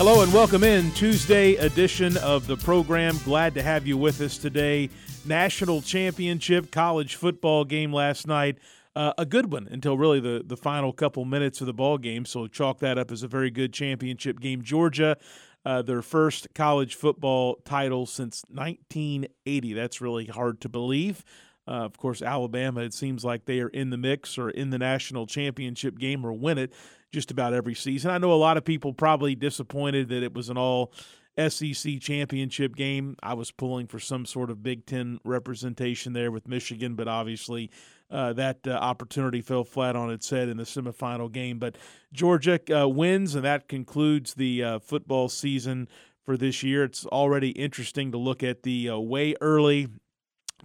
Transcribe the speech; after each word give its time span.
Hello 0.00 0.22
and 0.22 0.32
welcome 0.32 0.64
in 0.64 0.90
Tuesday 0.92 1.56
edition 1.56 2.16
of 2.16 2.46
the 2.46 2.56
program. 2.56 3.18
Glad 3.22 3.52
to 3.52 3.62
have 3.62 3.86
you 3.86 3.98
with 3.98 4.22
us 4.22 4.38
today. 4.38 4.88
National 5.26 5.82
championship 5.82 6.70
college 6.70 7.16
football 7.16 7.66
game 7.66 7.92
last 7.92 8.26
night. 8.26 8.56
Uh, 8.96 9.12
a 9.18 9.26
good 9.26 9.52
one 9.52 9.68
until 9.70 9.98
really 9.98 10.18
the, 10.18 10.42
the 10.42 10.56
final 10.56 10.94
couple 10.94 11.26
minutes 11.26 11.60
of 11.60 11.66
the 11.66 11.74
ball 11.74 11.98
game. 11.98 12.24
So 12.24 12.46
chalk 12.46 12.78
that 12.78 12.96
up 12.96 13.12
as 13.12 13.22
a 13.22 13.28
very 13.28 13.50
good 13.50 13.74
championship 13.74 14.40
game. 14.40 14.62
Georgia, 14.62 15.18
uh, 15.66 15.82
their 15.82 16.00
first 16.00 16.48
college 16.54 16.94
football 16.94 17.56
title 17.66 18.06
since 18.06 18.42
1980. 18.48 19.74
That's 19.74 20.00
really 20.00 20.24
hard 20.24 20.62
to 20.62 20.70
believe. 20.70 21.26
Uh, 21.70 21.84
of 21.84 21.96
course, 21.96 22.20
Alabama, 22.20 22.80
it 22.80 22.92
seems 22.92 23.24
like 23.24 23.44
they 23.44 23.60
are 23.60 23.68
in 23.68 23.90
the 23.90 23.96
mix 23.96 24.36
or 24.36 24.50
in 24.50 24.70
the 24.70 24.78
national 24.78 25.26
championship 25.26 25.98
game 25.98 26.26
or 26.26 26.32
win 26.32 26.58
it 26.58 26.72
just 27.12 27.30
about 27.30 27.54
every 27.54 27.74
season. 27.74 28.10
I 28.10 28.18
know 28.18 28.32
a 28.32 28.34
lot 28.34 28.56
of 28.56 28.64
people 28.64 28.92
probably 28.92 29.36
disappointed 29.36 30.08
that 30.08 30.24
it 30.24 30.34
was 30.34 30.48
an 30.48 30.58
all 30.58 30.92
SEC 31.38 32.00
championship 32.00 32.74
game. 32.74 33.14
I 33.22 33.34
was 33.34 33.52
pulling 33.52 33.86
for 33.86 34.00
some 34.00 34.26
sort 34.26 34.50
of 34.50 34.64
Big 34.64 34.84
Ten 34.84 35.20
representation 35.24 36.12
there 36.12 36.32
with 36.32 36.48
Michigan, 36.48 36.96
but 36.96 37.06
obviously 37.06 37.70
uh, 38.10 38.32
that 38.32 38.66
uh, 38.66 38.72
opportunity 38.72 39.40
fell 39.40 39.62
flat 39.62 39.94
on 39.94 40.10
its 40.10 40.28
head 40.28 40.48
in 40.48 40.56
the 40.56 40.64
semifinal 40.64 41.30
game. 41.30 41.60
But 41.60 41.76
Georgia 42.12 42.58
uh, 42.76 42.88
wins, 42.88 43.36
and 43.36 43.44
that 43.44 43.68
concludes 43.68 44.34
the 44.34 44.64
uh, 44.64 44.78
football 44.80 45.28
season 45.28 45.88
for 46.24 46.36
this 46.36 46.64
year. 46.64 46.82
It's 46.82 47.06
already 47.06 47.50
interesting 47.50 48.10
to 48.10 48.18
look 48.18 48.42
at 48.42 48.64
the 48.64 48.90
uh, 48.90 48.98
way 48.98 49.36
early 49.40 49.86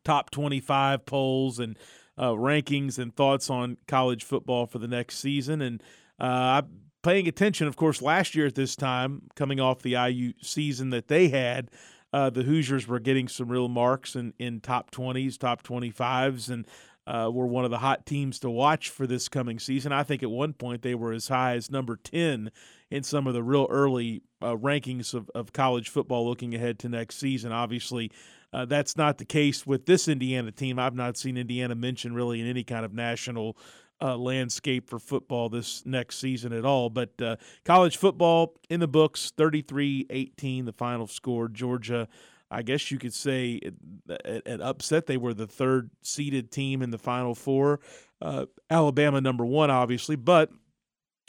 top 0.05 0.29
25 0.29 1.05
polls 1.05 1.59
and 1.59 1.77
uh, 2.17 2.29
rankings 2.29 2.97
and 2.97 3.13
thoughts 3.15 3.49
on 3.49 3.77
college 3.87 4.23
football 4.23 4.65
for 4.65 4.79
the 4.79 4.87
next 4.87 5.17
season. 5.17 5.61
And 5.61 5.83
uh, 6.19 6.61
I'm 6.63 6.79
paying 7.03 7.27
attention, 7.27 7.67
of 7.67 7.75
course, 7.75 8.01
last 8.01 8.35
year 8.35 8.45
at 8.45 8.55
this 8.55 8.75
time, 8.75 9.23
coming 9.35 9.59
off 9.59 9.81
the 9.81 9.95
IU 9.95 10.33
season 10.41 10.91
that 10.91 11.09
they 11.09 11.27
had, 11.27 11.69
uh, 12.13 12.29
the 12.29 12.43
Hoosiers 12.43 12.87
were 12.87 12.99
getting 12.99 13.27
some 13.27 13.49
real 13.49 13.67
marks 13.67 14.15
in, 14.15 14.33
in 14.39 14.61
top 14.61 14.91
20s, 14.91 15.37
top 15.37 15.63
25s, 15.63 16.49
and 16.49 16.65
uh, 17.07 17.29
were 17.31 17.45
one 17.45 17.65
of 17.65 17.71
the 17.71 17.77
hot 17.77 18.05
teams 18.05 18.39
to 18.39 18.49
watch 18.49 18.89
for 18.89 19.05
this 19.05 19.27
coming 19.27 19.59
season. 19.59 19.91
I 19.91 20.03
think 20.03 20.23
at 20.23 20.31
one 20.31 20.53
point 20.53 20.81
they 20.81 20.95
were 20.95 21.11
as 21.11 21.27
high 21.27 21.55
as 21.55 21.69
number 21.69 21.97
10 21.97 22.51
in 22.89 23.03
some 23.03 23.27
of 23.27 23.33
the 23.33 23.43
real 23.43 23.67
early 23.69 24.23
uh, 24.41 24.55
rankings 24.55 25.13
of, 25.13 25.29
of 25.35 25.53
college 25.53 25.89
football 25.89 26.27
looking 26.27 26.55
ahead 26.55 26.79
to 26.79 26.89
next 26.89 27.17
season. 27.17 27.51
Obviously, 27.51 28.11
uh, 28.55 28.63
that's 28.63 28.95
not 28.95 29.17
the 29.17 29.25
case 29.25 29.67
with 29.67 29.85
this 29.85 30.07
Indiana 30.07 30.49
team. 30.49 30.79
I've 30.79 30.95
not 30.95 31.17
seen 31.17 31.35
Indiana 31.35 31.75
mentioned 31.75 32.15
really 32.15 32.39
in 32.39 32.47
any 32.47 32.63
kind 32.63 32.85
of 32.85 32.93
national 32.93 33.57
uh, 34.01 34.15
landscape 34.15 34.89
for 34.89 34.97
football 34.97 35.49
this 35.49 35.85
next 35.85 36.19
season 36.19 36.53
at 36.53 36.63
all. 36.63 36.89
But 36.89 37.21
uh, 37.21 37.35
college 37.65 37.97
football 37.97 38.55
in 38.69 38.79
the 38.79 38.87
books 38.87 39.33
33 39.35 40.07
18, 40.09 40.63
the 40.63 40.71
final 40.71 41.05
score. 41.05 41.49
Georgia, 41.49 42.07
I 42.49 42.61
guess 42.61 42.91
you 42.91 42.97
could 42.97 43.13
say, 43.13 43.59
an 44.45 44.61
upset. 44.61 45.05
They 45.05 45.17
were 45.17 45.33
the 45.33 45.47
third 45.47 45.89
seeded 46.01 46.49
team 46.49 46.81
in 46.81 46.91
the 46.91 46.97
final 46.97 47.35
four. 47.35 47.81
Uh, 48.21 48.45
Alabama, 48.69 49.19
number 49.19 49.45
one, 49.45 49.69
obviously. 49.69 50.15
But 50.15 50.49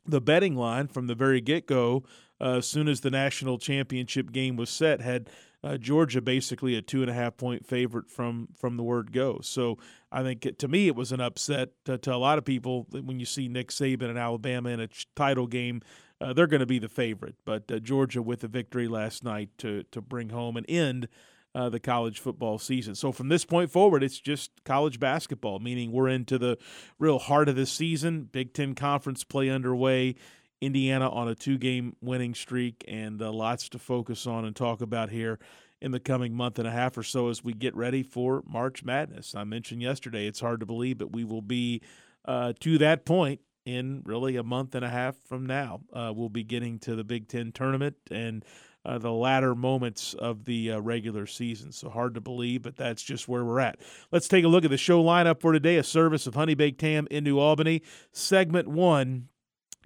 the 0.07 0.21
betting 0.21 0.55
line 0.55 0.87
from 0.87 1.09
the 1.09 1.17
very 1.17 1.41
get 1.41 1.67
go, 1.67 2.05
uh, 2.41 2.59
as 2.59 2.69
soon 2.69 2.87
as 2.87 3.01
the 3.01 3.11
national 3.11 3.59
championship 3.59 4.31
game 4.31 4.55
was 4.55 4.71
set, 4.71 5.01
had 5.01 5.29
uh, 5.65 5.77
Georgia 5.77 6.21
basically 6.21 6.77
a 6.77 6.83
two 6.83 7.03
and 7.03 7.11
a 7.11 7.15
half 7.15 7.37
point 7.37 7.67
favorite 7.67 8.11
from 8.11 8.49
from 8.57 8.77
the 8.77 8.83
word 8.83 9.13
go. 9.13 9.41
So 9.43 9.79
I 10.13 10.23
think 10.23 10.47
it, 10.47 10.59
to 10.61 10.69
me 10.69 10.87
it 10.87 10.95
was 10.95 11.13
an 11.13 11.21
upset 11.21 11.71
to, 11.85 11.99
to, 11.99 12.15
a 12.15 12.17
lot 12.17 12.39
of 12.39 12.45
people 12.45 12.87
when 12.91 13.19
you 13.19 13.27
see 13.27 13.49
Nick 13.49 13.69
Saban 13.69 14.09
and 14.09 14.19
Alabama 14.19 14.71
in 14.71 14.81
a 14.81 14.89
title 15.15 15.47
game. 15.47 15.83
Uh, 16.19 16.33
they're 16.33 16.47
going 16.47 16.61
to 16.61 16.67
be 16.67 16.79
the 16.79 16.89
favorite, 16.89 17.35
but 17.45 17.71
uh, 17.71 17.79
Georgia 17.79 18.23
with 18.23 18.43
a 18.43 18.49
victory 18.49 18.89
last 18.89 19.23
night 19.25 19.51
to 19.59 19.83
to 19.91 20.01
bring 20.01 20.31
home 20.31 20.57
and 20.57 20.67
end 20.69 21.09
uh, 21.57 21.71
the 21.71 21.81
college 21.81 22.21
football 22.21 22.59
season. 22.59 22.95
So 22.95 23.13
from 23.13 23.29
this 23.29 23.47
point 23.47 23.71
forward, 23.71 24.03
it's 24.03 24.21
just 24.21 24.51
college 24.65 25.01
basketball, 25.01 25.59
meaning 25.59 25.91
we're 25.91 26.09
into 26.09 26.37
the 26.37 26.59
real 26.99 27.19
heart 27.19 27.49
of 27.49 27.57
the 27.57 27.65
season. 27.65 28.29
Big 28.31 28.53
Ten 28.53 28.75
conference 28.75 29.25
play 29.25 29.49
underway. 29.49 30.17
Indiana 30.61 31.11
on 31.11 31.29
a 31.29 31.35
two 31.35 31.59
game 31.59 31.97
winning 32.01 32.35
streak, 32.35 32.85
and 32.89 33.21
uh, 33.21 33.33
lots 33.33 33.69
to 33.71 33.79
focus 33.79 34.27
on 34.27 34.45
and 34.45 34.57
talk 34.57 34.81
about 34.81 35.11
here 35.11 35.39
in 35.81 35.91
the 35.91 36.01
coming 36.01 36.35
month 36.35 36.59
and 36.59 36.67
a 36.67 36.71
half 36.71 36.97
or 36.97 37.03
so 37.03 37.29
as 37.29 37.45
we 37.45 37.53
get 37.53 37.75
ready 37.77 38.03
for 38.03 38.43
March 38.47 38.83
Madness. 38.83 39.35
I 39.35 39.45
mentioned 39.45 39.83
yesterday, 39.83 40.27
it's 40.27 40.41
hard 40.41 40.61
to 40.61 40.67
believe, 40.67 40.99
but 40.99 41.13
we 41.13 41.25
will 41.25 41.43
be 41.43 41.83
uh, 42.25 42.55
to 42.61 42.79
that 42.79 43.05
point 43.05 43.41
in 43.67 44.03
really 44.05 44.37
a 44.37 44.43
month 44.43 44.75
and 44.75 44.85
a 44.85 44.89
half 44.89 45.17
from 45.27 45.45
now. 45.45 45.81
Uh, 45.93 46.13
we'll 46.15 46.29
be 46.29 46.45
getting 46.45 46.79
to 46.79 46.95
the 46.95 47.05
Big 47.05 47.29
Ten 47.29 47.53
tournament 47.53 47.97
and 48.11 48.45
uh, 48.87 48.99
the 48.99 49.13
latter 49.13 49.55
moments 49.55 50.15
of 50.15 50.45
the 50.45 50.73
uh, 50.73 50.81
regular 50.81 51.27
season. 51.27 51.73
So 51.73 51.91
hard 51.91 52.15
to 52.15 52.21
believe, 52.21 52.63
but 52.63 52.77
that's 52.77 53.03
just 53.03 53.27
where 53.27 53.45
we're 53.45 53.61
at. 53.61 53.81
Let's 54.13 54.29
take 54.29 54.45
a 54.45 54.49
look 54.49 54.65
at 54.65 54.71
the 54.71 54.79
show 54.79 55.03
lineup 55.03 55.41
for 55.41 55.53
today. 55.53 55.77
A 55.77 55.83
service 55.83 56.27
of 56.29 56.37
Honey 56.37 56.55
Baked 56.55 56.81
Ham 56.83 57.09
in 57.11 57.25
New 57.25 57.39
Albany. 57.39 57.83
Segment 58.13 58.69
one 58.69 59.29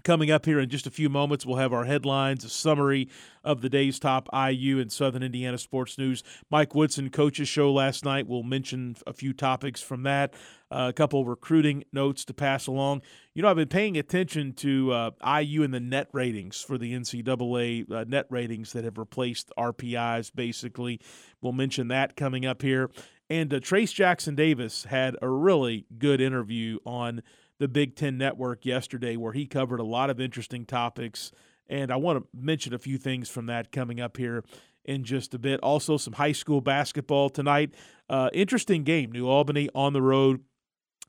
Coming 0.05 0.31
up 0.31 0.47
here 0.47 0.61
in 0.61 0.69
just 0.69 0.87
a 0.87 0.91
few 0.91 1.09
moments, 1.09 1.45
we'll 1.45 1.57
have 1.57 1.73
our 1.73 1.85
headlines, 1.85 2.45
a 2.45 2.49
summary 2.49 3.09
of 3.45 3.61
the 3.61 3.69
day's 3.69 3.99
top 3.99 4.29
IU 4.33 4.79
and 4.79 4.91
Southern 4.91 5.23
Indiana 5.23 5.59
sports 5.59 5.99
news. 5.99 6.23
Mike 6.51 6.75
Woodson, 6.75 7.11
coach's 7.11 7.49
show 7.49 7.73
last 7.73 8.05
night, 8.05 8.27
we'll 8.27 8.43
mention 8.43 8.97
a 9.07 9.13
few 9.13 9.33
topics 9.33 9.81
from 9.81 10.03
that, 10.05 10.35
uh, 10.71 10.87
a 10.91 10.93
couple 10.93 11.25
recruiting 11.25 11.85
notes 11.93 12.25
to 12.27 12.35
pass 12.35 12.67
along. 12.67 13.03
You 13.35 13.43
know, 13.43 13.49
I've 13.49 13.57
been 13.57 13.69
paying 13.69 13.99
attention 13.99 14.53
to 14.55 14.93
uh, 14.93 15.41
IU 15.41 15.63
and 15.63 15.75
the 15.75 15.81
net 15.81 16.09
ratings 16.13 16.61
for 16.63 16.79
the 16.79 16.93
NCAA 16.95 17.91
uh, 17.91 18.05
net 18.07 18.27
ratings 18.31 18.73
that 18.73 18.85
have 18.85 18.99
replaced 18.99 19.53
RPIs, 19.59 20.35
basically. 20.35 21.01
We'll 21.41 21.53
mention 21.53 21.89
that 21.89 22.17
coming 22.17 22.47
up 22.47 22.63
here. 22.63 22.91
And 23.29 23.53
uh, 23.53 23.61
Trayce 23.61 23.95
Jackson 23.95 24.35
Davis 24.35 24.85
had 24.85 25.17
a 25.21 25.29
really 25.29 25.87
good 25.99 26.21
interview 26.21 26.79
on– 26.87 27.23
the 27.61 27.69
Big 27.69 27.95
Ten 27.95 28.19
Network 28.19 28.65
yesterday, 28.65 29.17
where 29.17 29.35
he 29.35 29.47
covered 29.47 29.81
a 29.81 29.85
lot 29.85 30.11
of 30.11 30.19
interesting 30.19 30.65
topics. 30.65 31.31
And 31.69 31.93
I 31.93 31.97
want 31.97 32.19
to 32.19 32.29
mention 32.37 32.75
a 32.75 32.79
few 32.79 32.99
things 32.99 33.29
from 33.29 33.47
that 33.47 33.71
coming 33.71 34.01
up 34.01 34.17
here 34.17 34.43
in 34.87 35.05
just 35.05 35.35
a 35.35 35.39
bit. 35.39 35.61
Also, 35.61 35.99
some 35.99 36.15
high 36.15 36.33
school 36.33 36.63
basketball 36.63 37.29
tonight. 37.29 37.75
Uh, 38.09 38.31
interesting 38.33 38.83
game. 38.83 39.13
New 39.13 39.29
Albany 39.29 39.69
on 39.75 39.93
the 39.93 40.01
road 40.01 40.43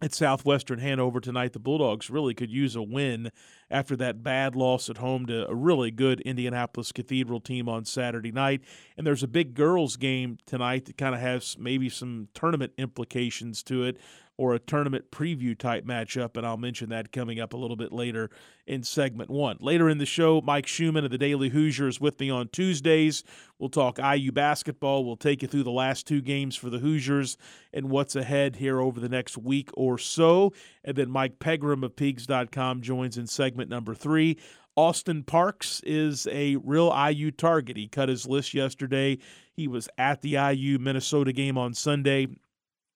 at 0.02 0.14
Southwestern 0.14 0.80
Hanover 0.80 1.22
tonight. 1.22 1.54
The 1.54 1.60
Bulldogs 1.60 2.10
really 2.10 2.34
could 2.34 2.52
use 2.52 2.76
a 2.76 2.84
win 2.84 3.32
after 3.70 3.96
that 3.96 4.22
bad 4.22 4.54
loss 4.54 4.90
at 4.90 4.98
home 4.98 5.28
to 5.28 5.48
a 5.48 5.56
really 5.56 5.90
good 5.90 6.20
Indianapolis 6.22 6.92
Cathedral 6.92 7.40
team 7.40 7.70
on 7.70 7.86
Saturday 7.86 8.32
night. 8.32 8.62
And 8.98 9.08
there's 9.08 9.24
a 9.24 9.28
big 9.28 9.54
girls 9.54 9.96
game 9.96 10.38
tonight 10.46 10.86
that 10.86 10.98
kind 10.98 11.16
of 11.16 11.22
has 11.22 11.56
maybe 11.58 11.88
some 11.88 12.28
tournament 12.34 12.74
implications 12.78 13.64
to 13.64 13.84
it 13.84 13.98
or 14.42 14.56
a 14.56 14.60
tournament 14.60 15.12
preview 15.12 15.56
type 15.56 15.86
matchup, 15.86 16.36
and 16.36 16.48
I'll 16.48 16.58
mention 16.58 16.90
that 16.90 17.12
coming 17.12 17.40
up 17.40 17.54
a 17.54 17.58
little 17.58 17.76
bit 17.76 17.92
later 17.92 18.32
in 18.66 18.82
segment 18.82 19.30
one. 19.30 19.56
Later 19.60 19.88
in 19.88 20.00
the 20.00 20.06
show, 20.08 20.42
Mike 20.42 20.66
Schumann 20.66 21.06
of 21.06 21.12
the 21.12 21.20
Daily 21.20 21.50
Hoosier 21.50 21.88
is 21.88 22.02
with 22.02 22.20
me 22.20 22.32
on 22.32 22.48
Tuesdays. 22.48 23.24
We'll 23.60 23.70
talk 23.70 24.00
IU 24.00 24.32
basketball. 24.32 25.06
We'll 25.06 25.16
take 25.16 25.44
you 25.44 25.48
through 25.48 25.62
the 25.62 25.70
last 25.70 26.08
two 26.08 26.22
games 26.22 26.56
for 26.56 26.72
the 26.72 26.80
Hoosiers 26.80 27.38
and 27.72 27.92
what's 27.92 28.16
ahead 28.16 28.56
here 28.56 28.82
over 28.82 29.00
the 29.00 29.10
next 29.10 29.38
week 29.38 29.70
or 29.76 30.00
so. 30.00 30.54
And 30.84 30.96
then 30.96 31.12
Mike 31.12 31.38
Pegram 31.38 31.84
of 31.84 31.96
Peegs.com 31.96 32.82
joins 32.82 33.20
in 33.20 33.28
segment 33.28 33.70
number 33.70 33.94
three. 33.94 34.40
Austin 34.76 35.22
Parks 35.22 35.82
is 35.86 36.28
a 36.32 36.56
real 36.56 36.92
IU 36.92 37.30
target. 37.30 37.78
He 37.78 37.88
cut 37.88 38.10
his 38.10 38.26
list 38.26 38.56
yesterday. 38.56 39.20
He 39.54 39.68
was 39.68 39.88
at 40.00 40.24
the 40.24 40.32
IU 40.32 40.80
Minnesota 40.80 41.32
game 41.32 41.60
on 41.60 41.76
Sunday. 41.76 42.26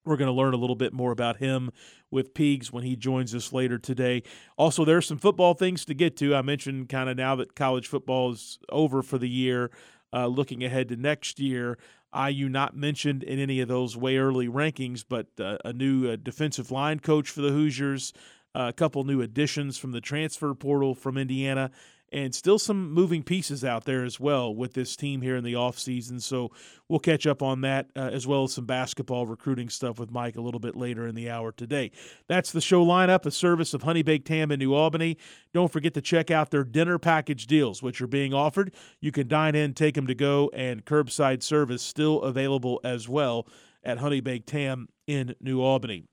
We're 0.05 0.17
going 0.17 0.27
to 0.27 0.33
learn 0.33 0.53
a 0.53 0.57
little 0.57 0.75
bit 0.75 0.93
more 0.93 1.11
about 1.11 1.37
him 1.37 1.71
with 2.11 2.33
Peegs 2.33 2.71
when 2.71 2.83
he 2.83 2.95
joins 2.95 3.33
us 3.33 3.51
later 3.51 3.77
today. 3.77 4.23
Also, 4.57 4.85
there's 4.85 5.07
some 5.07 5.17
football 5.17 5.53
things 5.53 5.83
to 5.85 5.93
get 5.93 6.15
to. 6.17 6.35
I 6.35 6.41
mentioned 6.41 6.89
kind 6.89 7.09
of 7.09 7.17
now 7.17 7.35
that 7.37 7.55
college 7.55 7.87
football 7.87 8.31
is 8.31 8.59
over 8.69 9.01
for 9.01 9.17
the 9.17 9.29
year, 9.29 9.71
uh, 10.13 10.27
looking 10.27 10.63
ahead 10.63 10.89
to 10.89 10.95
next 10.95 11.39
year. 11.39 11.77
IU 12.15 12.47
not 12.47 12.77
mentioned 12.77 13.23
in 13.23 13.39
any 13.39 13.59
of 13.59 13.67
those 13.67 13.97
way 13.97 14.17
early 14.17 14.47
rankings, 14.47 15.03
but 15.07 15.27
uh, 15.39 15.57
a 15.65 15.73
new 15.73 16.09
uh, 16.09 16.15
defensive 16.15 16.71
line 16.71 16.99
coach 16.99 17.29
for 17.29 17.41
the 17.41 17.49
Hoosiers, 17.49 18.13
uh, 18.53 18.67
a 18.69 18.73
couple 18.73 19.03
new 19.03 19.21
additions 19.21 19.77
from 19.77 19.91
the 19.91 19.99
transfer 19.99 20.53
portal 20.53 20.95
from 20.95 21.17
Indiana, 21.17 21.71
and 22.15 22.33
still 22.33 22.57
some 22.57 22.93
moving 22.93 23.23
pieces 23.23 23.65
out 23.65 23.83
there 23.83 24.05
as 24.05 24.21
well 24.21 24.55
with 24.55 24.73
this 24.73 24.95
team 24.95 25.21
here 25.21 25.35
in 25.35 25.43
the 25.43 25.51
offseason. 25.51 26.21
So 26.21 26.49
we'll 26.87 26.99
catch 26.99 27.27
up 27.27 27.43
on 27.43 27.59
that 27.61 27.89
uh, 27.93 28.09
as 28.13 28.25
well 28.25 28.45
as 28.45 28.53
some 28.53 28.65
basketball 28.65 29.27
recruiting 29.27 29.67
stuff 29.67 29.99
with 29.99 30.11
Mike 30.11 30.37
a 30.37 30.41
little 30.41 30.61
bit 30.61 30.77
later 30.77 31.05
in 31.05 31.13
the 31.13 31.29
hour 31.29 31.51
today. 31.51 31.91
That's 32.29 32.53
the 32.53 32.61
show 32.61 32.85
lineup, 32.85 33.25
a 33.25 33.31
service 33.31 33.73
of 33.73 33.83
Honey 33.83 34.01
Baked 34.01 34.29
Ham 34.29 34.49
in 34.49 34.59
New 34.59 34.73
Albany. 34.73 35.17
Don't 35.53 35.73
forget 35.73 35.93
to 35.95 36.01
check 36.01 36.31
out 36.31 36.51
their 36.51 36.63
dinner 36.63 36.97
package 36.97 37.47
deals, 37.47 37.83
which 37.83 38.01
are 38.01 38.07
being 38.07 38.33
offered. 38.33 38.73
You 39.01 39.11
can 39.11 39.27
dine 39.27 39.53
in, 39.53 39.73
take 39.73 39.95
them 39.95 40.07
to 40.07 40.15
go, 40.15 40.49
and 40.53 40.85
curbside 40.85 41.43
service 41.43 41.81
still 41.81 42.21
available 42.21 42.79
as 42.85 43.09
well 43.09 43.45
at 43.83 43.97
Honey 43.97 44.21
Baked 44.21 44.51
Ham 44.51 44.87
in 45.05 45.35
New 45.41 45.61
Albany. 45.61 46.05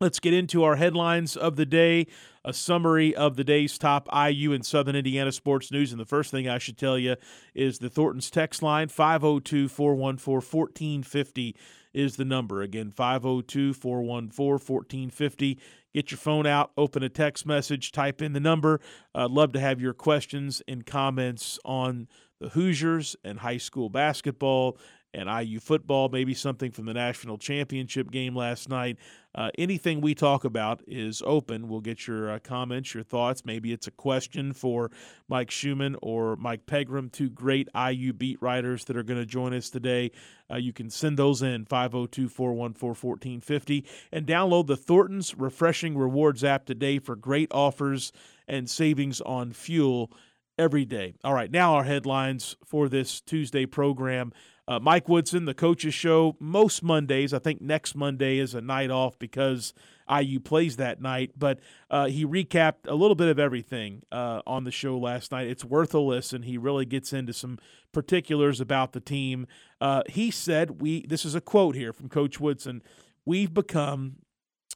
Let's 0.00 0.20
get 0.20 0.32
into 0.32 0.62
our 0.62 0.76
headlines 0.76 1.36
of 1.36 1.56
the 1.56 1.66
day, 1.66 2.06
a 2.44 2.52
summary 2.52 3.16
of 3.16 3.34
the 3.34 3.42
day's 3.42 3.76
top 3.78 4.08
IU 4.14 4.52
and 4.52 4.64
Southern 4.64 4.94
Indiana 4.94 5.32
sports 5.32 5.72
news. 5.72 5.90
And 5.90 6.00
the 6.00 6.06
first 6.06 6.30
thing 6.30 6.48
I 6.48 6.58
should 6.58 6.78
tell 6.78 6.96
you 6.96 7.16
is 7.52 7.80
the 7.80 7.90
Thornton's 7.90 8.30
text 8.30 8.62
line 8.62 8.86
502 8.86 9.66
414 9.66 11.00
1450 11.02 11.56
is 11.92 12.14
the 12.14 12.24
number. 12.24 12.62
Again, 12.62 12.92
502 12.92 13.74
414 13.74 14.52
1450. 14.52 15.58
Get 15.92 16.12
your 16.12 16.18
phone 16.18 16.46
out, 16.46 16.70
open 16.76 17.02
a 17.02 17.08
text 17.08 17.44
message, 17.44 17.90
type 17.90 18.22
in 18.22 18.34
the 18.34 18.40
number. 18.40 18.80
I'd 19.16 19.32
love 19.32 19.52
to 19.54 19.60
have 19.60 19.80
your 19.80 19.94
questions 19.94 20.62
and 20.68 20.86
comments 20.86 21.58
on 21.64 22.06
the 22.40 22.50
Hoosiers 22.50 23.16
and 23.24 23.40
high 23.40 23.56
school 23.56 23.88
basketball 23.88 24.78
and 25.18 25.28
IU 25.28 25.58
football, 25.58 26.08
maybe 26.08 26.32
something 26.32 26.70
from 26.70 26.86
the 26.86 26.94
national 26.94 27.38
championship 27.38 28.10
game 28.10 28.36
last 28.36 28.68
night. 28.68 28.96
Uh, 29.34 29.50
anything 29.58 30.00
we 30.00 30.14
talk 30.14 30.44
about 30.44 30.80
is 30.86 31.22
open. 31.26 31.68
We'll 31.68 31.80
get 31.80 32.06
your 32.06 32.30
uh, 32.30 32.38
comments, 32.38 32.94
your 32.94 33.02
thoughts. 33.02 33.44
Maybe 33.44 33.72
it's 33.72 33.86
a 33.86 33.90
question 33.90 34.52
for 34.52 34.90
Mike 35.28 35.50
Schumann 35.50 35.96
or 36.02 36.36
Mike 36.36 36.66
Pegram, 36.66 37.10
two 37.10 37.28
great 37.28 37.68
IU 37.74 38.12
beat 38.12 38.40
writers 38.40 38.84
that 38.86 38.96
are 38.96 39.02
going 39.02 39.20
to 39.20 39.26
join 39.26 39.52
us 39.52 39.70
today. 39.70 40.12
Uh, 40.50 40.56
you 40.56 40.72
can 40.72 40.88
send 40.88 41.18
those 41.18 41.42
in 41.42 41.66
502 41.66 42.28
414 42.28 42.98
1450 43.08 43.84
and 44.12 44.26
download 44.26 44.66
the 44.66 44.76
Thornton's 44.76 45.34
Refreshing 45.36 45.98
Rewards 45.98 46.44
app 46.44 46.64
today 46.64 46.98
for 46.98 47.16
great 47.16 47.48
offers 47.52 48.12
and 48.46 48.70
savings 48.70 49.20
on 49.20 49.52
fuel 49.52 50.12
every 50.58 50.84
day. 50.84 51.14
All 51.22 51.34
right, 51.34 51.50
now 51.50 51.74
our 51.74 51.84
headlines 51.84 52.56
for 52.64 52.88
this 52.88 53.20
Tuesday 53.20 53.66
program. 53.66 54.32
Uh, 54.68 54.78
Mike 54.78 55.08
Woodson, 55.08 55.46
the 55.46 55.54
coaches 55.54 55.94
show 55.94 56.36
most 56.38 56.82
Mondays. 56.82 57.32
I 57.32 57.38
think 57.38 57.62
next 57.62 57.94
Monday 57.94 58.36
is 58.36 58.54
a 58.54 58.60
night 58.60 58.90
off 58.90 59.18
because 59.18 59.72
IU 60.10 60.40
plays 60.40 60.76
that 60.76 61.00
night. 61.00 61.32
But 61.38 61.60
uh, 61.90 62.06
he 62.08 62.26
recapped 62.26 62.86
a 62.86 62.94
little 62.94 63.14
bit 63.14 63.28
of 63.28 63.38
everything 63.38 64.02
uh, 64.12 64.42
on 64.46 64.64
the 64.64 64.70
show 64.70 64.98
last 64.98 65.32
night. 65.32 65.48
It's 65.48 65.64
worth 65.64 65.94
a 65.94 65.98
listen. 65.98 66.42
He 66.42 66.58
really 66.58 66.84
gets 66.84 67.14
into 67.14 67.32
some 67.32 67.58
particulars 67.92 68.60
about 68.60 68.92
the 68.92 69.00
team. 69.00 69.46
Uh, 69.80 70.02
he 70.06 70.30
said, 70.30 70.82
"We." 70.82 71.06
This 71.06 71.24
is 71.24 71.34
a 71.34 71.40
quote 71.40 71.74
here 71.74 71.94
from 71.94 72.10
Coach 72.10 72.38
Woodson. 72.38 72.82
We've 73.24 73.52
become 73.52 74.16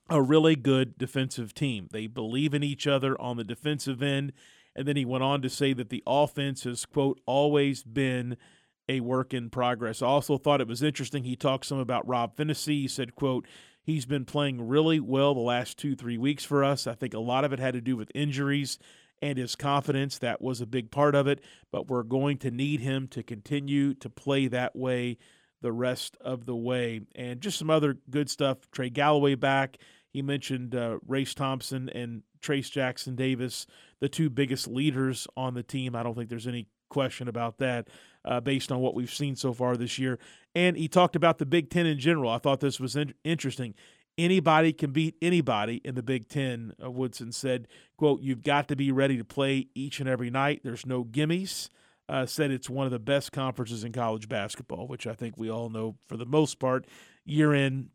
a 0.09 0.23
really 0.23 0.56
good 0.56 0.97
defensive 0.97 1.53
team. 1.53 1.89
They 1.93 2.06
believe 2.06 2.55
in 2.55 2.62
each 2.62 2.87
other 2.87 3.21
on 3.21 3.37
the 3.37 3.44
defensive 3.44 4.03
end. 4.03 4.33
And 4.75 4.89
then 4.89 4.97
he 4.97 5.05
went 5.05 5.23
on 5.23 5.43
to 5.43 5.50
say 5.50 5.75
that 5.75 5.91
the 5.91 6.03
offense 6.06 6.65
has, 6.65 6.87
quote, 6.87 7.21
always 7.27 7.83
been 7.83 8.39
a 8.88 9.00
work 9.00 9.32
in 9.32 9.50
progress. 9.50 10.02
I 10.02 10.06
also 10.06 10.38
thought 10.38 10.61
it 10.61 10.69
was 10.69 10.82
interesting. 10.82 11.25
He 11.25 11.37
talked 11.37 11.67
some 11.67 11.79
about 11.79 12.06
Rob 12.06 12.37
Phinisee. 12.37 12.82
He 12.82 12.88
said, 12.88 13.14
quote, 13.14 13.46
he's 13.82 14.06
been 14.06 14.25
playing 14.25 14.69
really 14.69 15.00
well 15.00 15.34
the 15.34 15.40
last 15.40 15.79
two, 15.79 15.94
three 15.94 16.19
weeks 16.19 16.44
for 16.44 16.64
us. 16.64 16.87
I 16.87 16.94
think 16.94 17.14
a 17.14 17.20
lot 17.20 17.44
of 17.44 17.52
it 17.52 17.58
had 17.58 17.75
to 17.75 17.81
do 17.81 17.96
with 17.96 18.11
injuries 18.14 18.79
and 19.20 19.38
his 19.38 19.55
confidence. 19.55 20.19
That 20.19 20.43
was 20.43 20.61
a 20.61 20.67
big 20.67 20.90
part 20.90 21.14
of 21.14 21.26
it. 21.26 21.40
But 21.70 21.88
we're 21.88 22.02
going 22.02 22.38
to 22.38 22.50
need 22.50 22.81
him 22.81 23.08
to 23.08 23.23
continue 23.23 23.94
to 23.94 24.11
play 24.11 24.49
that 24.49 24.75
way 24.75 25.19
the 25.61 25.73
rest 25.73 26.17
of 26.20 26.44
the 26.44 26.56
way. 26.56 27.02
And 27.14 27.40
just 27.40 27.58
some 27.58 27.70
other 27.70 27.96
good 28.11 28.29
stuff. 28.29 28.58
Trey 28.73 28.90
Galloway 28.90 29.37
back. 29.37 29.79
He 30.12 30.20
mentioned 30.20 30.75
uh, 30.75 30.99
Race 31.06 31.34
Thompson 31.34 31.88
and 31.88 32.23
Trayce 32.43 32.70
Jackson 32.70 33.14
Davis, 33.14 33.67
the 34.00 34.08
two 34.08 34.29
biggest 34.29 34.69
leaders 34.69 35.26
on 35.37 35.55
the 35.55 35.62
team. 35.62 35.94
I 35.94 36.02
don't 36.02 36.14
think 36.14 36.29
there's 36.29 36.49
any 36.49 36.67
question 36.93 37.27
about 37.27 37.59
that 37.59 37.89
uh, 38.25 38.41
based 38.41 38.71
on 38.71 38.81
what 38.81 38.94
we've 38.94 39.12
seen 39.12 39.35
so 39.35 39.53
far 39.53 39.77
this 39.77 39.99
year. 39.99 40.19
And 40.55 40.77
he 40.77 40.87
talked 40.87 41.17
about 41.17 41.39
the 41.39 41.47
Big 41.47 41.71
Ten 41.71 41.87
in 41.87 41.99
general. 41.99 42.31
I 42.31 42.39
thought 42.39 42.61
this 42.61 42.79
was 42.79 42.94
in- 42.94 43.15
interesting. 43.25 43.75
Anybody 44.19 44.75
can 44.75 44.93
beat 44.93 45.17
anybody 45.23 45.81
in 45.85 45.94
the 45.94 46.03
Big 46.03 46.29
Ten, 46.29 46.75
uh, 46.83 46.91
Woodson 46.91 47.33
said, 47.33 47.67
quote, 47.97 48.21
you've 48.21 48.43
got 48.43 48.69
to 48.69 48.77
be 48.77 48.93
ready 48.93 49.17
to 49.17 49.25
play 49.25 49.69
each 49.75 50.00
and 50.00 50.09
every 50.09 50.29
night. 50.31 50.61
There's 50.62 50.85
no 50.85 51.03
gimmies. 51.05 51.71
Uh, 52.09 52.27
said 52.27 52.50
it's 52.50 52.69
one 52.69 52.85
of 52.85 52.93
the 52.93 52.99
best 52.99 53.33
conferences 53.33 53.85
in 53.85 53.93
college 53.93 54.29
basketball, 54.29 54.87
which 54.87 55.06
I 55.06 55.15
think 55.15 55.39
we 55.39 55.50
all 55.50 55.71
know 55.71 55.97
for 56.06 56.19
the 56.19 56.27
most 56.27 56.59
part, 56.59 56.87
year 57.25 57.55
in 57.55 57.89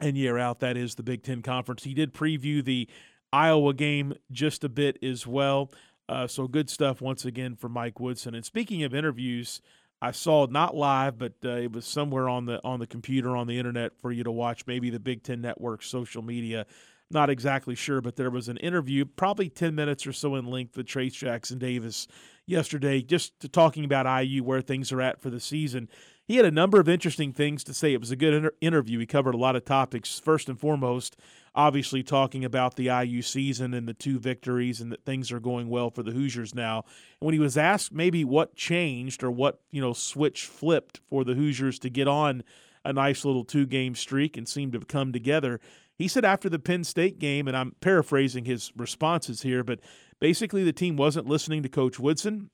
and 0.00 0.16
year 0.16 0.36
out, 0.36 0.58
that 0.60 0.76
is 0.76 0.96
the 0.96 1.02
Big 1.04 1.22
Ten 1.22 1.42
Conference. 1.42 1.84
He 1.84 1.94
did 1.94 2.12
preview 2.12 2.64
the 2.64 2.88
Iowa 3.32 3.72
game 3.72 4.14
just 4.30 4.64
a 4.64 4.68
bit 4.68 4.98
as 5.02 5.26
well. 5.26 5.70
Uh, 6.12 6.26
so 6.26 6.46
good 6.46 6.68
stuff 6.68 7.00
once 7.00 7.24
again 7.24 7.56
for 7.56 7.70
Mike 7.70 7.98
Woodson. 7.98 8.34
And 8.34 8.44
speaking 8.44 8.82
of 8.82 8.94
interviews, 8.94 9.62
I 10.02 10.10
saw 10.10 10.44
not 10.44 10.76
live, 10.76 11.16
but 11.16 11.32
uh, 11.42 11.52
it 11.52 11.72
was 11.72 11.86
somewhere 11.86 12.28
on 12.28 12.44
the 12.44 12.62
on 12.62 12.80
the 12.80 12.86
computer 12.86 13.34
on 13.34 13.46
the 13.46 13.58
internet 13.58 13.92
for 13.98 14.12
you 14.12 14.22
to 14.24 14.30
watch. 14.30 14.66
Maybe 14.66 14.90
the 14.90 15.00
Big 15.00 15.22
Ten 15.22 15.40
Network 15.40 15.82
social 15.82 16.20
media. 16.20 16.66
Not 17.10 17.30
exactly 17.30 17.74
sure, 17.74 18.02
but 18.02 18.16
there 18.16 18.30
was 18.30 18.48
an 18.48 18.58
interview, 18.58 19.06
probably 19.06 19.48
ten 19.48 19.74
minutes 19.74 20.06
or 20.06 20.12
so 20.12 20.34
in 20.34 20.44
length, 20.44 20.76
with 20.76 20.86
Trayce 20.86 21.14
Jackson 21.14 21.58
Davis 21.58 22.06
yesterday, 22.46 23.00
just 23.00 23.50
talking 23.50 23.86
about 23.86 24.22
IU, 24.22 24.44
where 24.44 24.60
things 24.60 24.92
are 24.92 25.00
at 25.00 25.22
for 25.22 25.30
the 25.30 25.40
season. 25.40 25.88
He 26.32 26.38
had 26.38 26.46
a 26.46 26.50
number 26.50 26.80
of 26.80 26.88
interesting 26.88 27.34
things 27.34 27.62
to 27.64 27.74
say. 27.74 27.92
It 27.92 28.00
was 28.00 28.10
a 28.10 28.16
good 28.16 28.32
inter- 28.32 28.54
interview. 28.62 28.98
He 28.98 29.04
covered 29.04 29.34
a 29.34 29.36
lot 29.36 29.54
of 29.54 29.66
topics. 29.66 30.18
First 30.18 30.48
and 30.48 30.58
foremost, 30.58 31.14
obviously 31.54 32.02
talking 32.02 32.42
about 32.42 32.76
the 32.76 32.86
IU 32.86 33.20
season 33.20 33.74
and 33.74 33.86
the 33.86 33.92
two 33.92 34.18
victories 34.18 34.80
and 34.80 34.90
that 34.90 35.04
things 35.04 35.30
are 35.30 35.40
going 35.40 35.68
well 35.68 35.90
for 35.90 36.02
the 36.02 36.12
Hoosiers 36.12 36.54
now. 36.54 36.84
And 37.20 37.26
when 37.26 37.34
he 37.34 37.38
was 37.38 37.58
asked 37.58 37.92
maybe 37.92 38.24
what 38.24 38.56
changed 38.56 39.22
or 39.22 39.30
what, 39.30 39.60
you 39.70 39.82
know, 39.82 39.92
switch 39.92 40.46
flipped 40.46 41.02
for 41.10 41.22
the 41.22 41.34
Hoosiers 41.34 41.78
to 41.80 41.90
get 41.90 42.08
on 42.08 42.44
a 42.82 42.94
nice 42.94 43.26
little 43.26 43.44
two 43.44 43.66
game 43.66 43.94
streak 43.94 44.38
and 44.38 44.48
seem 44.48 44.72
to 44.72 44.78
have 44.78 44.88
come 44.88 45.12
together, 45.12 45.60
he 45.98 46.08
said 46.08 46.24
after 46.24 46.48
the 46.48 46.58
Penn 46.58 46.84
State 46.84 47.18
game, 47.18 47.46
and 47.46 47.54
I'm 47.54 47.76
paraphrasing 47.82 48.46
his 48.46 48.72
responses 48.74 49.42
here, 49.42 49.62
but 49.62 49.80
basically 50.18 50.64
the 50.64 50.72
team 50.72 50.96
wasn't 50.96 51.28
listening 51.28 51.62
to 51.62 51.68
Coach 51.68 52.00
Woodson. 52.00 52.48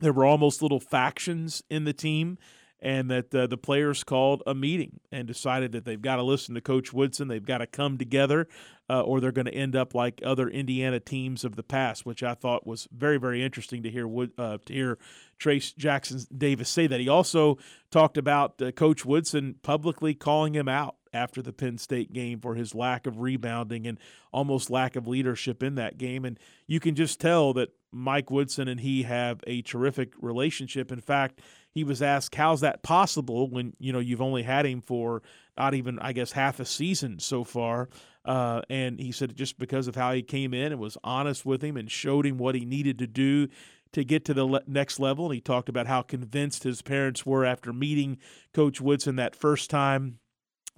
There 0.00 0.12
were 0.12 0.26
almost 0.26 0.60
little 0.60 0.78
factions 0.78 1.62
in 1.70 1.84
the 1.84 1.94
team 1.94 2.36
and 2.84 3.10
that 3.10 3.34
uh, 3.34 3.46
the 3.46 3.56
players 3.56 4.04
called 4.04 4.42
a 4.46 4.54
meeting 4.54 5.00
and 5.10 5.26
decided 5.26 5.72
that 5.72 5.86
they've 5.86 6.02
got 6.02 6.16
to 6.16 6.22
listen 6.22 6.54
to 6.54 6.60
Coach 6.60 6.92
Woodson. 6.92 7.28
They've 7.28 7.44
got 7.44 7.58
to 7.58 7.66
come 7.66 7.96
together, 7.96 8.46
uh, 8.90 9.00
or 9.00 9.20
they're 9.20 9.32
going 9.32 9.46
to 9.46 9.54
end 9.54 9.74
up 9.74 9.94
like 9.94 10.20
other 10.22 10.50
Indiana 10.50 11.00
teams 11.00 11.44
of 11.44 11.56
the 11.56 11.62
past, 11.62 12.04
which 12.04 12.22
I 12.22 12.34
thought 12.34 12.66
was 12.66 12.86
very, 12.92 13.16
very 13.16 13.42
interesting 13.42 13.82
to 13.84 13.90
hear. 13.90 14.06
Wood, 14.06 14.32
uh, 14.36 14.58
to 14.66 14.72
hear 14.72 14.98
Trayce 15.40 15.74
Jackson 15.74 16.20
Davis 16.36 16.68
say 16.68 16.86
that. 16.86 17.00
He 17.00 17.08
also 17.08 17.56
talked 17.90 18.18
about 18.18 18.60
uh, 18.60 18.70
Coach 18.70 19.06
Woodson 19.06 19.54
publicly 19.62 20.12
calling 20.12 20.54
him 20.54 20.68
out 20.68 20.96
after 21.14 21.40
the 21.40 21.54
Penn 21.54 21.78
State 21.78 22.12
game 22.12 22.38
for 22.38 22.54
his 22.54 22.74
lack 22.74 23.06
of 23.06 23.20
rebounding 23.20 23.86
and 23.86 23.98
almost 24.30 24.68
lack 24.68 24.94
of 24.94 25.08
leadership 25.08 25.62
in 25.62 25.76
that 25.76 25.96
game. 25.96 26.26
And 26.26 26.38
you 26.66 26.80
can 26.80 26.94
just 26.94 27.18
tell 27.18 27.54
that 27.54 27.70
Mike 27.92 28.30
Woodson 28.30 28.68
and 28.68 28.80
he 28.80 29.04
have 29.04 29.40
a 29.46 29.62
terrific 29.62 30.12
relationship. 30.20 30.92
In 30.92 31.00
fact, 31.00 31.40
he 31.74 31.84
was 31.84 32.00
asked, 32.00 32.34
"How's 32.34 32.60
that 32.60 32.82
possible 32.82 33.50
when 33.50 33.74
you 33.78 33.92
know 33.92 33.98
you've 33.98 34.22
only 34.22 34.42
had 34.42 34.64
him 34.64 34.80
for 34.80 35.22
not 35.58 35.74
even, 35.74 35.98
I 35.98 36.12
guess, 36.12 36.32
half 36.32 36.60
a 36.60 36.64
season 36.64 37.18
so 37.18 37.44
far?" 37.44 37.88
Uh, 38.24 38.62
and 38.70 38.98
he 38.98 39.12
said 39.12 39.36
just 39.36 39.58
because 39.58 39.86
of 39.86 39.96
how 39.96 40.12
he 40.12 40.22
came 40.22 40.54
in 40.54 40.72
and 40.72 40.80
was 40.80 40.96
honest 41.04 41.44
with 41.44 41.62
him 41.62 41.76
and 41.76 41.90
showed 41.90 42.24
him 42.24 42.38
what 42.38 42.54
he 42.54 42.64
needed 42.64 42.98
to 43.00 43.06
do 43.06 43.48
to 43.92 44.04
get 44.04 44.24
to 44.24 44.34
the 44.34 44.44
le- 44.44 44.62
next 44.66 44.98
level. 44.98 45.26
And 45.26 45.34
he 45.34 45.40
talked 45.40 45.68
about 45.68 45.86
how 45.86 46.02
convinced 46.02 46.62
his 46.62 46.80
parents 46.80 47.26
were 47.26 47.44
after 47.44 47.72
meeting 47.72 48.18
Coach 48.52 48.80
Woodson 48.80 49.16
that 49.16 49.36
first 49.36 49.68
time 49.68 50.18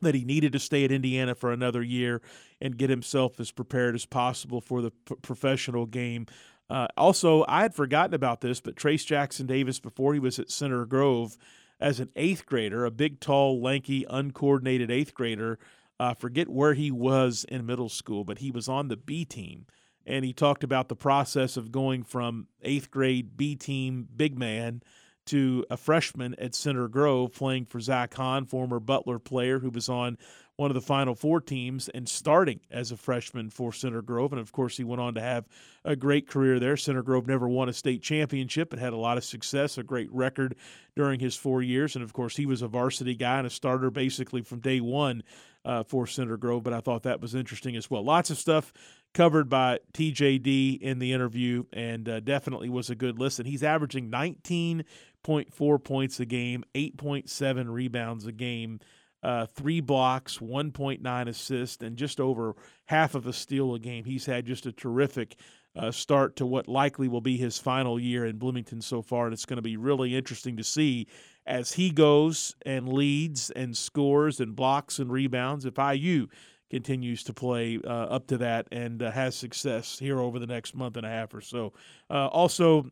that 0.02 0.14
he 0.14 0.24
needed 0.24 0.52
to 0.52 0.58
stay 0.58 0.84
at 0.84 0.92
Indiana 0.92 1.34
for 1.34 1.52
another 1.52 1.82
year 1.82 2.20
and 2.60 2.76
get 2.76 2.90
himself 2.90 3.40
as 3.40 3.50
prepared 3.50 3.94
as 3.94 4.06
possible 4.06 4.60
for 4.60 4.82
the 4.82 4.90
p- 4.90 5.14
professional 5.22 5.86
game. 5.86 6.26
Uh, 6.68 6.88
also, 6.96 7.44
I 7.46 7.62
had 7.62 7.75
forgotten 7.75 8.14
about 8.14 8.40
this, 8.40 8.61
but 8.61 8.76
Trayce 8.76 9.06
Jackson 9.06 9.46
Davis, 9.46 9.78
before 9.78 10.14
he 10.14 10.20
was 10.20 10.38
at 10.38 10.50
Center 10.50 10.85
Grove 10.85 11.37
as 11.78 12.00
an 12.00 12.11
eighth 12.16 12.46
grader, 12.46 12.85
a 12.85 12.90
big, 12.90 13.20
tall, 13.20 13.61
lanky, 13.61 14.04
uncoordinated 14.08 14.90
eighth 14.90 15.14
grader, 15.14 15.58
uh, 16.00 16.14
forget 16.14 16.49
where 16.49 16.75
he 16.75 16.90
was 16.90 17.44
in 17.49 17.66
middle 17.66 17.88
school, 17.88 18.25
but 18.25 18.38
he 18.38 18.50
was 18.50 18.68
on 18.68 18.88
the 18.88 18.96
B 18.96 19.25
team. 19.25 19.66
And 20.04 20.25
he 20.25 20.32
talked 20.32 20.62
about 20.62 20.88
the 20.88 20.96
process 20.96 21.56
of 21.56 21.73
going 21.73 22.02
from 22.02 22.46
eighth 22.62 22.90
grade 22.90 23.37
B 23.37 23.56
team 23.56 24.08
big 24.14 24.38
man 24.38 24.82
to 25.26 25.64
a 25.70 25.76
freshman 25.76 26.35
at 26.38 26.54
Center 26.54 26.88
Grove 26.88 27.32
playing 27.32 27.66
for 27.66 27.80
Zach 27.80 28.14
Hahn, 28.14 28.46
former 28.46 28.78
Butler 28.78 29.18
player 29.18 29.58
who 29.58 29.70
was 29.70 29.88
on 29.88 30.16
one 30.56 30.70
of 30.70 30.75
the 30.75 30.80
Final 30.80 31.14
Four 31.14 31.40
teams 31.40 31.88
and 31.90 32.08
starting 32.08 32.60
as 32.70 32.90
a 32.90 32.96
freshman 32.96 33.50
for 33.50 33.72
Center 33.72 34.00
Grove. 34.00 34.32
And 34.32 34.40
of 34.40 34.52
course, 34.52 34.76
he 34.76 34.84
went 34.84 35.00
on 35.00 35.14
to 35.14 35.20
have 35.20 35.46
a 35.84 35.94
great 35.94 36.26
career 36.26 36.58
there. 36.58 36.76
Center 36.76 37.02
Grove 37.02 37.26
never 37.26 37.48
won 37.48 37.68
a 37.68 37.72
state 37.72 38.02
championship, 38.02 38.70
but 38.70 38.78
had 38.78 38.92
a 38.92 38.98
lot 38.98 39.18
of 39.18 39.25
success, 39.25 39.76
a 39.76 39.82
great 39.82 40.10
record 40.12 40.56
during 40.94 41.20
his 41.20 41.36
four 41.36 41.62
years. 41.62 41.94
And 41.94 42.02
of 42.02 42.12
course, 42.12 42.36
he 42.36 42.46
was 42.46 42.62
a 42.62 42.68
varsity 42.68 43.14
guy 43.14 43.38
and 43.38 43.46
a 43.46 43.50
starter 43.50 43.90
basically 43.90 44.42
from 44.42 44.60
day 44.60 44.80
one 44.80 45.22
uh, 45.64 45.82
for 45.82 46.06
Center 46.06 46.38
Grove. 46.38 46.62
But 46.62 46.72
I 46.72 46.80
thought 46.80 47.02
that 47.02 47.20
was 47.20 47.34
interesting 47.34 47.76
as 47.76 47.90
well. 47.90 48.02
Lots 48.02 48.30
of 48.30 48.38
stuff 48.38 48.72
covered 49.12 49.48
by 49.50 49.80
TJD 49.92 50.80
in 50.80 50.98
the 50.98 51.12
interview 51.12 51.64
and 51.72 52.08
uh, 52.08 52.20
definitely 52.20 52.68
was 52.68 52.88
a 52.88 52.94
good 52.94 53.18
listen. 53.18 53.44
He's 53.44 53.62
averaging 53.62 54.10
19.4 54.10 55.84
points 55.84 56.20
a 56.20 56.26
game, 56.26 56.64
8.7 56.75 57.72
rebounds 57.72 58.26
a 58.26 58.32
game 58.32 58.80
uh, 59.26 59.45
three 59.45 59.80
blocks, 59.80 60.38
1.9 60.38 61.28
assists, 61.28 61.83
and 61.83 61.97
just 61.97 62.21
over 62.21 62.54
half 62.85 63.16
of 63.16 63.26
a 63.26 63.33
steal 63.33 63.75
a 63.75 63.78
game. 63.80 64.04
He's 64.04 64.25
had 64.25 64.47
just 64.47 64.66
a 64.66 64.73
terrific 64.73 65.35
uh, 65.75 65.90
start 65.90 66.37
to 66.37 66.47
what 66.47 66.68
likely 66.68 67.09
will 67.09 67.21
be 67.21 67.37
his 67.37 67.59
final 67.59 67.99
year 67.99 68.25
in 68.25 68.38
Bloomington 68.38 68.80
so 68.80 69.02
far, 69.02 69.25
and 69.25 69.35
it's 69.35 69.45
going 69.45 69.56
to 69.56 69.62
be 69.62 69.76
really 69.76 70.14
interesting 70.14 70.56
to 70.59 70.62
see 70.62 71.09
as 71.45 71.73
he 71.73 71.90
goes 71.90 72.54
and 72.64 72.88
leads 72.88 73.50
and 73.50 73.76
scores 73.76 74.38
and 74.38 74.54
blocks 74.54 75.00
and 75.00 75.11
rebounds. 75.11 75.64
If 75.64 75.76
IU 75.76 76.28
continues 76.71 77.25
to 77.25 77.33
play 77.33 77.80
uh, 77.85 77.88
up 77.88 78.28
to 78.28 78.38
that 78.38 78.68
and 78.71 79.02
uh, 79.02 79.11
has 79.11 79.35
success 79.35 79.99
here 79.99 80.21
over 80.21 80.38
the 80.38 80.47
next 80.47 80.76
month 80.76 80.97
and 80.97 81.06
a 81.06 81.11
half 81.11 81.35
or 81.35 81.40
so. 81.40 81.73
Uh, 82.09 82.28
also, 82.28 82.88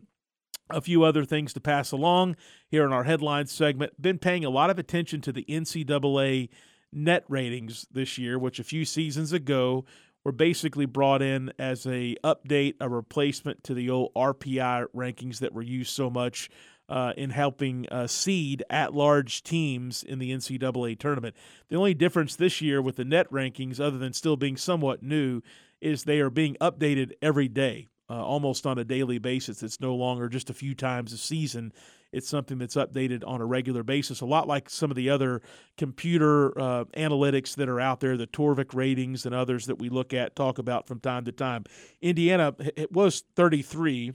a 0.70 0.80
few 0.80 1.02
other 1.02 1.24
things 1.24 1.52
to 1.52 1.60
pass 1.60 1.92
along 1.92 2.36
here 2.68 2.84
in 2.84 2.92
our 2.92 3.04
headlines 3.04 3.52
segment. 3.52 4.00
Been 4.00 4.18
paying 4.18 4.44
a 4.44 4.50
lot 4.50 4.70
of 4.70 4.78
attention 4.78 5.20
to 5.22 5.32
the 5.32 5.44
NCAA 5.48 6.48
net 6.92 7.24
ratings 7.28 7.86
this 7.90 8.18
year, 8.18 8.38
which 8.38 8.58
a 8.58 8.64
few 8.64 8.84
seasons 8.84 9.32
ago 9.32 9.84
were 10.24 10.32
basically 10.32 10.86
brought 10.86 11.20
in 11.20 11.52
as 11.58 11.86
a 11.86 12.16
update, 12.24 12.74
a 12.80 12.88
replacement 12.88 13.62
to 13.64 13.74
the 13.74 13.90
old 13.90 14.12
RPI 14.14 14.86
rankings 14.94 15.38
that 15.40 15.52
were 15.52 15.62
used 15.62 15.92
so 15.92 16.08
much 16.08 16.48
uh, 16.88 17.12
in 17.16 17.30
helping 17.30 17.86
uh, 17.90 18.06
seed 18.06 18.62
at-large 18.70 19.42
teams 19.42 20.02
in 20.02 20.18
the 20.18 20.30
NCAA 20.30 20.98
tournament. 20.98 21.34
The 21.68 21.76
only 21.76 21.94
difference 21.94 22.36
this 22.36 22.60
year 22.60 22.80
with 22.80 22.96
the 22.96 23.04
net 23.04 23.30
rankings, 23.30 23.80
other 23.80 23.98
than 23.98 24.12
still 24.12 24.36
being 24.36 24.56
somewhat 24.56 25.02
new, 25.02 25.42
is 25.80 26.04
they 26.04 26.20
are 26.20 26.30
being 26.30 26.56
updated 26.60 27.12
every 27.20 27.48
day 27.48 27.88
uh, 28.10 28.24
almost 28.24 28.66
on 28.66 28.78
a 28.78 28.84
daily 28.84 29.18
basis. 29.18 29.62
It's 29.62 29.80
no 29.80 29.94
longer 29.94 30.28
just 30.28 30.50
a 30.50 30.54
few 30.54 30.74
times 30.74 31.12
a 31.12 31.18
season. 31.18 31.72
It's 32.12 32.28
something 32.28 32.58
that's 32.58 32.76
updated 32.76 33.24
on 33.26 33.40
a 33.40 33.46
regular 33.46 33.82
basis, 33.82 34.20
a 34.20 34.26
lot 34.26 34.46
like 34.46 34.70
some 34.70 34.90
of 34.90 34.96
the 34.96 35.10
other 35.10 35.42
computer 35.76 36.56
uh, 36.58 36.84
analytics 36.96 37.56
that 37.56 37.68
are 37.68 37.80
out 37.80 38.00
there, 38.00 38.16
the 38.16 38.26
Torvik 38.26 38.72
ratings 38.72 39.26
and 39.26 39.34
others 39.34 39.66
that 39.66 39.80
we 39.80 39.88
look 39.88 40.14
at, 40.14 40.36
talk 40.36 40.58
about 40.58 40.86
from 40.86 41.00
time 41.00 41.24
to 41.24 41.32
time. 41.32 41.64
Indiana, 42.00 42.54
it 42.76 42.92
was 42.92 43.24
33 43.34 44.12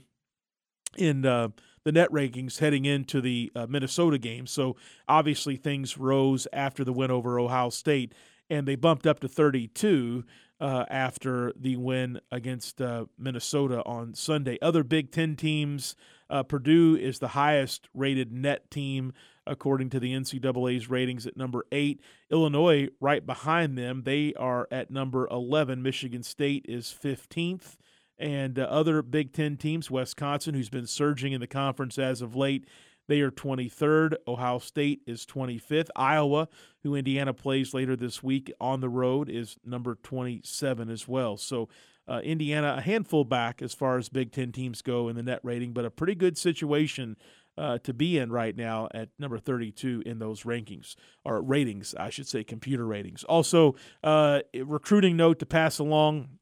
in 0.96 1.26
uh, 1.26 1.48
the 1.84 1.92
net 1.92 2.10
rankings 2.10 2.58
heading 2.58 2.86
into 2.86 3.20
the 3.20 3.52
uh, 3.54 3.66
Minnesota 3.68 4.18
game. 4.18 4.46
So 4.46 4.76
obviously 5.06 5.56
things 5.56 5.98
rose 5.98 6.46
after 6.52 6.84
the 6.84 6.92
win 6.92 7.10
over 7.10 7.38
Ohio 7.38 7.70
State, 7.70 8.14
and 8.48 8.66
they 8.66 8.76
bumped 8.76 9.06
up 9.06 9.20
to 9.20 9.28
32 9.28 10.24
uh, 10.60 10.84
after 10.90 11.52
the 11.56 11.76
win 11.76 12.20
against 12.30 12.80
uh, 12.80 13.06
Minnesota 13.18 13.82
on 13.84 14.14
Sunday. 14.14 14.58
Other 14.60 14.84
Big 14.84 15.10
Ten 15.10 15.34
teams, 15.36 15.96
uh, 16.28 16.42
Purdue 16.42 16.96
is 16.96 17.18
the 17.18 17.28
highest 17.28 17.88
rated 17.94 18.32
net 18.32 18.70
team 18.70 19.12
according 19.46 19.90
to 19.90 19.98
the 19.98 20.12
NCAA's 20.12 20.88
ratings 20.88 21.26
at 21.26 21.36
number 21.36 21.64
eight. 21.72 22.00
Illinois, 22.30 22.88
right 23.00 23.24
behind 23.24 23.76
them, 23.76 24.02
they 24.04 24.34
are 24.34 24.68
at 24.70 24.90
number 24.90 25.26
11. 25.28 25.82
Michigan 25.82 26.22
State 26.22 26.66
is 26.68 26.94
15th. 27.02 27.76
And 28.18 28.58
uh, 28.58 28.64
other 28.64 29.00
Big 29.00 29.32
Ten 29.32 29.56
teams, 29.56 29.90
Wisconsin, 29.90 30.54
who's 30.54 30.68
been 30.68 30.86
surging 30.86 31.32
in 31.32 31.40
the 31.40 31.46
conference 31.46 31.98
as 31.98 32.20
of 32.20 32.36
late, 32.36 32.66
they 33.08 33.20
are 33.20 33.30
23rd. 33.30 34.14
Ohio 34.28 34.58
State 34.58 35.02
is 35.06 35.26
25th. 35.26 35.88
Iowa, 35.96 36.48
who 36.82 36.94
Indiana 36.94 37.34
plays 37.34 37.74
later 37.74 37.96
this 37.96 38.22
week 38.22 38.52
on 38.60 38.80
the 38.80 38.88
road, 38.88 39.28
is 39.28 39.56
number 39.64 39.96
27 39.96 40.88
as 40.90 41.08
well. 41.08 41.36
So 41.36 41.68
uh, 42.08 42.20
Indiana, 42.24 42.76
a 42.78 42.80
handful 42.80 43.24
back 43.24 43.62
as 43.62 43.74
far 43.74 43.98
as 43.98 44.08
Big 44.08 44.32
Ten 44.32 44.52
teams 44.52 44.82
go 44.82 45.08
in 45.08 45.16
the 45.16 45.22
net 45.22 45.40
rating, 45.42 45.72
but 45.72 45.84
a 45.84 45.90
pretty 45.90 46.14
good 46.14 46.36
situation 46.36 47.16
uh, 47.56 47.78
to 47.78 47.92
be 47.92 48.18
in 48.18 48.32
right 48.32 48.56
now 48.56 48.88
at 48.94 49.10
number 49.18 49.38
32 49.38 50.02
in 50.06 50.18
those 50.18 50.44
rankings 50.44 50.96
or 51.24 51.42
ratings, 51.42 51.94
I 51.94 52.10
should 52.10 52.26
say, 52.26 52.42
computer 52.42 52.86
ratings. 52.86 53.22
Also, 53.24 53.76
uh, 54.02 54.40
recruiting 54.54 55.16
note 55.16 55.38
to 55.40 55.46
pass 55.46 55.78
along. 55.78 56.38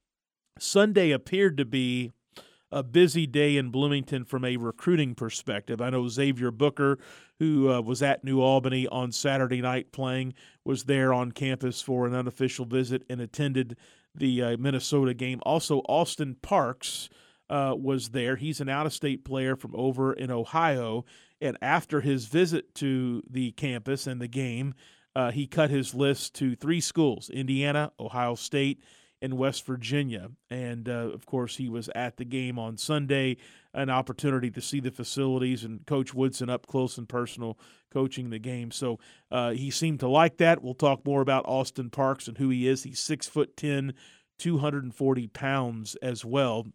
Sunday 0.58 1.10
appeared 1.10 1.56
to 1.58 1.64
be 1.64 2.12
a 2.70 2.82
busy 2.82 3.26
day 3.26 3.56
in 3.56 3.70
Bloomington 3.70 4.24
from 4.24 4.44
a 4.44 4.56
recruiting 4.56 5.14
perspective. 5.14 5.80
I 5.80 5.90
know 5.90 6.08
Xavier 6.08 6.50
Booker, 6.50 6.98
who 7.38 7.70
uh, 7.70 7.80
was 7.80 8.02
at 8.02 8.24
New 8.24 8.40
Albany 8.40 8.86
on 8.88 9.12
Saturday 9.12 9.60
night 9.60 9.92
playing, 9.92 10.34
was 10.64 10.84
there 10.84 11.12
on 11.12 11.32
campus 11.32 11.80
for 11.80 12.06
an 12.06 12.14
unofficial 12.14 12.66
visit 12.66 13.04
and 13.08 13.20
attended 13.20 13.76
the 14.14 14.42
uh, 14.42 14.56
Minnesota 14.58 15.14
game. 15.14 15.40
Also, 15.44 15.78
Austin 15.88 16.36
Parks 16.42 17.08
uh, 17.48 17.74
was 17.78 18.10
there. 18.10 18.36
He's 18.36 18.60
an 18.60 18.68
out 18.68 18.86
of 18.86 18.92
state 18.92 19.24
player 19.24 19.56
from 19.56 19.74
over 19.74 20.12
in 20.12 20.30
Ohio. 20.30 21.04
And 21.40 21.56
after 21.62 22.00
his 22.00 22.26
visit 22.26 22.74
to 22.76 23.22
the 23.28 23.52
campus 23.52 24.06
and 24.06 24.20
the 24.20 24.28
game, 24.28 24.74
uh, 25.16 25.30
he 25.30 25.46
cut 25.46 25.70
his 25.70 25.94
list 25.94 26.34
to 26.36 26.54
three 26.54 26.80
schools 26.80 27.30
Indiana, 27.30 27.92
Ohio 27.98 28.34
State, 28.34 28.82
in 29.20 29.36
West 29.36 29.66
Virginia. 29.66 30.30
And 30.50 30.88
uh, 30.88 31.10
of 31.12 31.26
course, 31.26 31.56
he 31.56 31.68
was 31.68 31.88
at 31.94 32.16
the 32.16 32.24
game 32.24 32.58
on 32.58 32.76
Sunday, 32.76 33.36
an 33.74 33.90
opportunity 33.90 34.50
to 34.50 34.60
see 34.60 34.80
the 34.80 34.90
facilities 34.90 35.64
and 35.64 35.84
Coach 35.86 36.14
Woodson 36.14 36.48
up 36.48 36.66
close 36.66 36.98
and 36.98 37.08
personal 37.08 37.58
coaching 37.92 38.30
the 38.30 38.38
game. 38.38 38.70
So 38.70 38.98
uh, 39.30 39.50
he 39.50 39.70
seemed 39.70 40.00
to 40.00 40.08
like 40.08 40.36
that. 40.38 40.62
We'll 40.62 40.74
talk 40.74 41.04
more 41.04 41.20
about 41.20 41.46
Austin 41.46 41.90
Parks 41.90 42.28
and 42.28 42.38
who 42.38 42.48
he 42.48 42.68
is. 42.68 42.82
He's 42.82 43.00
six 43.00 43.26
foot 43.26 43.56
ten, 43.56 43.94
240 44.38 45.26
pounds 45.28 45.96
as 45.96 46.24
well. 46.24 46.66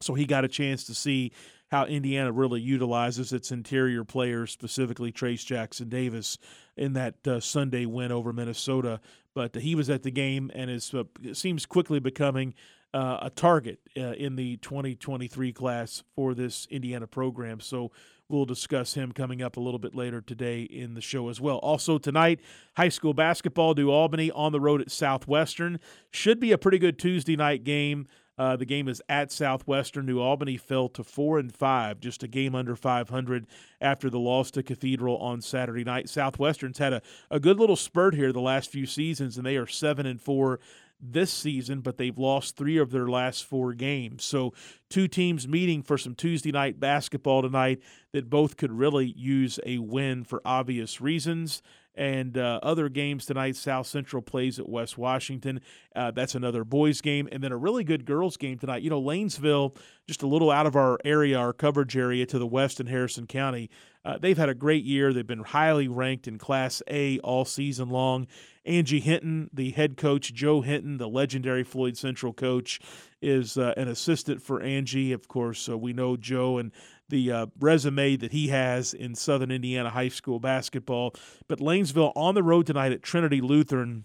So 0.00 0.14
he 0.14 0.26
got 0.26 0.44
a 0.44 0.48
chance 0.48 0.84
to 0.84 0.94
see 0.94 1.32
how 1.68 1.84
Indiana 1.84 2.30
really 2.30 2.60
utilizes 2.60 3.32
its 3.32 3.50
interior 3.50 4.04
players, 4.04 4.52
specifically 4.52 5.10
Trayce 5.10 5.44
Jackson 5.44 5.88
Davis, 5.88 6.38
in 6.76 6.92
that 6.92 7.26
uh, 7.26 7.40
Sunday 7.40 7.86
win 7.86 8.12
over 8.12 8.32
Minnesota. 8.32 9.00
But 9.36 9.54
he 9.54 9.74
was 9.74 9.90
at 9.90 10.02
the 10.02 10.10
game 10.10 10.50
and 10.54 10.70
is 10.70 10.94
uh, 10.94 11.04
seems 11.34 11.66
quickly 11.66 12.00
becoming 12.00 12.54
uh, 12.94 13.18
a 13.20 13.28
target 13.28 13.80
uh, 13.94 14.12
in 14.12 14.36
the 14.36 14.56
2023 14.56 15.52
class 15.52 16.02
for 16.14 16.32
this 16.32 16.66
Indiana 16.70 17.06
program. 17.06 17.60
So 17.60 17.92
we'll 18.30 18.46
discuss 18.46 18.94
him 18.94 19.12
coming 19.12 19.42
up 19.42 19.58
a 19.58 19.60
little 19.60 19.78
bit 19.78 19.94
later 19.94 20.22
today 20.22 20.62
in 20.62 20.94
the 20.94 21.02
show 21.02 21.28
as 21.28 21.38
well. 21.38 21.58
Also 21.58 21.98
tonight, 21.98 22.40
high 22.78 22.88
school 22.88 23.12
basketball, 23.12 23.74
New 23.74 23.90
Albany 23.90 24.30
on 24.30 24.52
the 24.52 24.60
road 24.60 24.80
at 24.80 24.90
Southwestern. 24.90 25.80
Should 26.10 26.40
be 26.40 26.52
a 26.52 26.56
pretty 26.56 26.78
good 26.78 26.98
Tuesday 26.98 27.36
night 27.36 27.62
game. 27.62 28.06
Uh, 28.38 28.56
the 28.56 28.66
game 28.66 28.88
is 28.88 29.02
at 29.08 29.32
Southwestern. 29.32 30.06
New 30.06 30.20
Albany 30.20 30.56
fell 30.56 30.88
to 30.90 31.02
four 31.02 31.38
and 31.38 31.54
five, 31.54 32.00
just 32.00 32.22
a 32.22 32.28
game 32.28 32.54
under 32.54 32.76
500 32.76 33.46
after 33.80 34.10
the 34.10 34.18
loss 34.18 34.50
to 34.52 34.62
Cathedral 34.62 35.16
on 35.18 35.40
Saturday 35.40 35.84
night. 35.84 36.08
Southwestern's 36.08 36.78
had 36.78 36.92
a, 36.92 37.02
a 37.30 37.40
good 37.40 37.58
little 37.58 37.76
spurt 37.76 38.14
here 38.14 38.32
the 38.32 38.40
last 38.40 38.70
few 38.70 38.86
seasons, 38.86 39.36
and 39.36 39.46
they 39.46 39.56
are 39.56 39.66
seven 39.66 40.06
and 40.06 40.20
four 40.20 40.60
this 41.00 41.30
season, 41.30 41.80
but 41.80 41.98
they've 41.98 42.18
lost 42.18 42.56
three 42.56 42.78
of 42.78 42.90
their 42.90 43.08
last 43.08 43.44
four 43.44 43.74
games. 43.74 44.24
So, 44.24 44.54
two 44.88 45.08
teams 45.08 45.46
meeting 45.46 45.82
for 45.82 45.98
some 45.98 46.14
Tuesday 46.14 46.52
night 46.52 46.80
basketball 46.80 47.42
tonight 47.42 47.80
that 48.12 48.30
both 48.30 48.56
could 48.56 48.72
really 48.72 49.12
use 49.16 49.60
a 49.66 49.78
win 49.78 50.24
for 50.24 50.40
obvious 50.44 51.00
reasons. 51.00 51.62
And 51.96 52.36
uh, 52.36 52.60
other 52.62 52.88
games 52.88 53.26
tonight. 53.26 53.56
South 53.56 53.86
Central 53.86 54.22
plays 54.22 54.58
at 54.58 54.68
West 54.68 54.98
Washington. 54.98 55.60
Uh, 55.94 56.10
that's 56.10 56.34
another 56.34 56.64
boys 56.64 57.00
game, 57.00 57.28
and 57.32 57.42
then 57.42 57.52
a 57.52 57.56
really 57.56 57.84
good 57.84 58.04
girls 58.04 58.36
game 58.36 58.58
tonight. 58.58 58.82
You 58.82 58.90
know, 58.90 59.02
Lanesville, 59.02 59.76
just 60.06 60.22
a 60.22 60.26
little 60.26 60.50
out 60.50 60.66
of 60.66 60.76
our 60.76 60.98
area, 61.04 61.38
our 61.38 61.52
coverage 61.52 61.96
area 61.96 62.26
to 62.26 62.38
the 62.38 62.46
west 62.46 62.80
in 62.80 62.86
Harrison 62.86 63.26
County. 63.26 63.70
Uh, 64.04 64.18
they've 64.18 64.38
had 64.38 64.48
a 64.48 64.54
great 64.54 64.84
year. 64.84 65.12
They've 65.12 65.26
been 65.26 65.42
highly 65.42 65.88
ranked 65.88 66.28
in 66.28 66.38
Class 66.38 66.80
A 66.88 67.18
all 67.20 67.44
season 67.44 67.88
long. 67.88 68.28
Angie 68.64 69.00
Hinton, 69.00 69.50
the 69.52 69.70
head 69.70 69.96
coach, 69.96 70.32
Joe 70.32 70.60
Hinton, 70.60 70.98
the 70.98 71.08
legendary 71.08 71.64
Floyd 71.64 71.96
Central 71.96 72.32
coach, 72.32 72.80
is 73.20 73.56
uh, 73.56 73.74
an 73.76 73.88
assistant 73.88 74.42
for 74.42 74.60
Angie. 74.60 75.12
Of 75.12 75.26
course, 75.26 75.68
uh, 75.68 75.76
we 75.76 75.92
know 75.92 76.16
Joe 76.16 76.58
and 76.58 76.70
the 77.08 77.32
uh, 77.32 77.46
resume 77.60 78.16
that 78.16 78.32
he 78.32 78.48
has 78.48 78.94
in 78.94 79.14
Southern 79.14 79.50
Indiana 79.50 79.90
high 79.90 80.08
school 80.08 80.40
basketball. 80.40 81.14
But 81.48 81.60
Lanesville 81.60 82.12
on 82.16 82.34
the 82.34 82.42
road 82.42 82.66
tonight 82.66 82.92
at 82.92 83.02
Trinity 83.02 83.40
Lutheran 83.40 84.04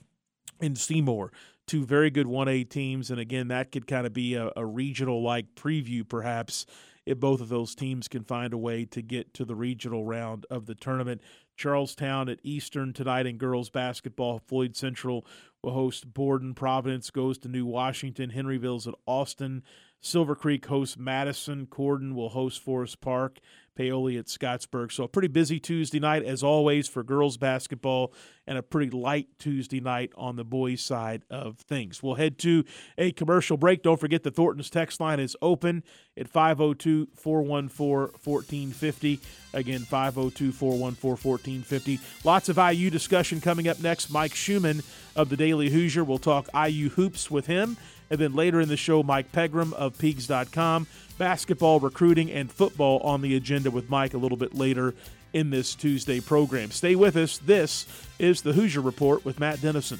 in 0.60 0.76
Seymour. 0.76 1.32
Two 1.68 1.86
very 1.86 2.10
good 2.10 2.28
1A 2.28 2.70
teams. 2.70 3.12
And 3.12 3.20
again, 3.20 3.48
that 3.50 3.72
could 3.72 3.88
kind 3.88 4.06
of 4.06 4.14
be 4.14 4.36
a, 4.36 4.52
a 4.56 4.66
regional 4.66 5.24
like 5.24 5.56
preview, 5.56 6.08
perhaps, 6.08 6.66
if 7.06 7.20
both 7.20 7.42
of 7.42 7.50
those 7.50 7.76
teams 7.76 8.08
can 8.08 8.24
find 8.24 8.54
a 8.54 8.58
way 8.58 8.86
to 8.86 9.02
get 9.02 9.34
to 9.36 9.46
the 9.46 9.56
regional 9.56 10.06
round 10.06 10.46
of 10.50 10.66
the 10.66 10.76
tournament. 10.76 11.22
Charlestown 11.62 12.28
at 12.28 12.40
Eastern 12.42 12.92
tonight 12.92 13.28
in 13.28 13.38
girls 13.38 13.70
basketball. 13.70 14.40
Floyd 14.40 14.76
Central 14.76 15.24
will 15.62 15.74
host 15.74 16.12
Borden. 16.12 16.56
Providence 16.56 17.12
goes 17.12 17.38
to 17.38 17.48
New 17.48 17.68
Washington. 17.68 18.32
Henryville's 18.32 18.88
at 18.88 18.96
Austin. 19.06 19.62
Silver 20.00 20.36
Creek 20.36 20.66
hosts 20.66 20.98
Madison. 20.98 21.68
Corydon 21.68 22.16
will 22.16 22.30
host 22.30 22.64
Forest 22.64 23.00
Park. 23.00 23.40
Paoli 23.76 24.18
at 24.18 24.26
Scottsburg. 24.26 24.92
So 24.92 25.06
a 25.06 25.08
pretty 25.08 25.28
busy 25.28 25.60
Tuesday 25.60 26.00
night, 26.00 26.24
as 26.24 26.44
always, 26.44 26.88
for 26.88 27.04
girls 27.04 27.38
basketball, 27.38 28.14
and 28.48 28.58
a 28.58 28.64
pretty 28.64 28.90
light 28.90 29.28
Tuesday 29.40 29.80
night 29.80 30.12
on 30.18 30.36
the 30.36 30.44
boys' 30.44 30.82
side 30.82 31.24
of 31.30 31.58
things. 31.58 32.04
We'll 32.04 32.16
head 32.16 32.38
to 32.40 32.66
a 32.98 33.12
commercial 33.12 33.58
break. 33.58 33.84
Don't 33.84 34.00
forget 34.00 34.24
the 34.24 34.32
Thornton's 34.32 34.70
text 34.70 35.00
line 35.00 35.20
is 35.20 35.38
open 35.42 35.84
at 36.18 36.28
502 36.28 37.08
414 37.16 38.14
1450. 38.24 39.20
Again, 39.54 39.82
502 39.82 40.52
414 40.52 41.30
1450. 41.32 42.00
Lots 42.24 42.50
of 42.50 42.58
IU 42.58 42.90
discussion 42.90 43.42
coming 43.42 43.68
up 43.68 43.80
next. 43.80 44.10
Mike 44.10 44.36
Schumann 44.36 44.82
of 45.16 45.30
the 45.30 45.38
Daily 45.38 45.70
Hoosier 45.70 46.04
will 46.04 46.20
talk 46.20 46.50
IU 46.54 46.90
hoops 46.90 47.32
with 47.32 47.48
him. 47.48 47.78
And 48.10 48.20
then 48.20 48.34
later 48.34 48.60
in 48.60 48.68
the 48.68 48.78
show, 48.78 49.04
Mike 49.04 49.32
Pegram 49.32 49.74
of 49.74 49.98
Peegs.com. 49.98 50.86
Basketball, 51.22 51.80
recruiting, 51.80 52.32
and 52.32 52.52
football 52.52 52.98
on 53.02 53.22
the 53.22 53.36
agenda 53.36 53.70
with 53.70 53.92
Mike 53.92 54.16
a 54.16 54.18
little 54.18 54.40
bit 54.40 54.56
later 54.56 54.96
in 55.34 55.52
this 55.52 55.76
Tuesday 55.76 56.20
program. 56.20 56.72
Stay 56.72 56.96
with 56.96 57.16
us. 57.16 57.38
This 57.38 57.86
is 58.18 58.42
the 58.42 58.54
Hoosier 58.54 58.82
Report 58.82 59.24
with 59.24 59.40
Matt 59.40 59.62
Dennison. 59.62 60.00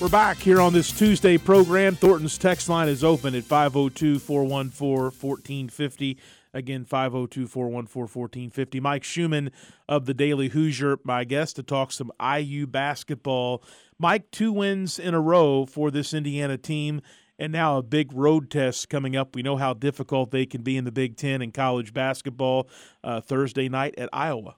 We're 0.00 0.08
back 0.08 0.36
here 0.36 0.60
on 0.60 0.72
this 0.72 0.92
Tuesday 0.92 1.38
program. 1.38 1.96
Thornton's 1.96 2.38
text 2.38 2.68
line 2.68 2.86
is 2.88 3.02
open 3.02 3.34
at 3.34 3.42
502 3.42 4.20
414 4.20 4.86
1450. 5.10 6.16
Again, 6.54 6.84
502 6.84 7.48
414 7.48 8.02
1450. 8.02 8.78
Mike 8.78 9.02
Schumann 9.02 9.50
of 9.88 10.06
the 10.06 10.14
Daily 10.14 10.50
Hoosier, 10.50 10.98
my 11.02 11.24
guest, 11.24 11.56
to 11.56 11.64
talk 11.64 11.90
some 11.90 12.12
IU 12.22 12.68
basketball. 12.68 13.60
Mike, 13.98 14.30
two 14.30 14.52
wins 14.52 15.00
in 15.00 15.14
a 15.14 15.20
row 15.20 15.66
for 15.66 15.90
this 15.90 16.14
Indiana 16.14 16.56
team, 16.56 17.00
and 17.36 17.52
now 17.52 17.76
a 17.76 17.82
big 17.82 18.12
road 18.12 18.52
test 18.52 18.88
coming 18.88 19.16
up. 19.16 19.34
We 19.34 19.42
know 19.42 19.56
how 19.56 19.74
difficult 19.74 20.30
they 20.30 20.46
can 20.46 20.62
be 20.62 20.76
in 20.76 20.84
the 20.84 20.92
Big 20.92 21.16
Ten 21.16 21.42
in 21.42 21.50
college 21.50 21.92
basketball 21.92 22.68
uh, 23.02 23.20
Thursday 23.20 23.68
night 23.68 23.96
at 23.98 24.08
Iowa. 24.12 24.54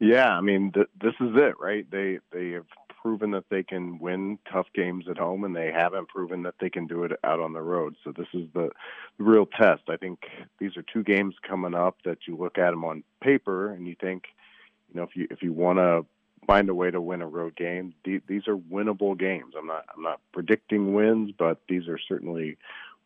Yeah, 0.00 0.28
I 0.28 0.40
mean, 0.40 0.72
th- 0.72 0.88
this 0.98 1.14
is 1.20 1.34
it, 1.36 1.54
right? 1.60 1.84
They 1.90 2.18
they 2.32 2.52
have 2.52 2.64
proven 3.06 3.30
that 3.30 3.44
they 3.50 3.62
can 3.62 4.00
win 4.00 4.36
tough 4.52 4.66
games 4.74 5.04
at 5.08 5.16
home, 5.16 5.44
and 5.44 5.54
they 5.54 5.70
haven't 5.70 6.08
proven 6.08 6.42
that 6.42 6.56
they 6.60 6.68
can 6.68 6.88
do 6.88 7.04
it 7.04 7.12
out 7.22 7.38
on 7.38 7.52
the 7.52 7.62
road. 7.62 7.94
So 8.02 8.10
this 8.10 8.26
is 8.34 8.48
the, 8.52 8.70
real 9.16 9.46
test. 9.46 9.82
I 9.88 9.96
think 9.96 10.24
these 10.58 10.76
are 10.76 10.82
two 10.82 11.04
games 11.04 11.36
coming 11.48 11.72
up 11.72 11.98
that 12.04 12.18
you 12.26 12.36
look 12.36 12.58
at 12.58 12.70
them 12.70 12.82
on 12.82 13.04
paper 13.22 13.70
and 13.70 13.86
you 13.86 13.94
think, 14.00 14.24
you 14.88 14.98
know, 14.98 15.04
if 15.04 15.14
you 15.14 15.28
if 15.30 15.40
you 15.40 15.52
want 15.52 15.78
to 15.78 16.04
find 16.48 16.68
a 16.68 16.74
way 16.74 16.90
to 16.90 17.00
win 17.00 17.22
a 17.22 17.28
road 17.28 17.54
game, 17.54 17.94
these 18.04 18.48
are 18.48 18.56
winnable 18.56 19.16
games. 19.16 19.54
I'm 19.56 19.68
not 19.68 19.84
I'm 19.96 20.02
not 20.02 20.20
predicting 20.32 20.92
wins, 20.92 21.30
but 21.38 21.60
these 21.68 21.86
are 21.86 21.98
certainly 22.08 22.58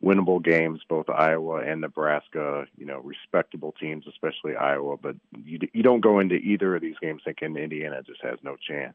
winnable 0.03 0.43
games, 0.43 0.81
both 0.89 1.11
Iowa 1.11 1.61
and 1.61 1.83
Nebraska, 1.83 2.65
you 2.79 2.87
know, 2.87 3.01
respectable 3.01 3.75
teams, 3.79 4.07
especially 4.09 4.57
Iowa. 4.57 4.97
But 4.97 5.17
you, 5.45 5.59
you 5.75 5.83
don't 5.83 6.01
go 6.01 6.21
into 6.21 6.37
either 6.37 6.75
of 6.75 6.81
these 6.81 6.97
games 7.03 7.21
thinking 7.23 7.55
Indiana 7.57 8.03
just 8.03 8.23
has 8.23 8.39
no 8.43 8.57
chance. 8.57 8.95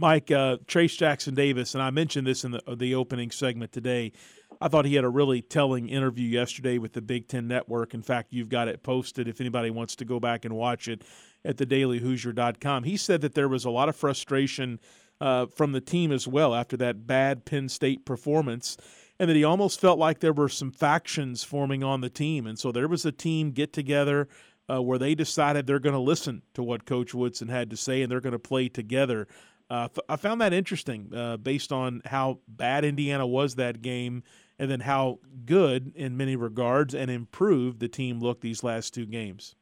Mike, 0.00 0.30
uh, 0.30 0.56
Trayce 0.66 0.96
Jackson 0.96 1.34
Davis, 1.34 1.74
and 1.74 1.82
I 1.82 1.90
mentioned 1.90 2.26
this 2.26 2.42
in 2.42 2.52
the, 2.52 2.62
the 2.74 2.94
opening 2.94 3.30
segment 3.30 3.70
today. 3.70 4.12
I 4.58 4.68
thought 4.68 4.86
he 4.86 4.94
had 4.94 5.04
a 5.04 5.10
really 5.10 5.42
telling 5.42 5.90
interview 5.90 6.26
yesterday 6.26 6.78
with 6.78 6.94
the 6.94 7.02
Big 7.02 7.28
Ten 7.28 7.46
Network. 7.46 7.92
In 7.92 8.00
fact, 8.00 8.32
you've 8.32 8.48
got 8.48 8.66
it 8.66 8.82
posted 8.82 9.28
if 9.28 9.42
anybody 9.42 9.68
wants 9.68 9.94
to 9.96 10.06
go 10.06 10.18
back 10.18 10.46
and 10.46 10.56
watch 10.56 10.88
it 10.88 11.04
at 11.44 11.58
thedailyhoosier.com. 11.58 12.84
He 12.84 12.96
said 12.96 13.20
that 13.20 13.34
there 13.34 13.48
was 13.48 13.66
a 13.66 13.70
lot 13.70 13.90
of 13.90 13.96
frustration 13.96 14.80
uh, 15.20 15.46
from 15.46 15.72
the 15.72 15.82
team 15.82 16.12
as 16.12 16.26
well 16.26 16.54
after 16.54 16.78
that 16.78 17.06
bad 17.06 17.44
Penn 17.44 17.68
State 17.68 18.06
performance, 18.06 18.78
and 19.18 19.28
that 19.28 19.36
he 19.36 19.44
almost 19.44 19.82
felt 19.82 19.98
like 19.98 20.20
there 20.20 20.32
were 20.32 20.48
some 20.48 20.72
factions 20.72 21.44
forming 21.44 21.84
on 21.84 22.00
the 22.00 22.08
team. 22.08 22.46
And 22.46 22.58
so 22.58 22.72
there 22.72 22.88
was 22.88 23.04
a 23.04 23.12
team 23.12 23.50
get 23.50 23.74
together 23.74 24.28
uh, 24.70 24.80
where 24.80 24.98
they 24.98 25.14
decided 25.14 25.66
they're 25.66 25.78
going 25.78 25.94
to 25.94 26.00
listen 26.00 26.42
to 26.54 26.62
what 26.62 26.86
Coach 26.86 27.12
Woodson 27.12 27.48
had 27.48 27.68
to 27.70 27.76
say 27.76 28.02
and 28.02 28.10
they're 28.10 28.20
going 28.20 28.32
to 28.32 28.38
play 28.38 28.68
together. 28.68 29.26
Uh, 29.70 29.88
I 30.08 30.16
found 30.16 30.40
that 30.40 30.52
interesting 30.52 31.14
uh, 31.14 31.36
based 31.36 31.70
on 31.70 32.02
how 32.04 32.40
bad 32.48 32.84
Indiana 32.84 33.26
was 33.26 33.54
that 33.54 33.80
game 33.82 34.24
and 34.58 34.70
then 34.70 34.80
how 34.80 35.20
good, 35.46 35.92
in 35.94 36.16
many 36.16 36.34
regards, 36.34 36.94
and 36.94 37.10
improved 37.10 37.78
the 37.78 37.88
team 37.88 38.18
looked 38.18 38.42
these 38.42 38.64
last 38.64 38.92
two 38.92 39.06
games. 39.06 39.54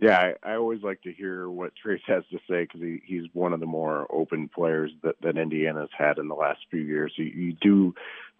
Yeah, 0.00 0.32
I, 0.44 0.52
I 0.52 0.54
always 0.54 0.82
like 0.84 1.02
to 1.02 1.12
hear 1.12 1.50
what 1.50 1.72
Trayce 1.84 1.98
has 2.06 2.22
to 2.30 2.38
say 2.48 2.62
because 2.62 2.80
he, 2.80 3.02
he's 3.04 3.24
one 3.32 3.52
of 3.52 3.58
the 3.58 3.66
more 3.66 4.06
open 4.10 4.48
players 4.48 4.92
that, 5.02 5.16
that 5.22 5.36
Indiana's 5.36 5.90
had 5.96 6.18
in 6.18 6.28
the 6.28 6.36
last 6.36 6.60
few 6.70 6.80
years. 6.80 7.12
You, 7.16 7.24
you 7.24 7.52
do 7.60 7.94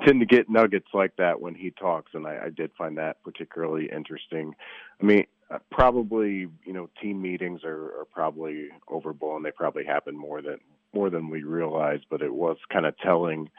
tend 0.07 0.21
to 0.21 0.27
get 0.27 0.49
nuggets 0.49 0.87
like 0.95 1.17
that 1.17 1.41
when 1.41 1.57
he 1.57 1.73
talks, 1.73 2.13
and 2.15 2.29
I, 2.29 2.45
I 2.45 2.51
did 2.51 2.71
find 2.79 2.97
that 2.99 3.23
particularly 3.25 3.91
interesting. 3.93 4.55
I 5.03 5.05
mean, 5.05 5.27
uh, 5.51 5.59
probably 5.71 6.49
you 6.65 6.73
know 6.73 6.89
team 7.01 7.21
meetings 7.23 7.63
are, 7.65 8.01
are 8.01 8.07
probably 8.13 8.69
overblown. 8.91 9.43
They 9.43 9.51
probably 9.51 9.85
happen 9.85 10.17
more 10.17 10.43
than 10.43 10.59
more 10.95 11.11
than 11.11 11.29
we 11.29 11.43
realize, 11.43 12.01
but 12.11 12.23
it 12.23 12.35
was 12.35 12.57
kind 12.73 12.87
of 12.87 12.97
telling, 12.99 13.51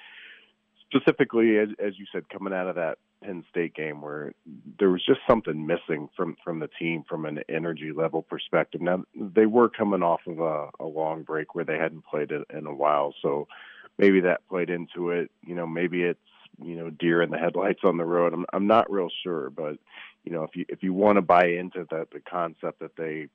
specifically 0.90 1.58
as 1.58 1.70
as 1.84 1.98
you 1.98 2.06
said, 2.12 2.30
coming 2.30 2.54
out 2.54 2.68
of 2.68 2.76
that 2.76 2.98
Penn 3.24 3.44
State 3.50 3.74
game 3.74 4.02
where 4.02 4.34
there 4.80 4.90
was 4.90 5.06
just 5.06 5.20
something 5.28 5.66
missing 5.66 6.10
from 6.16 6.38
from 6.44 6.60
the 6.60 6.70
team 6.80 7.04
from 7.08 7.26
an 7.26 7.40
energy 7.50 7.92
level 7.92 8.22
perspective. 8.22 8.82
Now 8.82 9.04
they 9.16 9.46
were 9.46 9.70
coming 9.70 10.04
off 10.04 10.22
of 10.28 10.40
a, 10.40 10.70
a 10.80 10.86
long 10.86 11.24
break 11.24 11.56
where 11.56 11.66
they 11.66 11.78
hadn't 11.78 12.06
played 12.06 12.32
it 12.32 12.46
in 12.56 12.66
a 12.66 12.74
while, 12.74 13.14
so 13.22 13.48
maybe 13.98 14.22
that 14.22 14.48
played 14.48 14.70
into 14.70 15.10
it. 15.10 15.32
You 15.46 15.56
know, 15.56 15.68
maybe 15.68 16.04
it's 16.04 16.20
you 16.64 16.76
know 16.76 16.90
deer 16.90 17.22
in 17.22 17.32
the 17.32 17.38
headlights 17.38 17.82
on 17.84 17.98
the 17.98 18.06
road. 18.06 18.34
I'm 18.34 18.46
I'm 18.54 18.68
not 18.68 18.92
real 18.92 19.10
sure, 19.24 19.50
but 19.50 19.78
you 20.24 20.32
know 20.32 20.44
if 20.44 20.56
you 20.56 20.66
if 20.70 20.84
you 20.84 20.94
want 20.94 21.18
to 21.18 21.22
buy 21.22 21.48
into 21.48 21.86
that 21.92 22.12
the 22.12 22.20
concept 22.20 22.80
that 22.80 22.96
they 22.98 23.28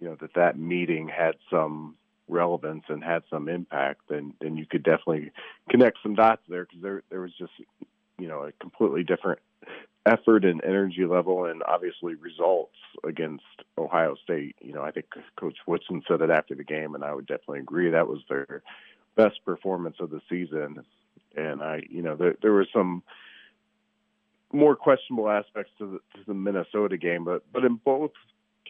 you 0.00 0.08
know 0.08 0.16
that 0.20 0.34
that 0.34 0.58
meeting 0.58 1.08
had 1.08 1.34
some 1.50 1.96
relevance 2.28 2.84
and 2.88 3.02
had 3.04 3.22
some 3.30 3.48
impact, 3.48 4.00
then 4.08 4.34
then 4.40 4.56
you 4.56 4.66
could 4.66 4.82
definitely 4.82 5.30
connect 5.70 5.98
some 6.02 6.14
dots 6.14 6.42
there 6.48 6.64
because 6.64 6.82
there 6.82 7.02
there 7.10 7.20
was 7.20 7.32
just 7.38 7.52
you 8.18 8.28
know 8.28 8.44
a 8.44 8.52
completely 8.52 9.04
different 9.04 9.38
effort 10.06 10.44
and 10.44 10.62
energy 10.64 11.04
level 11.04 11.44
and 11.44 11.62
obviously 11.62 12.14
results 12.14 12.74
against 13.04 13.44
Ohio 13.78 14.16
State. 14.22 14.56
You 14.60 14.72
know, 14.72 14.82
I 14.82 14.90
think 14.90 15.06
Coach 15.38 15.58
Woodson 15.66 16.02
said 16.08 16.20
it 16.20 16.30
after 16.30 16.54
the 16.54 16.64
game, 16.64 16.94
and 16.94 17.04
I 17.04 17.14
would 17.14 17.26
definitely 17.26 17.60
agree 17.60 17.90
that 17.90 18.08
was 18.08 18.20
their 18.28 18.62
best 19.16 19.44
performance 19.44 19.96
of 20.00 20.10
the 20.10 20.20
season. 20.28 20.84
And 21.36 21.62
I, 21.62 21.82
you 21.88 22.02
know, 22.02 22.16
there, 22.16 22.34
there 22.42 22.52
were 22.52 22.66
some 22.72 23.02
more 24.52 24.76
questionable 24.76 25.28
aspects 25.28 25.72
to 25.78 25.86
the, 25.92 26.18
to 26.18 26.26
the 26.26 26.34
Minnesota 26.34 26.96
game, 26.96 27.24
but 27.24 27.42
but 27.52 27.64
in 27.64 27.76
both 27.76 28.12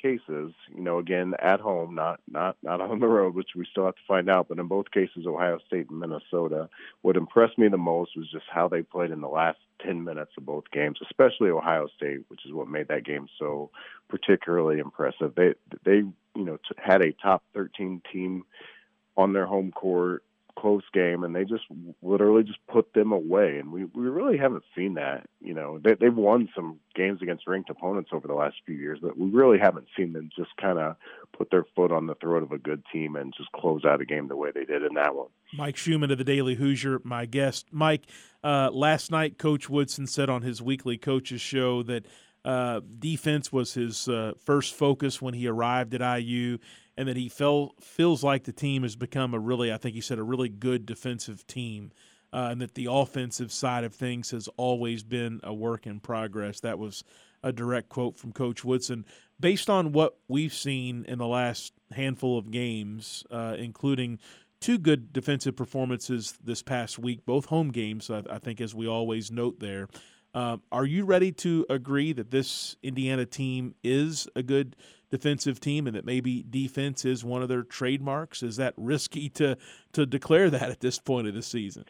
cases, 0.03 0.53
you 0.75 0.81
know, 0.83 0.99
again 0.99 1.35
at 1.41 1.61
home, 1.61 1.95
not 1.95 2.21
not 2.31 2.57
not 2.63 2.81
on 2.81 3.01
the 3.01 3.07
road, 3.07 3.35
which 3.35 3.51
we 3.57 3.67
still 3.71 3.87
have 3.87 3.95
to 3.95 4.01
find 4.07 4.29
out. 4.29 4.49
But 4.49 4.59
in 4.59 4.67
both 4.67 4.91
cases, 4.91 5.27
Ohio 5.27 5.59
State 5.67 5.89
and 5.91 6.01
Minnesota, 6.01 6.69
what 7.03 7.17
impressed 7.17 7.59
me 7.59 7.69
the 7.69 7.79
most 7.79 8.17
was 8.17 8.31
just 8.31 8.47
how 8.51 8.69
they 8.69 8.83
played 8.83 9.11
in 9.11 9.21
the 9.21 9.29
last 9.29 9.59
ten 9.85 10.05
minutes 10.05 10.33
of 10.37 10.45
both 10.45 10.65
games, 10.73 10.99
especially 11.03 11.51
Ohio 11.51 11.89
State, 11.97 12.21
which 12.29 12.45
is 12.45 12.53
what 12.53 12.69
made 12.69 12.89
that 12.89 13.05
game 13.05 13.29
so 13.39 13.71
particularly 14.09 14.79
impressive. 14.79 15.35
They 15.37 15.55
they 15.85 15.97
you 15.97 16.45
know 16.45 16.59
had 16.77 17.03
a 17.03 17.13
top 17.13 17.43
thirteen 17.55 18.03
team 18.13 18.45
on 19.17 19.33
their 19.33 19.47
home 19.47 19.73
court 19.73 20.25
close 20.59 20.83
game, 20.93 21.25
and 21.25 21.35
they 21.35 21.45
just 21.45 21.65
literally 22.03 22.43
just 22.43 22.59
put 22.71 22.93
them 22.93 23.13
away. 23.13 23.59
And 23.59 23.73
we 23.73 23.85
we 23.85 24.09
really 24.09 24.39
haven't 24.39 24.65
seen 24.77 24.95
that. 24.95 25.27
You 25.41 25.55
know, 25.55 25.79
they, 25.83 25.95
they've 25.95 26.15
won 26.15 26.49
some 26.55 26.79
games 26.95 27.21
against 27.23 27.47
ranked 27.47 27.71
opponents 27.71 28.11
over 28.13 28.27
the 28.29 28.35
last 28.35 28.57
few 28.67 28.75
years, 28.75 28.99
but 29.03 29.19
we 29.19 29.31
really 29.31 29.59
haven't 29.59 29.87
seen 29.97 30.13
them 30.13 30.31
just 30.37 30.51
kind 30.61 30.79
of 30.79 30.97
put 31.37 31.51
their 31.51 31.65
foot 31.75 31.93
on 31.93 32.07
the 32.07 32.15
throat 32.17 32.43
of 32.43 32.53
a 32.53 32.59
good 32.59 32.83
team 32.93 33.17
and 33.17 33.35
just 33.37 33.51
close 33.53 33.85
out 33.85 34.01
a 34.01 34.05
game 34.05 34.29
the 34.29 34.37
way 34.37 34.51
they 34.55 34.65
did 34.65 34.83
in 34.83 34.95
that 34.95 35.15
one. 35.15 35.29
Mike 35.55 35.77
Schumann 35.77 36.11
of 36.11 36.19
the 36.19 36.25
Daily 36.25 36.55
Hoosier, 36.55 37.01
my 37.05 37.27
guest. 37.27 37.67
Mike, 37.71 38.03
uh, 38.43 38.71
last 38.73 39.11
night, 39.11 39.39
Coach 39.39 39.69
Woodson 39.69 40.07
said 40.07 40.31
on 40.31 40.43
his 40.43 40.63
weekly 40.63 40.97
coaches 40.97 41.41
show 41.41 41.83
that. 41.85 42.07
Uh, 42.45 42.81
defense 42.99 43.53
was 43.53 43.75
his 43.75 44.09
uh, 44.09 44.33
first 44.45 44.75
focus 44.75 45.23
when 45.23 45.35
he 45.35 45.47
arrived 45.47 45.95
at 45.95 46.21
IU 46.21 46.59
and 46.97 47.09
that 47.09 47.17
he 47.17 47.29
felt 47.29 47.83
feels 47.83 48.23
like 48.23 48.45
the 48.45 48.53
team 48.53 48.83
has 48.83 48.97
become 48.97 49.33
a 49.33 49.39
really, 49.39 49.73
I 49.73 49.77
think 49.77 49.95
he 49.95 50.01
said, 50.01 50.19
a 50.19 50.25
really 50.25 50.49
good 50.49 50.85
defensive 50.85 51.47
team, 51.47 51.93
uh, 52.33 52.49
and 52.51 52.61
that 52.61 52.75
the 52.75 52.89
offensive 52.91 53.53
side 53.53 53.85
of 53.85 53.95
things 53.95 54.31
has 54.31 54.49
always 54.57 55.03
been 55.03 55.41
a 55.43 55.55
work 55.55 55.87
in 55.87 56.01
progress. 56.01 56.61
That 56.61 56.79
was 56.79 57.05
a 57.43 57.53
direct 57.53 57.89
quote 57.89 58.17
from 58.19 58.33
Coach 58.33 58.65
Woodson. 58.65 59.05
Based 59.41 59.69
on 59.69 59.93
what 59.93 60.19
we've 60.29 60.55
seen 60.55 61.05
in 61.09 61.19
the 61.19 61.27
last 61.27 61.73
handful 61.93 62.39
of 62.39 62.51
games, 62.51 63.25
uh, 63.31 63.57
including 63.59 64.19
two 64.61 64.79
good 64.79 65.13
defensive 65.13 65.57
performances 65.57 66.39
this 66.43 66.63
past 66.63 66.99
week, 66.99 67.25
both 67.27 67.47
home 67.47 67.71
games, 67.71 68.11
I, 68.11 68.23
I 68.31 68.39
think, 68.39 68.61
as 68.61 68.75
we 68.75 68.87
always 68.87 69.31
note 69.31 69.61
there. 69.61 69.89
Uh, 70.35 70.57
are 70.71 70.87
you 70.87 71.05
ready 71.05 71.31
to 71.31 71.67
agree 71.69 72.13
that 72.13 72.31
this 72.31 72.77
Indiana 72.83 73.27
team 73.27 73.75
is 73.85 74.27
a 74.35 74.43
good 74.43 74.77
defensive 75.11 75.61
team 75.61 75.87
and 75.87 75.95
that 75.95 76.07
maybe 76.07 76.43
defense 76.49 77.05
is 77.05 77.23
one 77.23 77.43
of 77.43 77.49
their 77.49 77.63
trademarks? 77.63 78.43
Is 78.43 78.57
that 78.57 78.75
risky 78.77 79.29
to 79.41 79.57
to 79.93 80.07
declare 80.07 80.51
that 80.51 80.71
at 80.71 80.81
this 80.81 80.99
point 80.99 81.29
of 81.29 81.35
the 81.35 81.43
season? 81.43 81.85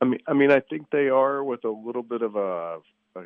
I 0.00 0.04
mean, 0.04 0.20
I 0.28 0.32
mean, 0.32 0.52
I 0.52 0.60
think 0.60 0.90
they 0.90 1.08
are 1.08 1.42
with 1.42 1.64
a 1.64 1.70
little 1.70 2.04
bit 2.04 2.22
of 2.22 2.36
a, 2.36 2.78
a 3.16 3.22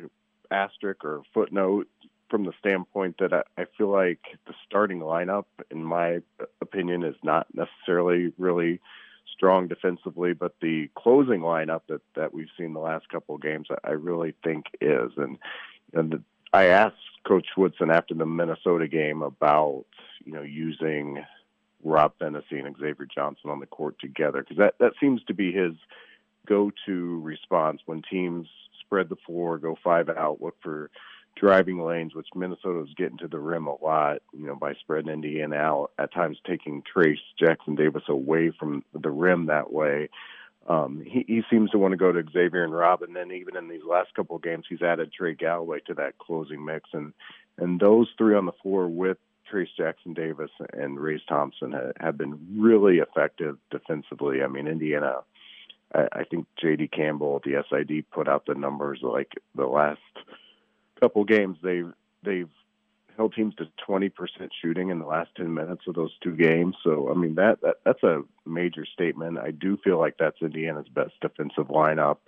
asterisk 0.49 1.05
or 1.05 1.21
footnote 1.33 1.87
from 2.29 2.45
the 2.45 2.53
standpoint 2.57 3.17
that 3.19 3.31
I, 3.31 3.43
I 3.61 3.65
feel 3.77 3.89
like 3.89 4.19
the 4.47 4.55
starting 4.65 4.99
lineup, 4.99 5.45
in 5.69 5.83
my 5.83 6.19
opinion, 6.61 7.03
is 7.03 7.15
not 7.23 7.45
necessarily 7.53 8.33
really 8.39 8.81
strong 9.33 9.67
defensively, 9.67 10.33
but 10.33 10.55
the 10.61 10.89
closing 10.95 11.41
lineup 11.41 11.81
that 11.89 12.01
that 12.15 12.33
we've 12.33 12.49
seen 12.57 12.73
the 12.73 12.79
last 12.79 13.09
couple 13.09 13.35
of 13.35 13.41
games, 13.41 13.67
I 13.83 13.91
really 13.91 14.33
think 14.43 14.65
is. 14.79 15.11
And 15.17 15.37
and 15.93 16.11
the, 16.11 16.21
I 16.53 16.65
asked 16.65 16.95
Coach 17.27 17.47
Woodson 17.57 17.89
after 17.89 18.13
the 18.13 18.25
Minnesota 18.25 18.87
game 18.87 19.21
about 19.21 19.85
you 20.23 20.31
know 20.31 20.41
using 20.41 21.23
Rob 21.83 22.13
Phinisee 22.19 22.65
and 22.65 22.75
Xavier 22.77 23.07
Johnson 23.13 23.49
on 23.49 23.59
the 23.59 23.65
court 23.65 23.99
together 23.99 24.41
because 24.41 24.57
that 24.57 24.75
that 24.79 24.93
seems 24.99 25.23
to 25.25 25.33
be 25.33 25.51
his 25.51 25.73
go-to 26.47 27.21
response 27.21 27.81
when 27.85 28.01
teams 28.09 28.47
spread 28.81 29.09
the 29.09 29.15
floor, 29.25 29.57
go 29.57 29.77
five 29.83 30.09
out, 30.09 30.41
look 30.41 30.55
for 30.61 30.89
driving 31.35 31.83
lanes, 31.83 32.13
which 32.13 32.27
Minnesota 32.35 32.79
was 32.79 32.93
getting 32.95 33.17
to 33.19 33.27
the 33.27 33.39
rim 33.39 33.67
a 33.67 33.83
lot, 33.83 34.21
you 34.33 34.45
know, 34.45 34.55
by 34.55 34.73
spreading 34.73 35.11
Indiana 35.11 35.55
out, 35.55 35.91
at 35.97 36.13
times 36.13 36.37
taking 36.45 36.83
Trayce 36.83 37.17
Jackson 37.39 37.75
Davis 37.75 38.03
away 38.07 38.51
from 38.57 38.83
the 38.93 39.09
rim 39.09 39.47
that 39.47 39.71
way. 39.71 40.09
Um, 40.67 41.03
he, 41.05 41.25
he 41.27 41.41
seems 41.49 41.71
to 41.71 41.77
want 41.77 41.91
to 41.91 41.97
go 41.97 42.11
to 42.11 42.23
Xavier 42.31 42.63
and 42.63 42.73
Rob, 42.73 43.01
and 43.01 43.15
then 43.15 43.31
even 43.31 43.57
in 43.57 43.67
these 43.67 43.83
last 43.87 44.13
couple 44.15 44.37
of 44.37 44.43
games, 44.43 44.65
he's 44.69 44.81
added 44.81 45.11
Trey 45.11 45.33
Galloway 45.33 45.79
to 45.87 45.93
that 45.95 46.17
closing 46.17 46.63
mix, 46.63 46.89
and 46.93 47.13
and 47.57 47.79
those 47.79 48.07
three 48.17 48.35
on 48.35 48.45
the 48.45 48.53
floor 48.63 48.87
with 48.87 49.17
Trayce 49.51 49.75
Jackson 49.77 50.13
Davis 50.13 50.49
and 50.71 50.99
Race 50.99 51.21
Thompson 51.27 51.73
have, 51.73 51.91
have 51.99 52.17
been 52.17 52.39
really 52.57 52.97
effective 52.97 53.57
defensively. 53.71 54.41
I 54.41 54.47
mean, 54.47 54.67
Indiana. 54.67 55.17
I, 55.93 56.07
I 56.11 56.23
think 56.23 56.47
J.D. 56.59 56.87
Campbell 56.87 57.41
the 57.43 57.63
SID 57.69 58.09
put 58.09 58.27
out 58.27 58.45
the 58.45 58.55
numbers 58.55 58.99
like 59.03 59.33
the 59.55 59.65
last 59.65 59.99
couple 61.03 61.25
games 61.25 61.57
they've 61.61 61.91
they've 62.23 62.49
held 63.17 63.33
teams 63.35 63.53
to 63.55 63.67
20% 63.87 64.11
shooting 64.59 64.89
in 64.89 64.99
the 64.99 65.05
last 65.05 65.29
10 65.35 65.53
minutes 65.53 65.83
of 65.87 65.93
those 65.93 66.11
two 66.23 66.35
games. 66.35 66.75
So 66.81 67.11
I 67.11 67.13
mean 67.13 67.35
that, 67.35 67.59
that 67.61 67.75
that's 67.83 68.03
a 68.03 68.21
major 68.45 68.85
statement. 68.85 69.37
I 69.37 69.51
do 69.51 69.77
feel 69.83 69.99
like 69.99 70.15
that's 70.17 70.37
Indiana's 70.41 70.87
best 70.87 71.11
defensive 71.21 71.67
lineup. 71.67 72.19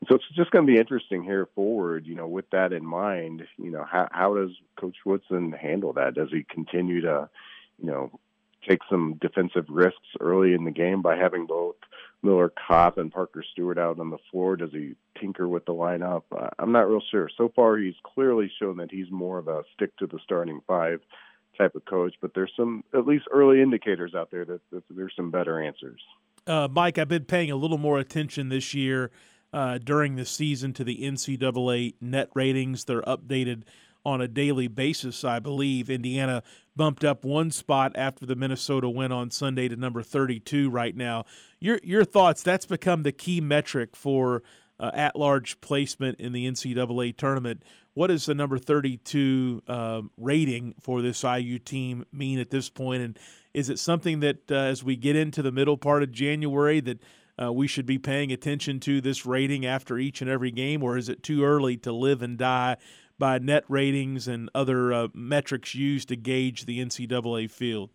And 0.00 0.08
so 0.08 0.16
it's 0.16 0.24
just 0.34 0.50
going 0.50 0.66
to 0.66 0.72
be 0.72 0.78
interesting 0.80 1.22
here 1.22 1.48
forward, 1.54 2.06
you 2.06 2.16
know, 2.16 2.26
with 2.26 2.50
that 2.50 2.72
in 2.72 2.84
mind, 2.84 3.44
you 3.56 3.70
know, 3.70 3.84
how 3.88 4.08
how 4.10 4.34
does 4.34 4.50
coach 4.76 4.96
Woodson 5.06 5.52
handle 5.52 5.92
that? 5.92 6.14
Does 6.14 6.30
he 6.32 6.44
continue 6.50 7.02
to, 7.02 7.30
you 7.78 7.86
know, 7.86 8.10
take 8.68 8.80
some 8.90 9.18
defensive 9.20 9.66
risks 9.68 9.98
early 10.20 10.54
in 10.54 10.64
the 10.64 10.70
game 10.70 11.02
by 11.02 11.16
having 11.16 11.46
both 11.46 11.76
Miller 12.22 12.52
Kopp 12.66 12.98
and 12.98 13.12
Parker 13.12 13.44
Stewart 13.52 13.78
out 13.78 14.00
on 14.00 14.10
the 14.10 14.18
floor? 14.30 14.56
Does 14.56 14.72
he 14.72 14.94
tinker 15.20 15.48
with 15.48 15.64
the 15.66 15.72
lineup? 15.72 16.22
Uh, 16.36 16.48
I'm 16.58 16.72
not 16.72 16.88
real 16.88 17.02
sure. 17.10 17.28
So 17.36 17.52
far, 17.54 17.76
he's 17.76 17.94
clearly 18.02 18.50
shown 18.58 18.78
that 18.78 18.90
he's 18.90 19.10
more 19.10 19.38
of 19.38 19.48
a 19.48 19.62
stick 19.74 19.96
to 19.98 20.06
the 20.06 20.18
starting 20.24 20.60
five 20.66 21.00
type 21.56 21.74
of 21.74 21.84
coach, 21.84 22.14
but 22.20 22.32
there's 22.34 22.52
some 22.56 22.82
at 22.94 23.06
least 23.06 23.26
early 23.32 23.62
indicators 23.62 24.14
out 24.14 24.30
there 24.30 24.44
that, 24.44 24.60
that 24.72 24.82
there's 24.90 25.12
some 25.14 25.30
better 25.30 25.62
answers. 25.62 26.00
Uh, 26.46 26.68
Mike, 26.70 26.98
I've 26.98 27.08
been 27.08 27.24
paying 27.24 27.50
a 27.50 27.56
little 27.56 27.78
more 27.78 27.98
attention 27.98 28.48
this 28.48 28.74
year 28.74 29.10
uh, 29.52 29.78
during 29.78 30.16
the 30.16 30.24
season 30.24 30.72
to 30.74 30.84
the 30.84 30.98
NCAA 31.02 31.94
net 32.00 32.28
ratings. 32.34 32.84
They're 32.84 33.02
updated 33.02 33.62
on 34.04 34.20
a 34.20 34.28
daily 34.28 34.68
basis, 34.68 35.24
I 35.24 35.38
believe. 35.38 35.88
Indiana 35.88 36.42
bumped 36.76 37.04
up 37.04 37.24
one 37.24 37.50
spot 37.50 37.92
after 37.94 38.26
the 38.26 38.36
Minnesota 38.36 38.88
win 38.88 39.12
on 39.12 39.30
Sunday 39.30 39.68
to 39.68 39.76
number 39.76 40.02
32 40.02 40.68
right 40.70 40.96
now. 40.96 41.24
Your 41.60 41.80
your 41.82 42.04
thoughts? 42.04 42.42
That's 42.42 42.66
become 42.66 43.02
the 43.02 43.12
key 43.12 43.40
metric 43.40 43.96
for 43.96 44.42
uh, 44.78 44.90
at-large 44.92 45.60
placement 45.60 46.20
in 46.20 46.32
the 46.32 46.46
NCAA 46.46 47.16
tournament. 47.16 47.62
What 47.94 48.08
does 48.08 48.26
the 48.26 48.34
number 48.34 48.58
32 48.58 49.62
uh, 49.68 50.02
rating 50.18 50.74
for 50.80 51.00
this 51.00 51.22
IU 51.22 51.58
team 51.60 52.04
mean 52.12 52.40
at 52.40 52.50
this 52.50 52.68
point? 52.68 53.02
And 53.02 53.18
is 53.54 53.70
it 53.70 53.78
something 53.78 54.18
that, 54.20 54.50
uh, 54.50 54.54
as 54.56 54.82
we 54.82 54.96
get 54.96 55.14
into 55.14 55.42
the 55.42 55.52
middle 55.52 55.76
part 55.76 56.02
of 56.02 56.10
January, 56.10 56.80
that 56.80 56.98
uh, 57.40 57.52
we 57.52 57.68
should 57.68 57.86
be 57.86 57.98
paying 57.98 58.32
attention 58.32 58.80
to 58.80 59.00
this 59.00 59.24
rating 59.24 59.64
after 59.64 59.96
each 59.96 60.20
and 60.20 60.30
every 60.30 60.50
game, 60.50 60.82
or 60.82 60.96
is 60.96 61.08
it 61.08 61.22
too 61.22 61.44
early 61.44 61.76
to 61.78 61.92
live 61.92 62.20
and 62.20 62.36
die 62.36 62.76
by 63.18 63.38
net 63.38 63.64
ratings 63.68 64.28
and 64.28 64.50
other 64.54 64.92
uh, 64.92 65.08
metrics 65.14 65.74
used 65.74 66.08
to 66.08 66.16
gauge 66.16 66.66
the 66.66 66.84
NCAA 66.84 67.50
field? 67.50 67.90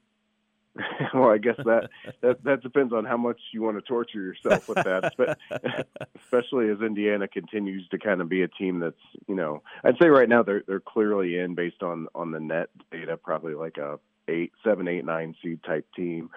well, 1.14 1.30
I 1.30 1.38
guess 1.38 1.58
that, 1.58 1.90
that 2.22 2.44
that 2.44 2.62
depends 2.62 2.94
on 2.94 3.04
how 3.04 3.18
much 3.18 3.40
you 3.52 3.62
want 3.62 3.78
to 3.78 3.82
torture 3.82 4.22
yourself 4.22 4.68
with 4.70 4.78
that, 4.78 5.14
but 5.18 5.38
especially 6.24 6.70
as 6.70 6.80
Indiana 6.82 7.28
continues 7.28 7.88
to 7.90 7.98
kind 7.98 8.22
of 8.22 8.30
be 8.30 8.44
a 8.44 8.48
team 8.48 8.80
that's, 8.80 8.96
you 9.28 9.36
know, 9.36 9.62
I'd 9.84 9.98
say 10.02 10.08
right 10.08 10.30
now 10.30 10.44
they're 10.44 10.64
they're 10.68 10.80
clearly 10.80 11.38
in 11.38 11.56
based 11.56 11.84
on 11.84 12.08
on 12.16 12.32
the 12.32 12.40
net 12.40 12.70
data, 12.92 13.18
probably 13.18 13.56
like 13.56 13.78
a 13.78 14.00
eight, 14.28 14.52
seven, 14.64 14.88
eight, 14.88 15.06
nine 15.06 15.36
seed 15.42 15.64
type 15.64 15.88
team. 15.96 16.30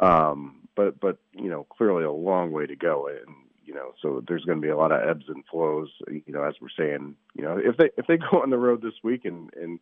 Um, 0.00 0.68
but 0.74 0.98
but 0.98 1.18
you 1.32 1.48
know, 1.48 1.64
clearly 1.64 2.04
a 2.04 2.12
long 2.12 2.52
way 2.52 2.66
to 2.66 2.76
go, 2.76 3.08
and 3.08 3.34
you 3.66 3.74
know, 3.74 3.92
so 4.00 4.22
there's 4.26 4.44
going 4.44 4.58
to 4.58 4.62
be 4.62 4.70
a 4.70 4.76
lot 4.76 4.92
of 4.92 5.06
ebbs 5.06 5.26
and 5.28 5.44
flows. 5.50 5.90
You 6.08 6.22
know, 6.28 6.44
as 6.44 6.54
we're 6.60 6.68
saying, 6.76 7.16
you 7.34 7.42
know, 7.42 7.58
if 7.58 7.76
they 7.76 7.90
if 7.96 8.06
they 8.06 8.16
go 8.30 8.40
on 8.42 8.50
the 8.50 8.58
road 8.58 8.80
this 8.80 8.94
week 9.02 9.24
and 9.24 9.50
and 9.54 9.80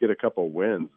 get 0.00 0.10
a 0.10 0.16
couple 0.16 0.48
wins, 0.48 0.88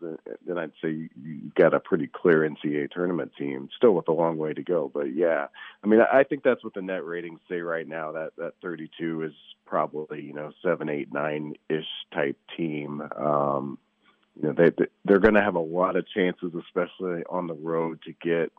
then 0.45 0.57
I'd 0.57 0.73
say 0.81 1.09
you 1.19 1.51
got 1.55 1.73
a 1.73 1.79
pretty 1.79 2.07
clear 2.07 2.47
NCAA 2.47 2.91
tournament 2.91 3.31
team. 3.37 3.69
Still 3.75 3.93
with 3.93 4.07
a 4.07 4.13
long 4.13 4.37
way 4.37 4.53
to 4.53 4.61
go, 4.61 4.91
but 4.93 5.15
yeah, 5.15 5.47
I 5.83 5.87
mean, 5.87 6.01
I 6.01 6.23
think 6.23 6.43
that's 6.43 6.63
what 6.63 6.75
the 6.75 6.83
net 6.83 7.03
ratings 7.03 7.39
say 7.49 7.61
right 7.61 7.87
now. 7.87 8.11
That 8.11 8.33
that 8.37 8.53
32 8.61 9.23
is 9.23 9.33
probably 9.65 10.21
you 10.21 10.33
know 10.33 10.51
seven, 10.63 10.89
eight, 10.89 11.11
nine 11.11 11.55
ish 11.69 11.87
type 12.13 12.37
team. 12.55 13.01
Um, 13.17 13.79
you 14.39 14.47
know, 14.47 14.53
they 14.53 14.71
they're 15.05 15.19
going 15.19 15.33
to 15.33 15.41
have 15.41 15.55
a 15.55 15.59
lot 15.59 15.95
of 15.95 16.07
chances, 16.07 16.53
especially 16.55 17.23
on 17.29 17.47
the 17.47 17.55
road, 17.55 17.99
to 18.03 18.13
get 18.13 18.51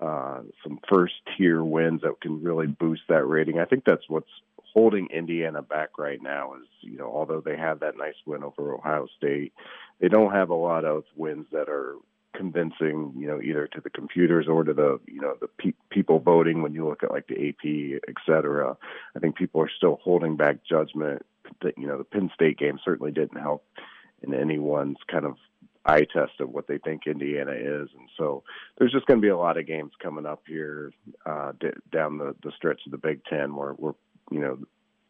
uh, 0.00 0.40
some 0.62 0.78
first 0.88 1.14
tier 1.36 1.62
wins 1.62 2.02
that 2.02 2.20
can 2.20 2.42
really 2.42 2.66
boost 2.66 3.02
that 3.08 3.26
rating. 3.26 3.58
I 3.58 3.64
think 3.64 3.84
that's 3.84 4.08
what's 4.08 4.30
holding 4.72 5.06
Indiana 5.06 5.62
back 5.62 5.98
right 5.98 6.20
now 6.20 6.54
is, 6.54 6.66
you 6.80 6.98
know, 6.98 7.10
although 7.12 7.40
they 7.40 7.56
have 7.56 7.80
that 7.80 7.96
nice 7.96 8.14
win 8.26 8.42
over 8.42 8.74
Ohio 8.74 9.06
State, 9.16 9.52
they 10.00 10.08
don't 10.08 10.32
have 10.32 10.50
a 10.50 10.54
lot 10.54 10.84
of 10.84 11.04
wins 11.14 11.46
that 11.52 11.68
are 11.68 11.94
convincing, 12.36 13.12
you 13.16 13.28
know, 13.28 13.40
either 13.40 13.68
to 13.68 13.80
the 13.80 13.90
computers 13.90 14.48
or 14.48 14.64
to 14.64 14.74
the, 14.74 14.98
you 15.06 15.20
know, 15.20 15.36
the 15.40 15.46
pe- 15.46 15.72
people 15.90 16.18
voting 16.18 16.62
when 16.62 16.74
you 16.74 16.86
look 16.86 17.04
at 17.04 17.12
like 17.12 17.28
the 17.28 17.48
AP, 17.48 18.00
et 18.08 18.14
cetera. 18.26 18.76
I 19.14 19.18
think 19.20 19.36
people 19.36 19.60
are 19.60 19.70
still 19.76 20.00
holding 20.02 20.36
back 20.36 20.64
judgment 20.68 21.24
you 21.76 21.86
know 21.86 21.98
the 21.98 22.04
Penn 22.04 22.30
State 22.34 22.58
game 22.58 22.78
certainly 22.84 23.12
didn't 23.12 23.40
help 23.40 23.64
in 24.22 24.34
anyone's 24.34 24.98
kind 25.10 25.24
of 25.24 25.36
eye 25.86 26.06
test 26.12 26.40
of 26.40 26.50
what 26.50 26.66
they 26.66 26.78
think 26.78 27.06
Indiana 27.06 27.52
is, 27.52 27.88
and 27.98 28.08
so 28.16 28.42
there's 28.78 28.92
just 28.92 29.06
going 29.06 29.20
to 29.20 29.24
be 29.24 29.30
a 29.30 29.36
lot 29.36 29.58
of 29.58 29.66
games 29.66 29.92
coming 30.02 30.26
up 30.26 30.42
here 30.46 30.92
uh, 31.26 31.52
d- 31.60 31.68
down 31.92 32.18
the, 32.18 32.34
the 32.42 32.52
stretch 32.56 32.80
of 32.86 32.92
the 32.92 32.98
Big 32.98 33.24
Ten 33.24 33.54
where 33.54 33.74
we're 33.74 33.94
you 34.30 34.40
know 34.40 34.58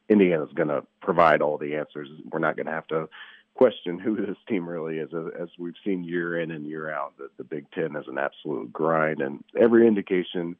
Indiana's 0.08 0.52
going 0.54 0.68
to 0.68 0.84
provide 1.00 1.42
all 1.42 1.58
the 1.58 1.76
answers. 1.76 2.08
We're 2.30 2.38
not 2.38 2.56
going 2.56 2.66
to 2.66 2.72
have 2.72 2.87
to 2.88 3.08
question 3.54 3.98
who 3.98 4.16
this 4.16 4.37
team 4.48 4.68
really 4.68 4.98
is, 4.98 5.10
as 5.40 5.48
we've 5.58 5.74
seen 5.84 6.04
year 6.04 6.38
in 6.38 6.50
and 6.50 6.66
year 6.66 6.90
out. 6.90 7.16
That 7.18 7.37
the 7.37 7.44
Big 7.44 7.70
Ten 7.70 7.96
is 7.96 8.08
an 8.08 8.18
absolute 8.18 8.72
grind, 8.72 9.20
and 9.20 9.42
every 9.58 9.87
indication 9.87 10.56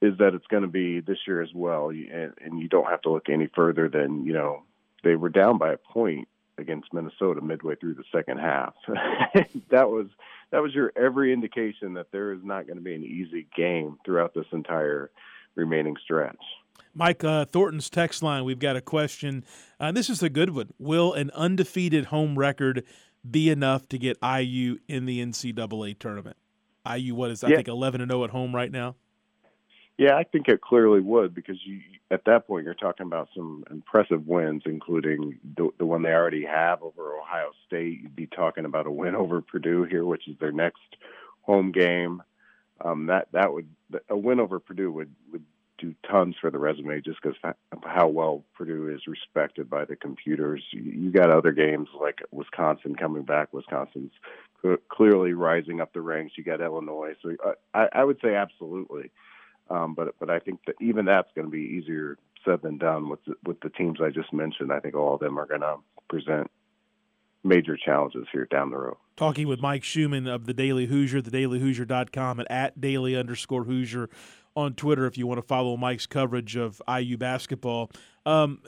is 0.00 0.18
that 0.18 0.34
it's 0.34 0.46
going 0.48 0.64
to 0.64 0.68
be 0.68 1.00
this 1.00 1.18
year 1.26 1.40
as 1.40 1.54
well. 1.54 1.90
And, 1.90 2.32
and 2.40 2.58
you 2.60 2.68
don't 2.68 2.90
have 2.90 3.02
to 3.02 3.10
look 3.10 3.28
any 3.28 3.48
further 3.54 3.88
than 3.88 4.26
you 4.26 4.32
know 4.32 4.62
they 5.04 5.14
were 5.14 5.28
down 5.28 5.58
by 5.58 5.72
a 5.72 5.78
point 5.78 6.28
against 6.58 6.92
Minnesota 6.92 7.40
midway 7.40 7.74
through 7.76 7.94
the 7.94 8.04
second 8.12 8.38
half. 8.38 8.74
that 9.70 9.90
was 9.90 10.06
that 10.50 10.62
was 10.62 10.74
your 10.74 10.92
every 10.96 11.32
indication 11.32 11.94
that 11.94 12.12
there 12.12 12.32
is 12.32 12.40
not 12.42 12.66
going 12.66 12.76
to 12.76 12.82
be 12.82 12.94
an 12.94 13.04
easy 13.04 13.46
game 13.56 13.98
throughout 14.04 14.34
this 14.34 14.46
entire 14.52 15.10
remaining 15.54 15.96
stretch. 16.02 16.36
Mike 16.94 17.24
uh, 17.24 17.44
Thornton's 17.46 17.88
text 17.88 18.22
line. 18.22 18.44
We've 18.44 18.58
got 18.58 18.76
a 18.76 18.80
question. 18.80 19.44
Uh, 19.80 19.92
this 19.92 20.10
is 20.10 20.22
a 20.22 20.28
good 20.28 20.50
one. 20.50 20.70
Will 20.78 21.12
an 21.14 21.30
undefeated 21.34 22.06
home 22.06 22.38
record 22.38 22.84
be 23.28 23.48
enough 23.50 23.88
to 23.88 23.98
get 23.98 24.18
IU 24.22 24.78
in 24.88 25.06
the 25.06 25.24
NCAA 25.24 25.98
tournament? 25.98 26.36
IU, 26.90 27.14
what 27.14 27.30
is 27.30 27.44
I 27.44 27.48
yeah. 27.48 27.56
think 27.56 27.68
eleven 27.68 28.00
and 28.00 28.10
zero 28.10 28.22
oh 28.22 28.24
at 28.24 28.30
home 28.30 28.54
right 28.54 28.70
now. 28.70 28.96
Yeah, 29.98 30.16
I 30.16 30.24
think 30.24 30.48
it 30.48 30.60
clearly 30.60 31.00
would 31.00 31.34
because 31.34 31.58
you 31.64 31.80
at 32.10 32.24
that 32.24 32.46
point 32.46 32.64
you're 32.64 32.74
talking 32.74 33.06
about 33.06 33.28
some 33.34 33.64
impressive 33.70 34.26
wins, 34.26 34.62
including 34.66 35.38
the, 35.56 35.70
the 35.78 35.86
one 35.86 36.02
they 36.02 36.12
already 36.12 36.44
have 36.44 36.82
over 36.82 37.18
Ohio 37.18 37.50
State. 37.66 38.00
You'd 38.02 38.16
be 38.16 38.26
talking 38.26 38.64
about 38.64 38.86
a 38.86 38.90
win 38.90 39.14
over 39.14 39.40
Purdue 39.40 39.84
here, 39.84 40.04
which 40.04 40.26
is 40.28 40.36
their 40.40 40.52
next 40.52 40.80
home 41.42 41.72
game. 41.72 42.22
Um, 42.84 43.06
that 43.06 43.28
that 43.32 43.52
would 43.52 43.68
a 44.08 44.16
win 44.16 44.40
over 44.40 44.58
Purdue 44.58 44.90
would 44.92 45.14
would 45.30 45.44
do 45.78 45.94
tons 46.08 46.36
for 46.40 46.50
the 46.50 46.58
resume 46.58 47.00
just 47.00 47.18
because 47.20 47.36
how 47.84 48.08
well 48.08 48.44
Purdue 48.56 48.88
is 48.88 49.06
respected 49.06 49.68
by 49.68 49.84
the 49.84 49.96
computers. 49.96 50.62
You 50.70 51.10
got 51.10 51.30
other 51.30 51.52
games 51.52 51.88
like 52.00 52.20
Wisconsin 52.30 52.94
coming 52.94 53.24
back. 53.24 53.52
Wisconsin's 53.52 54.12
clearly 54.88 55.32
rising 55.32 55.80
up 55.80 55.92
the 55.92 56.00
ranks. 56.00 56.34
You 56.36 56.44
got 56.44 56.60
Illinois, 56.60 57.14
so 57.20 57.36
uh, 57.44 57.52
I, 57.74 57.88
I 57.92 58.04
would 58.04 58.18
say 58.22 58.34
absolutely. 58.36 59.10
Um, 59.72 59.94
but 59.94 60.14
but 60.20 60.28
I 60.28 60.38
think 60.38 60.60
that 60.66 60.76
even 60.80 61.06
that's 61.06 61.28
going 61.34 61.46
to 61.46 61.50
be 61.50 61.80
easier 61.80 62.18
said 62.44 62.60
than 62.62 62.76
done 62.76 63.08
with 63.08 63.24
the, 63.24 63.34
with 63.44 63.60
the 63.60 63.70
teams 63.70 63.98
I 64.02 64.10
just 64.10 64.32
mentioned. 64.32 64.72
I 64.72 64.80
think 64.80 64.94
all 64.94 65.14
of 65.14 65.20
them 65.20 65.38
are 65.38 65.46
going 65.46 65.62
to 65.62 65.76
present 66.08 66.50
major 67.44 67.76
challenges 67.76 68.26
here 68.32 68.46
down 68.50 68.70
the 68.70 68.76
road. 68.76 68.96
Talking 69.16 69.48
with 69.48 69.60
Mike 69.60 69.82
Schumann 69.82 70.26
of 70.26 70.46
the 70.46 70.54
Daily 70.54 70.86
Hoosier, 70.86 71.22
thedailyhoosier.com, 71.22 72.40
and 72.40 72.50
at 72.50 72.80
daily 72.80 73.16
underscore 73.16 73.64
Hoosier 73.64 74.10
on 74.54 74.74
Twitter 74.74 75.06
if 75.06 75.16
you 75.16 75.26
want 75.26 75.38
to 75.38 75.46
follow 75.46 75.76
Mike's 75.76 76.06
coverage 76.06 76.56
of 76.56 76.82
IU 76.88 77.16
basketball. 77.16 77.90
Um, 78.26 78.60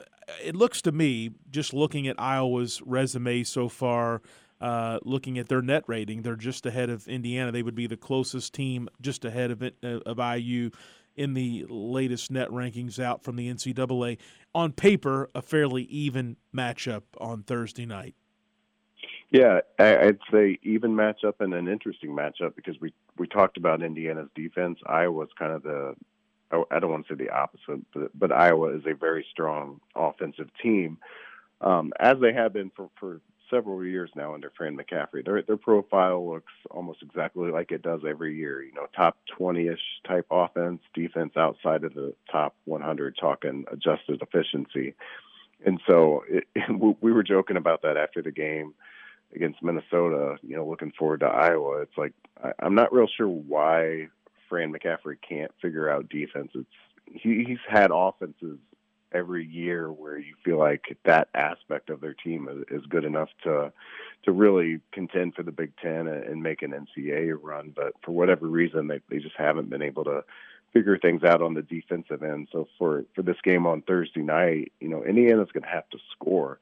it 0.43 0.55
looks 0.55 0.81
to 0.83 0.91
me, 0.91 1.31
just 1.51 1.73
looking 1.73 2.07
at 2.07 2.19
Iowa's 2.19 2.81
resume 2.81 3.43
so 3.43 3.69
far, 3.69 4.21
uh, 4.61 4.99
looking 5.03 5.37
at 5.37 5.49
their 5.49 5.61
net 5.61 5.83
rating, 5.87 6.21
they're 6.21 6.35
just 6.35 6.65
ahead 6.65 6.89
of 6.89 7.07
Indiana. 7.07 7.51
They 7.51 7.63
would 7.63 7.75
be 7.75 7.87
the 7.87 7.97
closest 7.97 8.53
team, 8.53 8.89
just 9.01 9.25
ahead 9.25 9.51
of 9.51 9.61
it, 9.61 9.75
uh, 9.83 9.99
of 10.05 10.19
IU 10.19 10.71
in 11.15 11.33
the 11.33 11.65
latest 11.69 12.31
net 12.31 12.49
rankings 12.49 12.99
out 12.99 13.23
from 13.23 13.35
the 13.35 13.51
NCAA. 13.51 14.17
On 14.53 14.71
paper, 14.71 15.29
a 15.33 15.41
fairly 15.41 15.83
even 15.83 16.37
matchup 16.53 17.03
on 17.19 17.43
Thursday 17.43 17.85
night. 17.85 18.15
Yeah, 19.31 19.61
I'd 19.79 20.19
say 20.31 20.59
even 20.63 20.95
matchup 20.95 21.35
and 21.39 21.53
an 21.53 21.67
interesting 21.67 22.11
matchup 22.11 22.55
because 22.55 22.79
we 22.79 22.93
we 23.17 23.27
talked 23.27 23.57
about 23.57 23.81
Indiana's 23.81 24.29
defense. 24.35 24.79
Iowa's 24.85 25.29
kind 25.37 25.51
of 25.51 25.63
the 25.63 25.95
I 26.71 26.79
don't 26.79 26.91
want 26.91 27.07
to 27.07 27.13
say 27.13 27.25
the 27.25 27.31
opposite, 27.31 27.85
but, 27.93 28.17
but 28.17 28.31
Iowa 28.31 28.75
is 28.75 28.83
a 28.85 28.93
very 28.93 29.25
strong 29.31 29.81
offensive 29.95 30.49
team, 30.61 30.97
um, 31.61 31.91
as 31.99 32.17
they 32.21 32.33
have 32.33 32.53
been 32.53 32.71
for, 32.75 32.89
for 32.99 33.19
several 33.49 33.83
years 33.83 34.09
now 34.15 34.33
under 34.33 34.51
Fran 34.57 34.77
McCaffery. 34.77 35.25
Their 35.25 35.41
their 35.41 35.57
profile 35.57 36.27
looks 36.27 36.53
almost 36.71 37.01
exactly 37.01 37.51
like 37.51 37.71
it 37.71 37.81
does 37.81 38.01
every 38.07 38.35
year. 38.35 38.63
You 38.63 38.73
know, 38.73 38.87
top 38.95 39.17
20ish 39.39 39.77
type 40.07 40.27
offense, 40.31 40.81
defense 40.93 41.33
outside 41.37 41.83
of 41.83 41.93
the 41.93 42.13
top 42.31 42.55
100, 42.65 43.17
talking 43.19 43.65
adjusted 43.71 44.21
efficiency. 44.21 44.95
And 45.65 45.79
so 45.87 46.23
it, 46.27 46.45
we 47.01 47.11
were 47.11 47.23
joking 47.23 47.57
about 47.57 47.81
that 47.83 47.97
after 47.97 48.21
the 48.21 48.31
game 48.31 48.73
against 49.33 49.63
Minnesota. 49.63 50.37
You 50.41 50.57
know, 50.57 50.67
looking 50.67 50.91
forward 50.97 51.21
to 51.21 51.27
Iowa. 51.27 51.81
It's 51.81 51.97
like 51.97 52.13
I, 52.43 52.51
I'm 52.59 52.75
not 52.75 52.93
real 52.93 53.07
sure 53.07 53.27
why 53.27 54.07
Fran 54.49 54.73
McCaffery 54.73 55.17
can't 55.27 55.51
figure 55.61 55.89
out 55.89 56.09
defense. 56.09 56.51
It's 56.53 56.67
he, 57.05 57.43
he's 57.47 57.59
had 57.67 57.91
offenses 57.93 58.57
every 59.15 59.45
year 59.45 59.91
where 59.91 60.17
you 60.17 60.35
feel 60.43 60.59
like 60.59 60.97
that 61.05 61.29
aspect 61.33 61.89
of 61.89 62.01
their 62.01 62.13
team 62.13 62.49
is, 62.49 62.81
is 62.81 62.85
good 62.87 63.05
enough 63.05 63.29
to 63.43 63.71
to 64.23 64.31
really 64.31 64.79
contend 64.91 65.35
for 65.35 65.43
the 65.43 65.51
Big 65.51 65.71
Ten 65.81 66.07
and, 66.07 66.23
and 66.23 66.43
make 66.43 66.63
an 66.63 66.71
NCAA 66.71 67.37
run. 67.41 67.71
But 67.75 67.93
for 68.03 68.11
whatever 68.11 68.47
reason, 68.47 68.87
they 68.87 68.99
they 69.09 69.19
just 69.19 69.35
haven't 69.37 69.69
been 69.69 69.81
able 69.81 70.03
to 70.03 70.23
figure 70.73 70.97
things 70.97 71.23
out 71.23 71.41
on 71.41 71.53
the 71.53 71.61
defensive 71.61 72.21
end. 72.21 72.49
So 72.51 72.67
for 72.77 73.05
for 73.15 73.21
this 73.21 73.37
game 73.43 73.65
on 73.65 73.81
Thursday 73.81 74.21
night, 74.21 74.73
you 74.79 74.89
know, 74.89 75.03
Indiana's 75.03 75.51
going 75.53 75.63
to 75.63 75.69
have 75.69 75.89
to 75.91 75.97
score. 76.11 76.59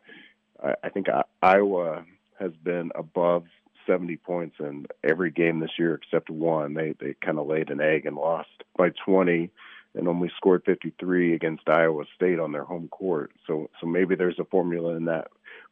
I, 0.63 0.75
I 0.83 0.89
think 0.89 1.09
I, 1.09 1.23
Iowa 1.41 2.05
has 2.39 2.51
been 2.63 2.91
above 2.95 3.45
70 3.87 4.17
points 4.17 4.55
in 4.59 4.85
every 5.03 5.31
game 5.31 5.59
this 5.59 5.77
year 5.77 5.95
except 5.95 6.29
one. 6.29 6.73
They 6.73 6.93
they 6.99 7.15
kind 7.21 7.39
of 7.39 7.47
laid 7.47 7.69
an 7.69 7.81
egg 7.81 8.05
and 8.05 8.15
lost 8.15 8.49
by 8.77 8.91
20 9.05 9.49
and 9.95 10.07
only 10.07 10.31
scored 10.35 10.63
53 10.65 11.33
against 11.33 11.69
Iowa 11.69 12.03
State 12.15 12.39
on 12.39 12.51
their 12.51 12.63
home 12.63 12.87
court. 12.87 13.31
So 13.47 13.69
so 13.79 13.87
maybe 13.87 14.15
there's 14.15 14.39
a 14.39 14.45
formula 14.45 14.95
in 14.95 15.05
that 15.05 15.27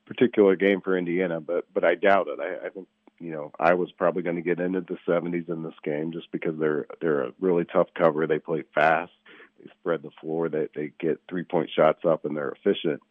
particular 0.05 0.55
game 0.55 0.81
for 0.81 0.97
Indiana, 0.97 1.39
but 1.39 1.65
but 1.73 1.83
I 1.83 1.95
doubt 1.95 2.27
it. 2.27 2.39
I, 2.39 2.67
I 2.67 2.69
think 2.69 2.87
you 3.19 3.31
know 3.31 3.51
I 3.59 3.73
was 3.73 3.91
probably 3.91 4.23
going 4.23 4.35
to 4.35 4.41
get 4.41 4.59
into 4.59 4.81
the 4.81 4.97
70s 5.07 5.49
in 5.49 5.63
this 5.63 5.73
game 5.83 6.11
just 6.11 6.31
because 6.31 6.57
they're 6.59 6.85
they're 6.99 7.23
a 7.23 7.33
really 7.39 7.65
tough 7.65 7.87
cover. 7.97 8.27
They 8.27 8.39
play 8.39 8.63
fast, 8.73 9.13
they 9.59 9.69
spread 9.79 10.03
the 10.03 10.11
floor, 10.19 10.49
they 10.49 10.67
they 10.75 10.91
get 10.99 11.21
three 11.29 11.43
point 11.43 11.69
shots 11.75 12.05
up, 12.05 12.25
and 12.25 12.35
they're 12.35 12.53
efficient. 12.63 13.01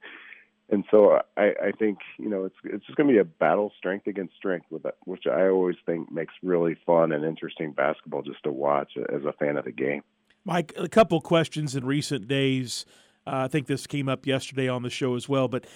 And 0.72 0.84
so 0.92 1.20
I, 1.36 1.52
I 1.60 1.72
think 1.76 1.98
you 2.18 2.28
know 2.28 2.44
it's 2.44 2.56
it's 2.62 2.86
just 2.86 2.96
going 2.96 3.08
to 3.08 3.14
be 3.14 3.18
a 3.18 3.24
battle 3.24 3.72
strength 3.76 4.06
against 4.06 4.36
strength 4.36 4.66
with 4.70 4.86
which 5.04 5.24
I 5.26 5.48
always 5.48 5.76
think 5.84 6.12
makes 6.12 6.34
really 6.42 6.76
fun 6.86 7.10
and 7.10 7.24
interesting 7.24 7.72
basketball 7.72 8.22
just 8.22 8.44
to 8.44 8.52
watch 8.52 8.92
as 8.96 9.24
a 9.24 9.32
fan 9.32 9.56
of 9.56 9.64
the 9.64 9.72
game. 9.72 10.02
Mike, 10.44 10.72
a 10.76 10.88
couple 10.88 11.20
questions 11.20 11.76
in 11.76 11.84
recent 11.84 12.26
days. 12.28 12.84
Uh, 13.26 13.44
I 13.44 13.48
think 13.48 13.66
this 13.66 13.86
came 13.86 14.08
up 14.08 14.26
yesterday 14.26 14.68
on 14.68 14.82
the 14.82 14.90
show 14.90 15.14
as 15.14 15.28
well, 15.28 15.48
but 15.48 15.66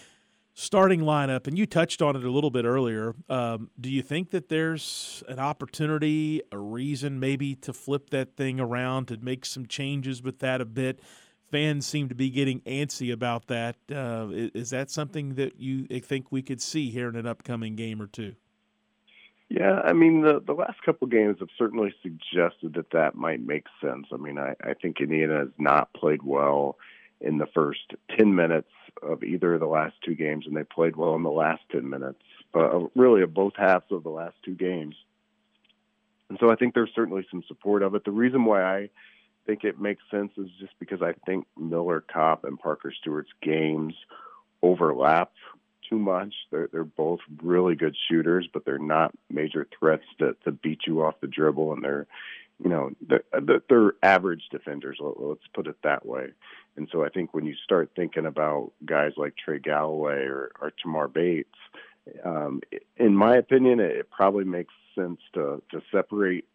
starting 0.55 1.01
lineup, 1.01 1.47
and 1.47 1.59
you 1.59 1.67
touched 1.67 2.01
on 2.01 2.17
it 2.17 2.25
a 2.25 2.31
little 2.31 2.51
bit 2.51 2.65
earlier. 2.65 3.15
Um, 3.29 3.71
do 3.79 3.91
you 3.91 4.03
think 4.03 4.31
that 4.31 4.49
there's 4.49 5.23
an 5.29 5.39
opportunity, 5.39 6.41
a 6.53 6.59
reason 6.59 7.21
maybe 7.21 7.55
to 7.57 7.73
flip 7.73 8.11
that 8.11 8.37
thing 8.37 8.61
around, 8.61 9.09
to 9.09 9.19
make 9.19 9.45
some 9.45 9.67
changes 9.67 10.23
with 10.23 10.39
that 10.39 10.61
a 10.61 10.65
bit? 10.65 11.01
Fans 11.51 11.87
seem 11.87 12.09
to 12.09 12.15
be 12.15 12.31
getting 12.31 12.61
antsy 12.63 13.13
about 13.13 13.49
that. 13.49 13.77
Uh, 13.93 14.29
is 14.33 14.71
that 14.71 14.91
something 14.91 15.35
that 15.35 15.61
you 15.61 15.87
think 16.01 16.33
we 16.33 16.43
could 16.43 16.63
see 16.63 16.91
here 16.91 17.09
in 17.09 17.17
an 17.17 17.27
upcoming 17.27 17.77
game 17.77 18.01
or 18.01 18.07
two? 18.07 18.35
Yeah, 19.49 19.81
I 19.85 19.93
mean 19.93 20.23
the 20.23 20.41
the 20.45 20.55
last 20.55 20.83
couple 20.85 21.07
games 21.07 21.37
have 21.41 21.49
certainly 21.57 21.95
suggested 22.03 22.75
that 22.75 22.91
that 22.93 23.15
might 23.15 23.45
make 23.45 23.67
sense. 23.81 24.07
I 24.13 24.17
mean, 24.17 24.39
I, 24.39 24.55
I 24.63 24.75
think 24.75 25.01
Indiana 25.01 25.41
has 25.41 25.49
not 25.59 25.93
played 25.93 26.23
well 26.23 26.77
in 27.21 27.39
the 27.39 27.47
first 27.47 27.93
ten 28.17 28.35
minutes 28.35 28.71
of 29.03 29.23
either 29.23 29.55
of 29.55 29.61
the 29.61 29.67
last 29.67 29.95
two 30.05 30.15
games, 30.15 30.47
and 30.47 30.57
they 30.57 30.65
played 30.65 30.97
well 30.97 31.15
in 31.15 31.23
the 31.23 31.31
last 31.31 31.63
ten 31.71 31.89
minutes, 31.89 32.23
uh, 32.55 32.81
really 32.95 33.23
of 33.23 33.35
both 33.35 33.53
halves 33.57 33.85
of 33.91 34.03
the 34.03 34.11
last 34.11 34.37
two 34.45 34.55
games. 34.55 34.97
And 36.31 36.39
so 36.41 36.51
I 36.51 36.57
think 36.57 36.75
there's 36.75 36.93
certainly 36.95 37.27
some 37.31 37.45
support 37.47 37.83
of 37.83 37.95
it. 37.95 38.05
The 38.05 38.11
reason 38.11 38.47
why 38.47 38.77
I 38.77 38.91
think 39.47 39.63
it 39.63 39.79
makes 39.79 40.03
sense 40.11 40.33
is 40.39 40.49
just 40.59 40.73
because 40.81 41.03
I 41.03 41.13
think 41.27 41.47
Miller 41.57 42.01
Kopp 42.01 42.45
and 42.45 42.59
Parker 42.59 42.93
Stewart's 42.99 43.31
games 43.43 43.95
overlap 44.63 45.33
too 45.89 45.99
much. 45.99 46.35
They're 46.51 46.69
they're 46.73 46.85
both 46.85 47.21
really 47.43 47.75
good 47.75 47.97
shooters, 48.09 48.49
but 48.53 48.65
they're 48.65 48.79
not 48.79 49.15
major 49.31 49.67
threats 49.79 50.05
to 50.19 50.37
to 50.45 50.53
beat 50.53 50.81
you 50.87 51.03
off 51.03 51.21
the 51.21 51.27
dribble, 51.27 51.73
and 51.73 51.83
they're 51.83 52.07
you 52.63 52.71
know 52.71 52.91
they're, 53.07 53.61
they're 53.69 53.93
average 54.03 54.43
defenders. 54.51 54.99
Let's 55.01 55.47
put 55.55 55.67
it 55.67 55.77
that 55.83 56.07
way. 56.07 56.29
And 56.77 56.89
so 56.91 57.05
I 57.05 57.09
think 57.09 57.33
when 57.33 57.47
you 57.47 57.55
start 57.65 57.91
thinking 57.95 58.27
about 58.27 58.73
guys 58.85 59.13
like 59.17 59.35
Trey 59.37 59.61
Galloway 59.61 60.25
or, 60.25 60.51
or 60.61 60.73
Tamar 60.83 61.07
Bates, 61.07 61.49
um, 62.25 62.61
in 62.97 63.15
my 63.15 63.37
opinion, 63.37 63.79
it 63.81 64.11
probably 64.11 64.45
makes 64.45 64.75
sense 64.95 65.21
to 65.35 65.63
to 65.71 65.83
separate 65.93 66.47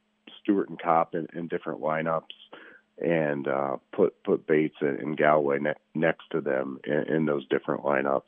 Stewart 0.41 0.69
and 0.69 0.79
Kopp 0.79 1.15
in, 1.15 1.27
in 1.33 1.47
different 1.47 1.81
lineups 1.81 2.35
and 3.01 3.47
uh, 3.47 3.77
put 3.91 4.21
put 4.23 4.45
Bates 4.45 4.75
and, 4.81 4.99
and 4.99 5.17
Galloway 5.17 5.59
ne- 5.59 5.73
next 5.95 6.25
to 6.31 6.41
them 6.41 6.79
in, 6.83 7.15
in, 7.15 7.25
those 7.25 7.47
different 7.47 7.83
lineups 7.83 8.21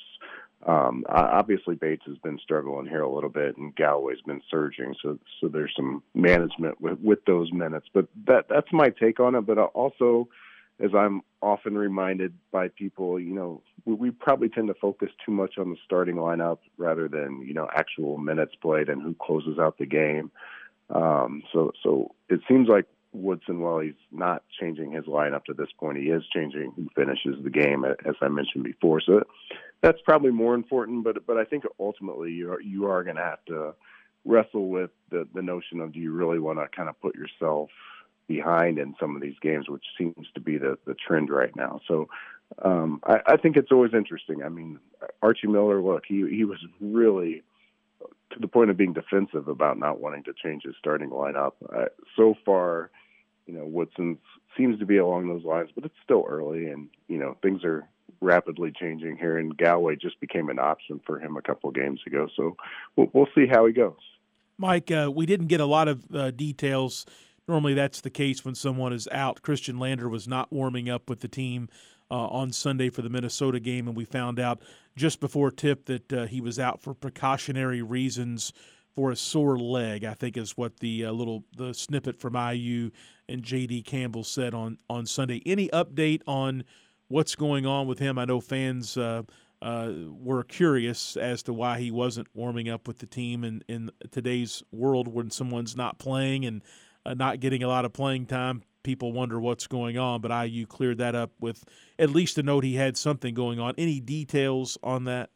Um, 0.67 1.05
obviously, 1.09 1.75
Bates 1.75 2.03
has 2.05 2.17
been 2.17 2.39
struggling 2.39 2.85
here 2.85 3.01
a 3.01 3.13
little 3.13 3.29
bit, 3.29 3.57
and 3.57 3.75
Galloway's 3.75 4.21
been 4.25 4.41
surging. 4.49 4.93
So, 5.01 5.17
so 5.39 5.47
there's 5.47 5.73
some 5.75 6.03
management 6.13 6.79
with 6.79 6.99
with 6.99 7.25
those 7.25 7.51
minutes. 7.51 7.87
But 7.93 8.07
that 8.27 8.45
that's 8.49 8.71
my 8.71 8.89
take 8.89 9.19
on 9.19 9.35
it. 9.35 9.41
But 9.41 9.57
also, 9.57 10.27
as 10.79 10.91
I'm 10.95 11.21
often 11.41 11.77
reminded 11.77 12.33
by 12.51 12.67
people, 12.67 13.19
you 13.19 13.33
know, 13.33 13.63
we, 13.85 13.93
we 13.95 14.11
probably 14.11 14.49
tend 14.49 14.67
to 14.67 14.75
focus 14.75 15.09
too 15.25 15.31
much 15.31 15.57
on 15.57 15.71
the 15.71 15.77
starting 15.83 16.15
lineup 16.15 16.59
rather 16.77 17.07
than 17.07 17.41
you 17.45 17.55
know 17.55 17.67
actual 17.75 18.17
minutes 18.19 18.53
played 18.61 18.87
and 18.87 19.01
who 19.01 19.15
closes 19.19 19.57
out 19.57 19.79
the 19.79 19.85
game. 19.87 20.31
Um, 20.91 21.41
so, 21.53 21.71
so 21.81 22.11
it 22.29 22.41
seems 22.47 22.67
like 22.67 22.85
Woodson, 23.13 23.59
while 23.61 23.79
he's 23.79 23.93
not 24.11 24.43
changing 24.59 24.91
his 24.91 25.05
lineup 25.05 25.45
to 25.45 25.53
this 25.53 25.69
point, 25.77 25.97
he 25.97 26.05
is 26.05 26.23
changing 26.33 26.73
who 26.75 26.87
finishes 26.95 27.43
the 27.43 27.49
game, 27.49 27.83
as 27.85 28.15
I 28.21 28.27
mentioned 28.27 28.63
before. 28.63 29.01
So 29.01 29.23
that's 29.81 29.99
probably 30.05 30.31
more 30.31 30.55
important. 30.55 31.03
But 31.03 31.25
but 31.25 31.37
I 31.37 31.45
think 31.45 31.63
ultimately 31.79 32.31
you 32.31 32.51
are 32.51 32.61
you 32.61 32.85
are 32.85 33.03
going 33.03 33.17
to 33.17 33.23
have 33.23 33.43
to 33.45 33.73
wrestle 34.25 34.69
with 34.69 34.91
the 35.09 35.27
the 35.33 35.41
notion 35.41 35.81
of 35.81 35.93
do 35.93 35.99
you 35.99 36.11
really 36.11 36.39
want 36.39 36.59
to 36.59 36.67
kind 36.75 36.89
of 36.89 36.99
put 37.01 37.15
yourself 37.15 37.69
behind 38.27 38.79
in 38.79 38.95
some 38.99 39.15
of 39.15 39.21
these 39.21 39.35
games, 39.41 39.67
which 39.67 39.83
seems 39.97 40.27
to 40.33 40.39
be 40.39 40.57
the 40.57 40.77
the 40.85 40.95
trend 40.95 41.29
right 41.29 41.55
now. 41.55 41.81
So 41.87 42.07
um, 42.63 43.01
I, 43.05 43.19
I 43.25 43.37
think 43.37 43.57
it's 43.57 43.71
always 43.71 43.93
interesting. 43.93 44.43
I 44.43 44.49
mean, 44.49 44.79
Archie 45.21 45.47
Miller, 45.47 45.81
look, 45.81 46.03
he 46.07 46.27
he 46.29 46.45
was 46.45 46.59
really 46.79 47.43
to 48.31 48.39
the 48.39 48.47
point 48.47 48.69
of 48.69 48.77
being 48.77 48.93
defensive 48.93 49.47
about 49.47 49.77
not 49.77 49.99
wanting 49.99 50.23
to 50.23 50.33
change 50.33 50.63
his 50.63 50.75
starting 50.79 51.09
lineup. 51.09 51.53
Uh, 51.75 51.85
so 52.15 52.35
far, 52.45 52.89
you 53.45 53.53
know, 53.53 53.65
Woodson 53.65 54.17
seems 54.57 54.79
to 54.79 54.85
be 54.85 54.97
along 54.97 55.27
those 55.27 55.43
lines, 55.43 55.69
but 55.75 55.85
it's 55.85 55.95
still 56.03 56.25
early, 56.27 56.67
and 56.67 56.89
you 57.07 57.17
know, 57.17 57.37
things 57.41 57.63
are 57.63 57.87
rapidly 58.21 58.71
changing 58.79 59.17
here. 59.17 59.37
And 59.37 59.57
Galloway 59.57 59.95
just 59.95 60.19
became 60.19 60.49
an 60.49 60.59
option 60.59 61.01
for 61.05 61.19
him 61.19 61.35
a 61.35 61.41
couple 61.41 61.69
of 61.69 61.75
games 61.75 61.99
ago, 62.05 62.27
so 62.35 62.55
we'll, 62.95 63.09
we'll 63.13 63.27
see 63.35 63.47
how 63.47 63.65
he 63.65 63.73
goes. 63.73 63.97
Mike, 64.57 64.91
uh, 64.91 65.11
we 65.13 65.25
didn't 65.25 65.47
get 65.47 65.59
a 65.59 65.65
lot 65.65 65.87
of 65.87 66.05
uh, 66.13 66.31
details. 66.31 67.05
Normally, 67.47 67.73
that's 67.73 68.01
the 68.01 68.11
case 68.11 68.45
when 68.45 68.55
someone 68.55 68.93
is 68.93 69.07
out. 69.11 69.41
Khristian 69.41 69.79
Lander 69.79 70.07
was 70.07 70.27
not 70.27 70.53
warming 70.53 70.89
up 70.89 71.09
with 71.09 71.21
the 71.21 71.27
team 71.27 71.67
uh, 72.11 72.27
on 72.27 72.51
Sunday 72.51 72.89
for 72.89 73.01
the 73.01 73.09
Minnesota 73.09 73.59
game, 73.59 73.87
and 73.87 73.97
we 73.97 74.05
found 74.05 74.39
out 74.39 74.61
just 74.95 75.19
before 75.19 75.49
tip 75.49 75.85
that 75.85 76.13
uh, 76.13 76.25
he 76.27 76.41
was 76.41 76.59
out 76.59 76.81
for 76.81 76.93
precautionary 76.93 77.81
reasons 77.81 78.53
for 78.95 79.11
a 79.11 79.15
sore 79.15 79.57
leg. 79.57 80.03
I 80.03 80.13
think 80.13 80.37
is 80.37 80.57
what 80.57 80.79
the 80.79 81.05
uh, 81.05 81.11
little 81.11 81.43
the 81.57 81.73
snippet 81.73 82.19
from 82.19 82.35
IU 82.35 82.91
and 83.27 83.41
JD 83.41 83.85
Campbell 83.85 84.23
said 84.23 84.53
on 84.53 84.77
on 84.89 85.05
Sunday. 85.05 85.41
Any 85.45 85.69
update 85.69 86.21
on 86.27 86.65
what's 87.11 87.35
going 87.35 87.65
on 87.65 87.87
with 87.87 87.99
him? 87.99 88.17
I 88.17 88.25
know 88.25 88.41
fans. 88.41 88.97
Uh, 88.97 89.23
uh, 89.63 89.93
were 90.09 90.43
curious 90.43 91.15
as 91.15 91.43
to 91.43 91.53
why 91.53 91.77
he 91.77 91.91
wasn't 91.91 92.27
warming 92.33 92.67
up 92.67 92.87
with 92.87 92.97
the 92.97 93.05
team 93.05 93.43
in, 93.43 93.63
in 93.67 93.91
today's 94.09 94.63
world 94.71 95.07
when 95.07 95.29
someone's 95.29 95.75
not 95.75 95.99
playing 95.99 96.45
and 96.45 96.63
uh, 97.05 97.13
not 97.13 97.39
getting 97.39 97.61
a 97.61 97.67
lot 97.67 97.85
of 97.85 97.93
playing 97.93 98.25
time 98.25 98.63
people 98.83 99.11
wonder 99.11 99.39
what's 99.39 99.67
going 99.67 99.97
on, 99.97 100.21
but 100.21 100.31
IU 100.31 100.65
cleared 100.65 100.97
that 100.99 101.15
up 101.15 101.31
with 101.39 101.63
at 101.99 102.09
least 102.09 102.37
a 102.37 102.43
note 102.43 102.63
he 102.63 102.75
had 102.75 102.97
something 102.97 103.33
going 103.33 103.59
on. 103.59 103.73
Any 103.77 103.99
details 103.99 104.77
on 104.83 105.05
that? 105.05 105.29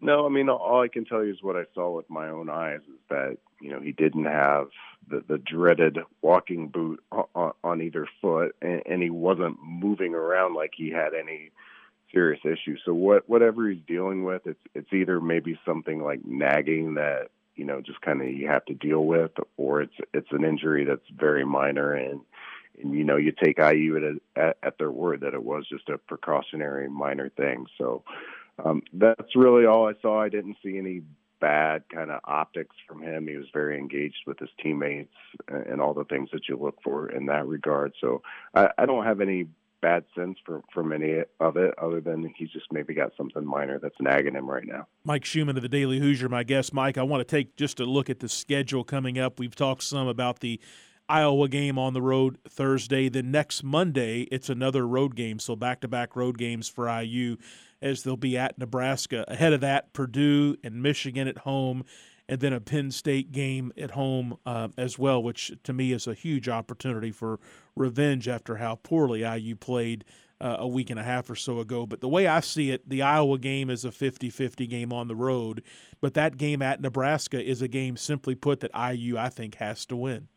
No, 0.00 0.26
I 0.26 0.28
mean 0.28 0.48
all 0.48 0.82
I 0.82 0.88
can 0.88 1.04
tell 1.04 1.24
you 1.24 1.32
is 1.32 1.42
what 1.42 1.56
I 1.56 1.64
saw 1.74 1.90
with 1.90 2.08
my 2.10 2.28
own 2.28 2.50
eyes 2.50 2.80
is 2.80 3.00
that 3.08 3.38
you 3.60 3.70
know 3.70 3.80
he 3.80 3.92
didn't 3.92 4.26
have 4.26 4.68
the, 5.08 5.22
the 5.26 5.38
dreaded 5.38 5.98
walking 6.22 6.68
boot 6.68 7.02
on, 7.12 7.52
on 7.62 7.82
either 7.82 8.08
foot, 8.20 8.54
and, 8.60 8.82
and 8.86 9.02
he 9.02 9.10
wasn't 9.10 9.58
moving 9.62 10.14
around 10.14 10.54
like 10.54 10.72
he 10.76 10.90
had 10.90 11.14
any 11.14 11.50
serious 12.12 12.40
issue. 12.44 12.76
So 12.84 12.94
what 12.94 13.28
whatever 13.28 13.68
he's 13.68 13.82
dealing 13.86 14.24
with, 14.24 14.46
it's 14.46 14.60
it's 14.74 14.92
either 14.92 15.20
maybe 15.20 15.58
something 15.64 16.02
like 16.02 16.24
nagging 16.24 16.94
that 16.94 17.30
you 17.54 17.64
know 17.64 17.80
just 17.80 18.00
kind 18.00 18.20
of 18.20 18.28
you 18.28 18.48
have 18.48 18.64
to 18.66 18.74
deal 18.74 19.04
with, 19.04 19.32
or 19.56 19.82
it's 19.82 19.96
it's 20.12 20.30
an 20.32 20.44
injury 20.44 20.84
that's 20.84 21.08
very 21.16 21.44
minor 21.44 21.92
and 21.92 22.20
and 22.82 22.94
you 22.94 23.04
know 23.04 23.16
you 23.16 23.32
take 23.32 23.58
IU 23.58 24.20
at, 24.36 24.42
at, 24.42 24.56
at 24.62 24.78
their 24.78 24.90
word 24.90 25.20
that 25.20 25.34
it 25.34 25.42
was 25.42 25.66
just 25.68 25.88
a 25.88 25.98
precautionary 25.98 26.88
minor 26.88 27.30
thing. 27.30 27.66
So 27.78 28.02
um, 28.64 28.82
that's 28.92 29.34
really 29.34 29.66
all 29.66 29.88
I 29.88 29.92
saw. 30.00 30.20
I 30.20 30.28
didn't 30.28 30.56
see 30.62 30.78
any 30.78 31.02
bad 31.40 31.84
kind 31.92 32.10
of 32.10 32.20
optics 32.24 32.76
from 32.88 33.02
him. 33.02 33.26
He 33.28 33.36
was 33.36 33.46
very 33.52 33.78
engaged 33.78 34.24
with 34.26 34.38
his 34.38 34.48
teammates 34.62 35.14
and 35.48 35.80
all 35.80 35.94
the 35.94 36.04
things 36.04 36.30
that 36.32 36.48
you 36.48 36.56
look 36.56 36.78
for 36.82 37.08
in 37.08 37.26
that 37.26 37.46
regard. 37.46 37.92
So 38.00 38.22
I, 38.54 38.68
I 38.78 38.86
don't 38.86 39.04
have 39.04 39.20
any 39.20 39.46
bad 39.82 40.04
sense 40.16 40.38
for, 40.44 40.62
from 40.72 40.92
any 40.92 41.22
of 41.38 41.56
it, 41.56 41.74
other 41.78 42.00
than 42.00 42.32
he's 42.36 42.50
just 42.50 42.72
maybe 42.72 42.94
got 42.94 43.12
something 43.16 43.44
minor 43.44 43.78
that's 43.78 43.94
nagging 44.00 44.34
him 44.34 44.48
right 44.48 44.66
now. 44.66 44.86
Mike 45.04 45.24
Schumann 45.24 45.56
of 45.56 45.62
the 45.62 45.68
Daily 45.68 45.98
Hoosier, 45.98 46.28
my 46.28 46.42
guest. 46.42 46.72
Mike, 46.72 46.98
I 46.98 47.02
want 47.02 47.20
to 47.20 47.24
take 47.24 47.56
just 47.56 47.78
a 47.78 47.84
look 47.84 48.08
at 48.10 48.20
the 48.20 48.28
schedule 48.28 48.84
coming 48.84 49.18
up. 49.18 49.38
We've 49.38 49.54
talked 49.54 49.82
some 49.82 50.08
about 50.08 50.40
the 50.40 50.60
Iowa 51.08 51.48
game 51.48 51.78
on 51.78 51.92
the 51.92 52.02
road 52.02 52.38
Thursday. 52.48 53.08
Then 53.08 53.30
next 53.30 53.62
Monday, 53.62 54.22
it's 54.32 54.48
another 54.48 54.86
road 54.86 55.14
game. 55.14 55.38
So 55.38 55.56
back 55.56 55.80
to 55.82 55.88
back 55.88 56.16
road 56.16 56.38
games 56.38 56.68
for 56.68 56.88
IU 56.88 57.36
as 57.80 58.02
they'll 58.02 58.16
be 58.16 58.36
at 58.36 58.58
Nebraska. 58.58 59.24
Ahead 59.28 59.52
of 59.52 59.60
that, 59.60 59.92
Purdue 59.92 60.56
and 60.64 60.82
Michigan 60.82 61.28
at 61.28 61.38
home 61.38 61.84
and 62.28 62.40
then 62.40 62.52
a 62.52 62.60
Penn 62.60 62.90
State 62.90 63.32
game 63.32 63.72
at 63.78 63.92
home 63.92 64.36
uh, 64.44 64.68
as 64.76 64.98
well, 64.98 65.22
which 65.22 65.52
to 65.62 65.72
me 65.72 65.92
is 65.92 66.06
a 66.06 66.14
huge 66.14 66.48
opportunity 66.48 67.12
for 67.12 67.38
revenge 67.74 68.26
after 68.28 68.56
how 68.56 68.76
poorly 68.76 69.22
IU 69.22 69.54
played 69.54 70.04
uh, 70.40 70.56
a 70.58 70.68
week 70.68 70.90
and 70.90 70.98
a 70.98 71.02
half 71.02 71.30
or 71.30 71.36
so 71.36 71.60
ago. 71.60 71.86
But 71.86 72.00
the 72.00 72.08
way 72.08 72.26
I 72.26 72.40
see 72.40 72.70
it, 72.70 72.88
the 72.88 73.02
Iowa 73.02 73.38
game 73.38 73.70
is 73.70 73.84
a 73.84 73.92
50 73.92 74.30
50 74.30 74.66
game 74.66 74.92
on 74.92 75.08
the 75.08 75.16
road, 75.16 75.62
but 76.00 76.14
that 76.14 76.36
game 76.36 76.62
at 76.62 76.80
Nebraska 76.80 77.42
is 77.42 77.62
a 77.62 77.68
game, 77.68 77.96
simply 77.96 78.34
put, 78.34 78.60
that 78.60 78.70
IU, 78.74 79.16
I 79.16 79.28
think, 79.28 79.56
has 79.56 79.86
to 79.86 79.96
win. 79.96 80.28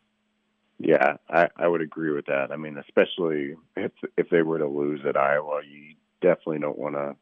Yeah, 0.82 1.16
I, 1.28 1.48
I 1.56 1.68
would 1.68 1.82
agree 1.82 2.10
with 2.10 2.26
that. 2.26 2.50
I 2.50 2.56
mean, 2.56 2.78
especially 2.78 3.54
if 3.76 3.92
if 4.16 4.30
they 4.30 4.40
were 4.40 4.58
to 4.58 4.66
lose 4.66 5.00
at 5.06 5.14
Iowa, 5.14 5.60
you 5.62 5.94
definitely 6.22 6.60
don't 6.60 6.78
want 6.78 6.94
to 6.94 7.16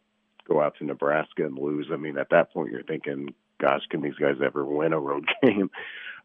go 0.46 0.60
out 0.62 0.76
to 0.78 0.84
Nebraska 0.84 1.44
and 1.44 1.58
lose. 1.58 1.88
I 1.92 1.96
mean, 1.96 2.18
at 2.18 2.30
that 2.30 2.52
point, 2.52 2.70
you're 2.70 2.84
thinking, 2.84 3.34
gosh, 3.60 3.82
can 3.90 4.00
these 4.00 4.14
guys 4.14 4.36
ever 4.44 4.64
win 4.64 4.92
a 4.92 5.00
road 5.00 5.26
game? 5.42 5.70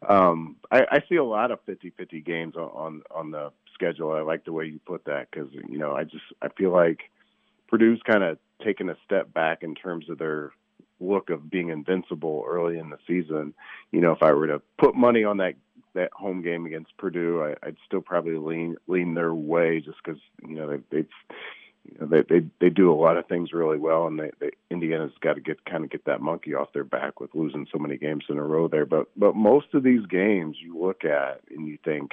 Um, 0.08 0.56
I, 0.70 0.82
I 0.88 0.98
see 1.08 1.16
a 1.16 1.24
lot 1.24 1.50
of 1.50 1.64
50-50 1.66 2.24
games 2.24 2.54
on, 2.56 3.02
on 3.10 3.32
the 3.32 3.50
schedule. 3.74 4.12
I 4.12 4.20
like 4.20 4.44
the 4.44 4.52
way 4.52 4.66
you 4.66 4.78
put 4.86 5.04
that 5.06 5.28
because 5.30 5.48
you 5.68 5.78
know 5.78 5.92
I 5.92 6.04
just 6.04 6.24
I 6.40 6.48
feel 6.56 6.70
like 6.70 7.00
Purdue's 7.68 8.00
kind 8.06 8.22
of 8.22 8.38
taken 8.64 8.88
a 8.88 8.96
step 9.04 9.34
back 9.34 9.64
in 9.64 9.74
terms 9.74 10.08
of 10.08 10.18
their 10.18 10.52
look 11.00 11.30
of 11.30 11.50
being 11.50 11.70
invincible 11.70 12.44
early 12.46 12.78
in 12.78 12.90
the 12.90 12.98
season. 13.08 13.54
You 13.90 14.00
know, 14.00 14.12
if 14.12 14.22
I 14.22 14.32
were 14.32 14.46
to 14.46 14.62
put 14.78 14.94
money 14.94 15.24
on 15.24 15.38
that 15.38 15.54
that 15.94 16.12
home 16.12 16.42
game 16.42 16.66
against 16.66 16.96
Purdue, 16.96 17.42
I, 17.42 17.66
I'd 17.66 17.76
still 17.86 18.00
probably 18.00 18.36
lean 18.36 18.76
lean 18.86 19.14
their 19.14 19.34
way 19.34 19.80
just 19.80 19.98
because 20.04 20.20
you 20.46 20.56
know 20.56 20.68
they, 20.68 20.78
they've 20.90 21.08
you 21.84 21.98
know, 22.00 22.06
they 22.06 22.22
they 22.22 22.46
they 22.60 22.70
do 22.70 22.90
a 22.90 22.94
lot 22.94 23.16
of 23.16 23.26
things 23.26 23.52
really 23.52 23.78
well, 23.78 24.06
and 24.06 24.18
they, 24.18 24.30
they 24.40 24.50
Indiana's 24.70 25.12
got 25.20 25.34
to 25.34 25.40
get 25.40 25.64
kind 25.64 25.84
of 25.84 25.90
get 25.90 26.04
that 26.06 26.20
monkey 26.20 26.54
off 26.54 26.72
their 26.72 26.84
back 26.84 27.20
with 27.20 27.34
losing 27.34 27.66
so 27.70 27.78
many 27.78 27.96
games 27.96 28.24
in 28.28 28.38
a 28.38 28.42
row 28.42 28.68
there. 28.68 28.86
But 28.86 29.08
but 29.16 29.36
most 29.36 29.74
of 29.74 29.82
these 29.82 30.06
games 30.06 30.56
you 30.60 30.78
look 30.80 31.04
at 31.04 31.40
and 31.50 31.68
you 31.68 31.78
think, 31.84 32.12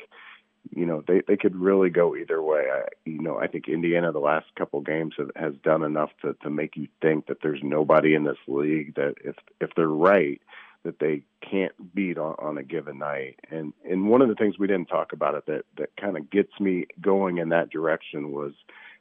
you 0.75 0.85
know, 0.85 1.03
they 1.07 1.21
they 1.27 1.37
could 1.37 1.55
really 1.55 1.89
go 1.89 2.15
either 2.15 2.41
way. 2.41 2.65
I, 2.71 2.83
you 3.05 3.21
know, 3.21 3.37
I 3.37 3.47
think 3.47 3.69
Indiana 3.69 4.11
the 4.11 4.19
last 4.19 4.47
couple 4.57 4.81
games 4.81 5.13
have, 5.17 5.31
has 5.35 5.53
done 5.63 5.83
enough 5.83 6.11
to 6.21 6.33
to 6.43 6.49
make 6.49 6.75
you 6.75 6.87
think 7.01 7.27
that 7.27 7.41
there's 7.41 7.61
nobody 7.63 8.13
in 8.13 8.25
this 8.25 8.39
league 8.47 8.95
that 8.95 9.15
if 9.23 9.35
if 9.61 9.69
they're 9.75 9.87
right 9.87 10.41
that 10.83 10.99
they 10.99 11.23
can't 11.47 11.73
beat 11.93 12.17
on, 12.17 12.35
on 12.39 12.57
a 12.57 12.63
given 12.63 12.99
night. 12.99 13.39
And 13.49 13.73
and 13.89 14.09
one 14.09 14.21
of 14.21 14.29
the 14.29 14.35
things 14.35 14.57
we 14.57 14.67
didn't 14.67 14.87
talk 14.87 15.13
about 15.13 15.35
it 15.35 15.45
that 15.47 15.65
that 15.77 15.89
kind 15.99 16.17
of 16.17 16.29
gets 16.29 16.51
me 16.59 16.85
going 16.99 17.37
in 17.37 17.49
that 17.49 17.69
direction 17.69 18.31
was 18.31 18.53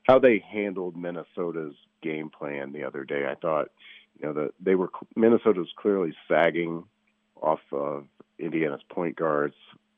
how 0.05 0.19
they 0.19 0.43
handled 0.51 0.97
Minnesota's 0.97 1.75
game 2.03 2.31
plan 2.31 2.73
the 2.73 2.85
other 2.85 3.05
day. 3.05 3.27
I 3.31 3.35
thought, 3.35 3.69
you 4.19 4.27
know, 4.27 4.33
that 4.35 4.51
they 4.61 4.75
were 4.75 4.91
Minnesota 5.17 5.61
was 5.61 5.73
clearly 5.77 6.15
sagging 6.29 6.85
off 7.41 7.61
of 7.73 8.07
Indiana's 8.39 8.83
point 8.89 9.17
guards 9.17 9.55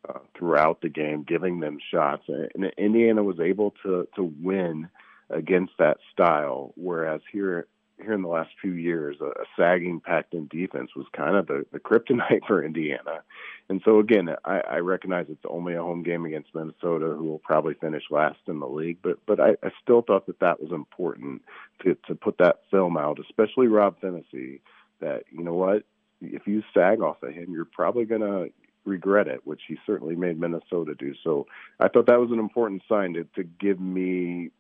uh, 0.08 0.18
throughout 0.36 0.80
the 0.80 0.88
game, 0.88 1.24
giving 1.26 1.60
them 1.60 1.78
shots, 1.90 2.24
and 2.28 2.72
Indiana 2.76 3.22
was 3.22 3.40
able 3.40 3.74
to 3.82 4.06
to 4.16 4.32
win 4.40 4.88
against 5.30 5.72
that 5.78 5.98
style. 6.12 6.72
Whereas 6.76 7.20
here 7.32 7.66
here 8.00 8.12
in 8.12 8.22
the 8.22 8.28
last 8.28 8.50
few 8.60 8.72
years, 8.72 9.16
a, 9.20 9.26
a 9.26 9.44
sagging 9.56 10.00
packed-in 10.00 10.48
defense 10.48 10.90
was 10.96 11.06
kind 11.16 11.36
of 11.36 11.46
the, 11.46 11.64
the 11.72 11.78
kryptonite 11.78 12.40
for 12.46 12.64
Indiana. 12.64 13.22
And 13.68 13.80
so 13.84 13.98
again, 13.98 14.28
I, 14.44 14.60
I 14.60 14.76
recognize 14.78 15.26
it's 15.28 15.44
only 15.48 15.74
a 15.74 15.82
home 15.82 16.02
game 16.02 16.24
against 16.24 16.54
Minnesota, 16.54 17.14
who 17.16 17.24
will 17.24 17.38
probably 17.38 17.74
finish 17.74 18.04
last 18.10 18.40
in 18.46 18.60
the 18.60 18.66
league. 18.66 18.98
But 19.02 19.18
but 19.26 19.40
I, 19.40 19.50
I 19.62 19.70
still 19.82 20.02
thought 20.02 20.26
that 20.26 20.40
that 20.40 20.60
was 20.60 20.72
important 20.72 21.42
to 21.84 21.96
to 22.06 22.14
put 22.14 22.38
that 22.38 22.60
film 22.70 22.96
out, 22.96 23.18
especially 23.20 23.68
Rob 23.68 24.00
Phinisee. 24.00 24.60
That 25.00 25.24
you 25.30 25.42
know 25.42 25.54
what, 25.54 25.84
if 26.20 26.46
you 26.46 26.62
sag 26.74 27.00
off 27.00 27.22
of 27.22 27.32
him, 27.32 27.52
you're 27.52 27.64
probably 27.64 28.04
gonna 28.04 28.46
regret 28.84 29.28
it, 29.28 29.40
which 29.44 29.62
he 29.68 29.76
certainly 29.86 30.16
made 30.16 30.38
Minnesota 30.38 30.94
do. 30.94 31.14
So 31.22 31.46
I 31.80 31.88
thought 31.88 32.06
that 32.06 32.20
was 32.20 32.30
an 32.32 32.38
important 32.38 32.82
sign 32.88 33.14
to, 33.14 33.24
to 33.36 33.44
give 33.44 33.80
me 33.80 34.50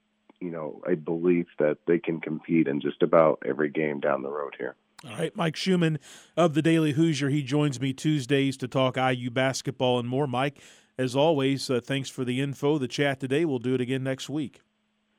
you 0.42 0.50
know 0.50 0.82
a 0.90 0.96
belief 0.96 1.46
that 1.58 1.78
they 1.86 1.98
can 1.98 2.20
compete 2.20 2.66
in 2.66 2.80
just 2.80 3.02
about 3.02 3.42
every 3.46 3.70
game 3.70 4.00
down 4.00 4.22
the 4.22 4.30
road 4.30 4.54
here. 4.58 4.74
All 5.04 5.16
right, 5.16 5.34
Mike 5.34 5.56
Schumann 5.56 5.98
of 6.36 6.54
the 6.54 6.62
Daily 6.62 6.92
Hoosier. 6.92 7.28
He 7.28 7.42
joins 7.42 7.80
me 7.80 7.92
Tuesdays 7.92 8.56
to 8.58 8.68
talk 8.68 8.96
IU 8.96 9.30
basketball 9.30 9.98
and 9.98 10.08
more. 10.08 10.26
Mike, 10.26 10.58
as 10.98 11.16
always, 11.16 11.68
uh, 11.70 11.80
thanks 11.82 12.08
for 12.08 12.24
the 12.24 12.40
info, 12.40 12.78
the 12.78 12.88
chat 12.88 13.18
today. 13.18 13.44
We'll 13.44 13.58
do 13.58 13.74
it 13.74 13.80
again 13.80 14.04
next 14.04 14.28
week. 14.28 14.60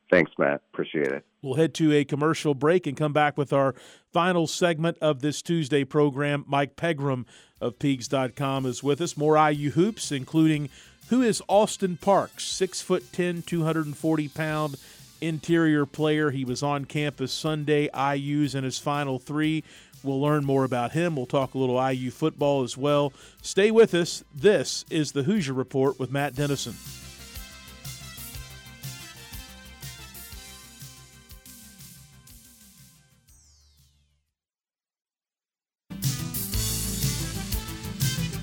Thanks, 0.09 0.31
Matt. 0.37 0.61
Appreciate 0.73 1.07
it. 1.07 1.25
We'll 1.41 1.55
head 1.55 1.73
to 1.75 1.91
a 1.91 2.05
commercial 2.05 2.53
break 2.53 2.85
and 2.85 2.95
come 2.95 3.13
back 3.13 3.37
with 3.37 3.51
our 3.51 3.73
final 4.11 4.47
segment 4.47 4.97
of 5.01 5.21
this 5.21 5.41
Tuesday 5.41 5.83
program. 5.83 6.45
Mike 6.47 6.75
Pegram 6.75 7.25
of 7.59 7.79
Peegs.com 7.79 8.65
is 8.65 8.83
with 8.83 9.01
us. 9.01 9.17
More 9.17 9.37
IU 9.49 9.71
hoops, 9.71 10.11
including 10.11 10.69
who 11.09 11.21
is 11.21 11.41
Austin 11.47 11.97
Parks, 11.97 12.45
six 12.45 12.81
foot 12.81 13.11
ten, 13.11 13.41
240 13.41 14.27
pound 14.29 14.77
interior 15.27 15.85
player. 15.85 16.31
He 16.31 16.45
was 16.45 16.61
on 16.61 16.85
campus 16.85 17.31
Sunday. 17.31 17.89
IU's 17.93 18.55
in 18.55 18.63
his 18.63 18.79
final 18.79 19.19
three. 19.19 19.63
We'll 20.03 20.21
learn 20.21 20.43
more 20.43 20.65
about 20.65 20.91
him. 20.91 21.15
We'll 21.15 21.25
talk 21.25 21.53
a 21.53 21.57
little 21.57 21.81
IU 21.89 22.11
football 22.11 22.63
as 22.63 22.77
well. 22.77 23.13
Stay 23.41 23.71
with 23.71 23.93
us. 23.93 24.23
This 24.35 24.83
is 24.89 25.13
the 25.13 25.23
Hoosier 25.23 25.53
Report 25.53 25.97
with 25.97 26.11
Matt 26.11 26.35
Dennison. 26.35 26.75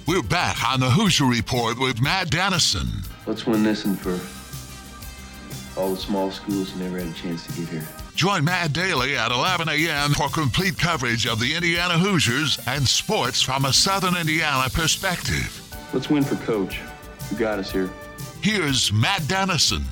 We're 0.06 0.22
back 0.24 0.68
on 0.68 0.80
the 0.80 0.90
Hoosier 0.90 1.26
Report 1.26 1.78
with 1.78 2.00
Matt 2.00 2.30
Dennison. 2.30 2.88
Let's 3.26 3.46
win 3.46 3.62
this 3.62 3.84
and 3.84 3.96
for 3.96 4.18
all 5.80 5.90
the 5.90 5.96
small 5.96 6.30
schools 6.30 6.76
never 6.76 6.98
had 6.98 7.08
a 7.08 7.12
chance 7.14 7.46
to 7.46 7.52
get 7.52 7.68
here. 7.68 7.88
Join 8.14 8.44
Matt 8.44 8.74
Daly 8.74 9.16
at 9.16 9.32
11 9.32 9.68
a.m. 9.70 10.10
for 10.10 10.28
complete 10.28 10.78
coverage 10.78 11.26
of 11.26 11.40
the 11.40 11.54
Indiana 11.54 11.98
Hoosiers 11.98 12.58
and 12.66 12.86
sports 12.86 13.40
from 13.40 13.64
a 13.64 13.72
Southern 13.72 14.14
Indiana 14.14 14.68
perspective. 14.68 15.56
Let's 15.94 16.10
win 16.10 16.22
for 16.22 16.36
Coach, 16.44 16.80
who 17.30 17.36
got 17.36 17.58
us 17.58 17.72
here. 17.72 17.88
Here's 18.42 18.92
Matt 18.92 19.26
Dennison. 19.26 19.84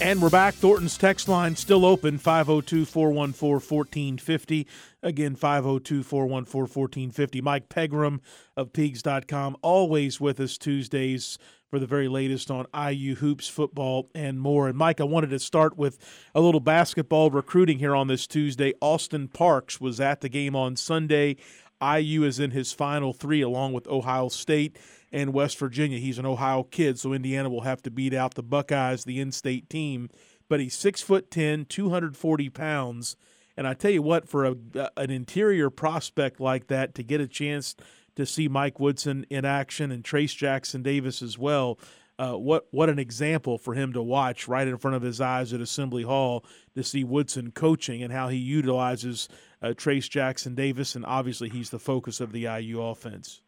And 0.00 0.22
we're 0.22 0.30
back. 0.30 0.54
Thornton's 0.54 0.96
text 0.96 1.28
line 1.28 1.56
still 1.56 1.84
open 1.84 2.18
502 2.18 2.84
414 2.84 3.50
1450. 3.58 4.66
Again, 5.02 5.34
502 5.34 6.04
414 6.04 6.62
1450. 6.62 7.40
Mike 7.40 7.68
Pegram 7.68 8.20
of 8.56 8.72
Peegs.com, 8.72 9.56
always 9.60 10.20
with 10.20 10.38
us 10.38 10.56
Tuesdays 10.56 11.36
for 11.68 11.80
the 11.80 11.86
very 11.86 12.06
latest 12.06 12.48
on 12.48 12.66
IU 12.72 13.16
hoops, 13.16 13.48
football, 13.48 14.08
and 14.14 14.40
more. 14.40 14.68
And 14.68 14.78
Mike, 14.78 15.00
I 15.00 15.04
wanted 15.04 15.30
to 15.30 15.40
start 15.40 15.76
with 15.76 15.98
a 16.32 16.40
little 16.40 16.60
basketball 16.60 17.30
recruiting 17.30 17.80
here 17.80 17.96
on 17.96 18.06
this 18.06 18.28
Tuesday. 18.28 18.74
Austin 18.80 19.26
Parks 19.26 19.80
was 19.80 19.98
at 19.98 20.20
the 20.20 20.28
game 20.28 20.54
on 20.54 20.76
Sunday. 20.76 21.36
IU 21.82 22.22
is 22.22 22.38
in 22.38 22.52
his 22.52 22.72
final 22.72 23.12
three 23.12 23.42
along 23.42 23.72
with 23.72 23.88
Ohio 23.88 24.28
State 24.28 24.78
and 25.12 25.32
West 25.32 25.58
Virginia. 25.58 25.98
He's 25.98 26.18
an 26.18 26.26
Ohio 26.26 26.62
kid, 26.62 26.98
so 26.98 27.12
Indiana 27.12 27.48
will 27.48 27.62
have 27.62 27.82
to 27.82 27.90
beat 27.90 28.14
out 28.14 28.34
the 28.34 28.42
Buckeyes, 28.42 29.04
the 29.04 29.20
in-state 29.20 29.68
team. 29.70 30.10
But 30.48 30.60
he's 30.60 30.74
six 30.74 31.02
foot 31.02 31.30
ten, 31.30 31.64
240 31.66 32.48
pounds, 32.50 33.16
and 33.56 33.66
I 33.66 33.74
tell 33.74 33.90
you 33.90 34.02
what, 34.02 34.28
for 34.28 34.46
a, 34.46 34.56
an 34.96 35.10
interior 35.10 35.68
prospect 35.68 36.40
like 36.40 36.68
that 36.68 36.94
to 36.94 37.02
get 37.02 37.20
a 37.20 37.26
chance 37.26 37.74
to 38.16 38.24
see 38.24 38.48
Mike 38.48 38.80
Woodson 38.80 39.26
in 39.30 39.44
action 39.44 39.92
and 39.92 40.02
Trayce 40.02 40.36
Jackson 40.36 40.82
Davis 40.82 41.22
as 41.22 41.38
well. 41.38 41.78
Uh, 42.18 42.32
what 42.32 42.66
what 42.72 42.90
an 42.90 42.98
example 42.98 43.58
for 43.58 43.74
him 43.74 43.92
to 43.92 44.02
watch 44.02 44.48
right 44.48 44.66
in 44.66 44.76
front 44.76 44.96
of 44.96 45.02
his 45.02 45.20
eyes 45.20 45.52
at 45.52 45.60
Assembly 45.60 46.02
Hall 46.02 46.44
to 46.74 46.82
see 46.82 47.04
Woodson 47.04 47.52
coaching 47.52 48.02
and 48.02 48.12
how 48.12 48.28
he 48.28 48.36
utilizes 48.36 49.28
uh, 49.62 49.68
Trayce 49.68 50.10
Jackson 50.10 50.54
Davis, 50.54 50.96
and 50.96 51.06
obviously 51.06 51.48
he's 51.48 51.70
the 51.70 51.78
focus 51.78 52.20
of 52.20 52.32
the 52.32 52.42
IU 52.42 52.82
offense. 52.82 53.40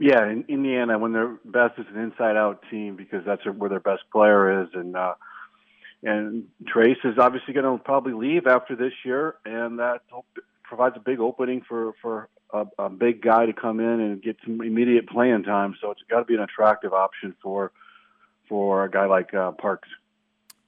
Yeah, 0.00 0.24
in 0.30 0.46
Indiana, 0.48 0.98
when 0.98 1.12
they're 1.12 1.36
best 1.44 1.78
is 1.78 1.84
an 1.94 2.00
inside-out 2.00 2.64
team 2.70 2.96
because 2.96 3.22
that's 3.26 3.44
where 3.44 3.68
their 3.68 3.80
best 3.80 4.02
player 4.10 4.62
is, 4.62 4.68
and 4.72 4.96
uh, 4.96 5.12
and 6.02 6.44
Trayce 6.64 7.04
is 7.04 7.18
obviously 7.18 7.52
going 7.52 7.78
to 7.78 7.84
probably 7.84 8.14
leave 8.14 8.46
after 8.46 8.74
this 8.74 8.94
year, 9.04 9.34
and 9.44 9.78
that 9.78 10.00
provides 10.62 10.96
a 10.96 11.00
big 11.00 11.20
opening 11.20 11.60
for 11.68 11.92
for 12.00 12.30
a, 12.50 12.64
a 12.78 12.88
big 12.88 13.20
guy 13.20 13.44
to 13.44 13.52
come 13.52 13.78
in 13.78 14.00
and 14.00 14.22
get 14.22 14.38
some 14.42 14.62
immediate 14.62 15.06
playing 15.06 15.42
time. 15.42 15.76
So 15.82 15.90
it's 15.90 16.00
got 16.08 16.20
to 16.20 16.24
be 16.24 16.34
an 16.34 16.40
attractive 16.40 16.94
option 16.94 17.36
for 17.42 17.70
for 18.48 18.84
a 18.84 18.90
guy 18.90 19.04
like 19.04 19.34
uh, 19.34 19.52
Parks. 19.52 19.88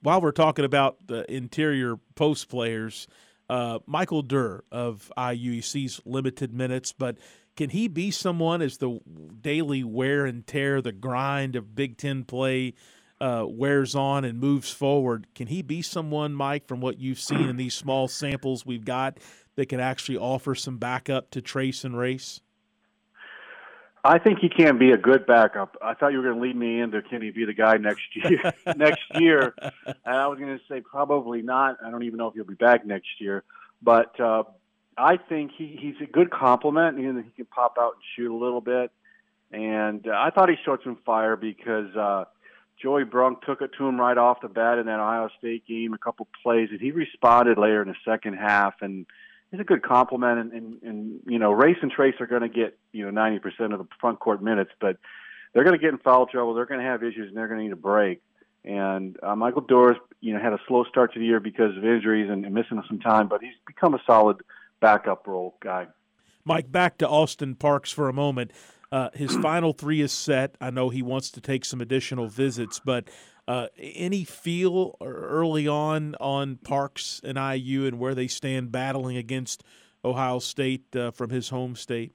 While 0.03 0.21
we're 0.21 0.33
talking 0.33 0.67
about 0.67 1.07
the 1.07 1.25
interior 1.35 1.97
post 2.17 2.51
players, 2.51 3.07
uh, 3.49 3.79
Michael 3.87 4.21
Durr 4.21 4.63
of 4.71 5.11
IU 5.17 5.53
he 5.53 5.61
sees 5.63 6.03
limited 6.05 6.53
minutes, 6.53 6.93
but 6.93 7.17
can 7.57 7.71
he 7.71 7.89
be 7.89 8.11
someone 8.11 8.63
as 8.63 8.79
the 8.79 8.99
daily 9.41 9.85
wear 9.85 10.25
and 10.25 10.47
tear, 10.47 10.81
the 10.81 10.93
grind 10.93 11.57
of 11.57 11.75
Big 11.75 11.99
Ten 11.99 12.25
play 12.25 12.75
uh, 13.21 13.45
wears 13.47 13.95
on 13.95 14.25
and 14.25 14.39
moves 14.39 14.71
forward? 14.71 15.27
Can 15.35 15.49
he 15.49 15.63
be 15.63 15.83
someone, 15.83 16.33
Mike, 16.33 16.67
from 16.67 16.81
what 16.81 16.99
you've 16.99 17.21
seen 17.21 17.49
in 17.49 17.57
these 17.57 17.75
small 17.75 18.09
samples 18.09 18.65
we've 18.65 18.85
got, 18.85 19.19
that 19.57 19.69
can 19.69 19.81
actually 19.81 20.17
offer 20.17 20.55
some 20.55 20.79
backup 20.79 21.31
to 21.31 21.43
Trayce 21.43 21.85
and 21.85 21.97
Race? 21.97 22.41
I 24.05 24.19
think 24.19 24.41
he 24.41 24.49
can 24.49 24.79
be 24.79 24.91
a 24.91 24.97
good 24.97 25.27
backup. 25.27 25.77
I 25.81 25.95
thought 25.95 26.09
you 26.09 26.19
were 26.19 26.25
going 26.25 26.37
to 26.37 26.43
lead 26.43 26.57
me 26.57 26.81
into 26.81 27.03
can 27.03 27.23
he 27.23 27.31
be 27.31 27.45
the 27.45 27.53
guy 27.53 27.77
next 27.77 28.03
year? 28.15 28.53
next 28.77 29.03
year, 29.15 29.55
and 29.61 30.17
I 30.17 30.27
was 30.27 30.39
going 30.39 30.59
to 30.59 30.65
say 30.69 30.81
probably 30.81 31.43
not. 31.43 31.77
I 31.85 31.91
don't 31.91 32.03
even 32.03 32.17
know 32.17 32.29
if 32.29 32.35
he'll 32.35 32.45
be 32.45 32.55
back 32.55 32.85
next 32.85 33.21
year. 33.21 33.45
But 33.81 34.19
uh, 34.19 34.45
I 34.97 35.17
think 35.17 35.53
he, 35.57 35.79
he's 35.81 35.95
a 36.07 36.11
good 36.11 36.31
compliment. 36.31 36.99
Know, 36.99 37.23
he 37.23 37.31
can 37.31 37.47
pop 37.47 37.77
out 37.79 37.95
and 37.95 38.03
shoot 38.17 38.33
a 38.33 38.37
little 38.37 38.61
bit. 38.61 38.91
And 39.51 40.07
uh, 40.07 40.13
I 40.13 40.31
thought 40.31 40.49
he 40.49 40.57
showed 40.65 40.81
some 40.83 40.99
fire 41.05 41.37
because 41.37 41.95
uh, 41.97 42.25
Joey 42.81 43.05
Brunk 43.05 43.43
took 43.43 43.63
it 43.63 43.71
to 43.79 43.87
him 43.87 44.01
right 44.01 44.17
off 44.17 44.41
the 44.41 44.49
bat 44.49 44.79
in 44.79 44.87
that 44.87 45.01
Ohio 45.01 45.29
State 45.39 45.67
game, 45.67 45.93
a 45.93 45.99
couple 45.99 46.27
plays, 46.43 46.69
and 46.71 46.81
he 46.81 46.91
responded 46.91 47.59
later 47.59 47.83
in 47.83 47.89
the 47.89 47.95
second 48.05 48.35
half. 48.35 48.75
And 48.81 49.07
he's 49.51 49.61
a 49.61 49.65
good 49.65 49.83
compliment. 49.83 50.39
And, 50.39 50.53
and, 50.53 50.83
and 50.83 51.21
you 51.27 51.39
know, 51.39 51.53
Race 51.53 51.77
and 51.83 51.93
Trayce 51.93 52.21
are 52.21 52.27
going 52.27 52.43
to 52.43 52.49
get 52.49 52.79
you 52.93 53.11
know 53.11 53.21
90% 53.21 53.73
of 53.73 53.79
the 53.79 53.87
front 54.01 54.21
court 54.21 54.43
minutes, 54.43 54.71
but 54.81 54.97
they're 55.53 55.65
going 55.65 55.79
to 55.79 55.83
get 55.83 55.91
in 55.93 55.99
foul 55.99 56.27
trouble. 56.27 56.55
They're 56.55 56.67
going 56.67 56.81
to 56.81 56.87
have 56.87 57.03
issues, 57.03 57.29
and 57.29 57.37
they're 57.37 57.49
going 57.49 57.59
to 57.59 57.65
need 57.65 57.73
a 57.73 57.77
break. 57.77 58.23
And 58.65 59.17
uh, 59.23 59.35
Michael 59.35 59.63
Doris, 59.63 59.99
you 60.21 60.33
know, 60.33 60.41
had 60.41 60.53
a 60.53 60.59
slow 60.69 60.85
start 60.85 61.13
to 61.15 61.19
the 61.19 61.27
year 61.27 61.41
because 61.41 61.77
of 61.77 61.85
injuries 61.85 62.31
and, 62.31 62.45
and 62.45 62.55
missing 62.55 62.81
some 62.89 63.01
time, 63.01 63.29
but 63.29 63.43
he's 63.43 63.55
become 63.67 63.95
a 63.95 64.01
solid– 64.07 64.39
backup 64.83 65.27
role 65.27 65.57
guy. 65.61 65.87
Mike, 66.45 66.71
back 66.71 66.99
to 66.99 67.09
Austin 67.09 67.55
Parks 67.55 67.91
for 67.91 68.11
a 68.11 68.13
moment. 68.13 68.51
Uh, 68.91 69.09
his 69.15 69.35
final 69.43 69.73
three 69.73 70.03
is 70.03 70.13
set. 70.13 70.57
I 70.61 70.71
know 70.71 70.91
he 70.91 71.01
wants 71.01 71.31
to 71.31 71.41
take 71.41 71.65
some 71.65 71.81
additional 71.81 72.29
visits, 72.29 72.81
but 72.85 73.09
uh, 73.49 73.69
any 73.79 74.25
feel 74.25 74.97
early 75.01 75.67
on 75.67 76.15
on 76.17 76.57
Parks 76.57 77.21
and 77.25 77.39
IU 77.39 77.87
and 77.87 77.99
where 77.99 78.15
they 78.15 78.27
stand 78.27 78.71
battling 78.71 79.17
against 79.17 79.65
Ohio 80.05 80.41
State 80.41 80.95
uh, 80.95 81.13
from 81.13 81.31
his 81.31 81.49
home 81.49 81.77
state? 81.77 82.13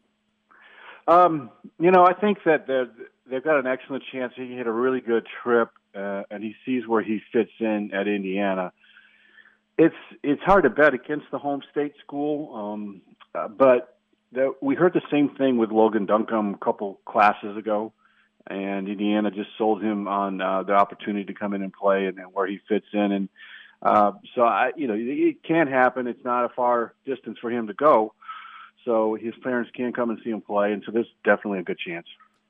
Um, 1.07 1.49
you 1.79 1.89
know, 1.89 2.05
I 2.05 2.13
think 2.13 2.39
that 2.45 2.67
they've 3.29 3.43
got 3.43 3.59
an 3.59 3.65
excellent 3.65 4.03
chance. 4.11 4.33
He 4.35 4.57
had 4.57 4.67
a 4.67 4.71
really 4.71 4.99
good 4.99 5.25
trip, 5.41 5.69
uh, 5.95 6.23
and 6.29 6.43
he 6.43 6.53
sees 6.65 6.85
where 6.85 7.01
he 7.01 7.21
fits 7.31 7.51
in 7.61 7.91
at 7.93 8.09
Indiana 8.09 8.73
it's 9.77 9.95
it's 10.23 10.41
hard 10.41 10.63
to 10.63 10.69
bet 10.69 10.93
against 10.93 11.27
the 11.31 11.37
home 11.37 11.61
state 11.71 11.93
school, 12.03 12.55
um, 12.55 13.01
uh, 13.35 13.47
but 13.47 13.97
the, 14.31 14.53
we 14.61 14.75
heard 14.75 14.93
the 14.93 15.01
same 15.11 15.35
thing 15.35 15.57
with 15.57 15.71
Logan 15.71 16.05
Duncomb 16.05 16.55
a 16.55 16.57
couple 16.57 16.99
classes 17.05 17.55
ago, 17.55 17.93
and 18.47 18.87
Indiana 18.87 19.31
just 19.31 19.49
sold 19.57 19.81
him 19.83 20.07
on 20.07 20.41
uh, 20.41 20.63
the 20.63 20.73
opportunity 20.73 21.25
to 21.25 21.33
come 21.33 21.53
in 21.53 21.61
and 21.61 21.71
play 21.71 22.05
and, 22.07 22.17
and 22.17 22.33
where 22.33 22.47
he 22.47 22.59
fits 22.67 22.87
in. 22.91 23.11
And 23.11 23.29
uh, 23.81 24.13
so 24.35 24.41
I, 24.41 24.71
you 24.75 24.87
know, 24.87 24.95
it 24.97 25.43
can 25.43 25.67
happen. 25.67 26.07
It's 26.07 26.25
not 26.25 26.45
a 26.45 26.49
far 26.49 26.93
distance 27.05 27.37
for 27.39 27.51
him 27.51 27.67
to 27.67 27.73
go, 27.73 28.13
so 28.83 29.15
his 29.15 29.33
parents 29.43 29.69
can 29.75 29.93
come 29.93 30.09
and 30.09 30.19
see 30.23 30.31
him 30.31 30.41
play, 30.41 30.73
and 30.73 30.81
so 30.85 30.91
there's 30.91 31.11
definitely 31.23 31.59
a 31.59 31.63
good 31.63 31.79
chance. 31.79 32.07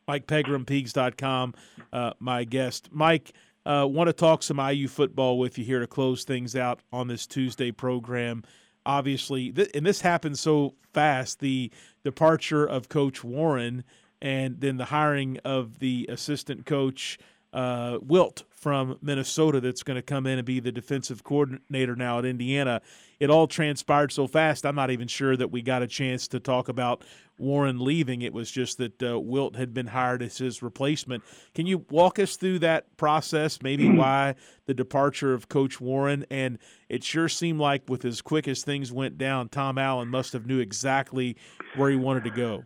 Mike 0.08 0.26
Pegram, 0.26 0.64
Peegs.com, 0.64 1.54
uh, 1.92 2.14
my 2.20 2.46
guest. 2.46 2.88
Mike, 2.94 3.34
uh, 3.68 3.86
Want 3.86 4.08
to 4.08 4.14
talk 4.14 4.44
some 4.44 4.60
IU 4.60 4.88
football 4.88 5.38
with 5.38 5.58
you 5.58 5.66
here 5.66 5.80
to 5.80 5.88
close 5.88 6.24
things 6.24 6.56
out 6.56 6.80
on 6.92 7.08
this 7.08 7.28
Tuesday 7.28 7.72
program. 7.72 8.44
Obviously, 8.86 9.52
th- 9.52 9.70
and 9.74 9.86
this 9.86 10.02
happened 10.02 10.40
so 10.40 10.76
fast 10.94 11.40
the 11.40 11.72
departure 12.04 12.66
of 12.66 12.88
Coach 12.88 13.24
Warren 13.24 13.84
and 14.22 14.62
then 14.62 14.78
the 14.78 14.86
hiring 14.86 15.38
of 15.44 15.80
the 15.80 16.06
assistant 16.10 16.66
coach 16.66 17.20
uh, 17.54 17.98
Wilt 18.02 18.44
from 18.52 18.98
Minnesota 19.02 19.62
that's 19.62 19.84
going 19.84 19.96
to 19.96 20.02
come 20.02 20.26
in 20.26 20.38
and 20.38 20.46
be 20.46 20.60
the 20.60 20.72
defensive 20.72 21.24
coordinator 21.24 21.96
now 21.96 22.20
at 22.20 22.26
Indiana. 22.26 22.82
It 23.20 23.30
all 23.30 23.48
transpired 23.48 24.12
so 24.12 24.28
fast, 24.28 24.66
I'm 24.66 24.76
not 24.76 24.92
even 24.92 25.08
sure 25.08 25.36
that 25.38 25.52
we 25.52 25.62
got 25.62 25.82
a 25.82 25.88
chance 25.88 26.28
to 26.30 26.40
talk 26.40 26.68
about 26.68 27.04
Warren 27.38 27.80
leaving. 27.80 28.22
It 28.22 28.34
was 28.34 28.52
just 28.52 28.78
that 28.80 29.02
uh, 29.02 29.20
Wilt 29.20 29.56
had 29.56 29.74
been 29.74 29.88
hired 29.88 30.22
as 30.22 30.38
his 30.38 30.62
replacement. 30.62 31.24
Can 31.54 31.66
you 31.66 31.86
walk 31.90 32.20
us 32.20 32.36
through 32.36 32.60
that 32.60 32.96
process, 32.98 33.62
maybe 33.62 33.90
why 33.98 34.36
the 34.66 34.74
departure 34.74 35.34
of 35.34 35.50
Coach 35.50 35.80
Warren? 35.80 36.26
And 36.30 36.58
it 36.90 37.04
sure 37.04 37.30
seemed 37.30 37.60
like, 37.60 37.84
with 37.88 38.06
as 38.06 38.22
quick 38.22 38.48
as 38.48 38.64
things 38.64 38.92
went 38.92 39.18
down, 39.18 39.50
Tom 39.50 39.78
Allen 39.78 40.10
must 40.10 40.34
have 40.34 40.46
knew 40.46 40.60
exactly 40.60 41.38
where 41.76 41.90
he 41.90 41.96
wanted 41.96 42.24
to 42.26 42.32
go. 42.32 42.64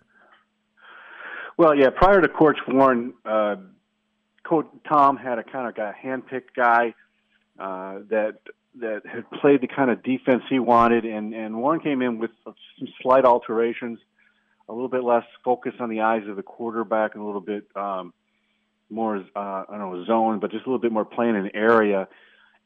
Well, 1.57 1.75
yeah, 1.75 1.89
prior 1.89 2.21
to 2.21 2.27
Coach 2.27 2.57
Warren, 2.67 3.13
uh, 3.25 3.57
Coach 4.51 4.67
Tom 4.85 5.15
had 5.15 5.39
a 5.39 5.43
kind 5.43 5.65
of 5.65 5.77
a 5.77 5.95
handpicked 6.05 6.53
guy 6.57 6.93
uh, 7.57 7.99
that 8.09 8.35
that 8.81 9.03
had 9.05 9.29
played 9.39 9.61
the 9.61 9.67
kind 9.67 9.89
of 9.89 10.03
defense 10.03 10.43
he 10.49 10.59
wanted, 10.59 11.05
and 11.05 11.33
and 11.33 11.55
Warren 11.55 11.79
came 11.79 12.01
in 12.01 12.19
with 12.19 12.31
some 12.43 12.53
slight 13.01 13.23
alterations, 13.23 13.97
a 14.67 14.73
little 14.73 14.89
bit 14.89 15.05
less 15.05 15.23
focus 15.45 15.71
on 15.79 15.89
the 15.89 16.01
eyes 16.01 16.27
of 16.27 16.35
the 16.35 16.43
quarterback, 16.43 17.15
and 17.15 17.23
a 17.23 17.25
little 17.25 17.39
bit 17.39 17.65
um, 17.77 18.13
more 18.89 19.23
uh, 19.33 19.39
I 19.39 19.65
don't 19.69 19.79
know 19.79 20.03
zone, 20.03 20.39
but 20.41 20.51
just 20.51 20.65
a 20.65 20.69
little 20.69 20.81
bit 20.81 20.91
more 20.91 21.05
playing 21.05 21.37
an 21.37 21.51
area. 21.53 22.09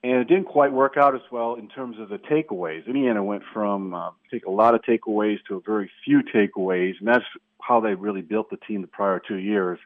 And 0.04 0.22
it 0.22 0.28
didn't 0.28 0.46
quite 0.46 0.72
work 0.72 0.98
out 0.98 1.14
as 1.14 1.22
well 1.32 1.54
in 1.54 1.68
terms 1.68 2.00
of 2.00 2.10
the 2.10 2.18
takeaways. 2.18 2.88
Indiana 2.88 3.24
went 3.24 3.44
from 3.54 3.94
uh, 3.94 4.10
take 4.32 4.48
a 4.48 4.52
lot 4.52 4.74
of 4.74 4.82
takeaways 4.82 5.38
to 5.50 5.58
a 5.58 5.62
very 5.62 5.92
few 6.04 6.24
takeaways, 6.24 6.96
and 6.98 7.08
that's 7.08 7.26
how 7.62 7.80
they 7.80 7.94
really 7.94 8.22
built 8.22 8.50
the 8.50 8.58
team 8.58 8.82
the 8.82 8.88
prior 8.88 9.22
two 9.28 9.38
years 9.38 9.78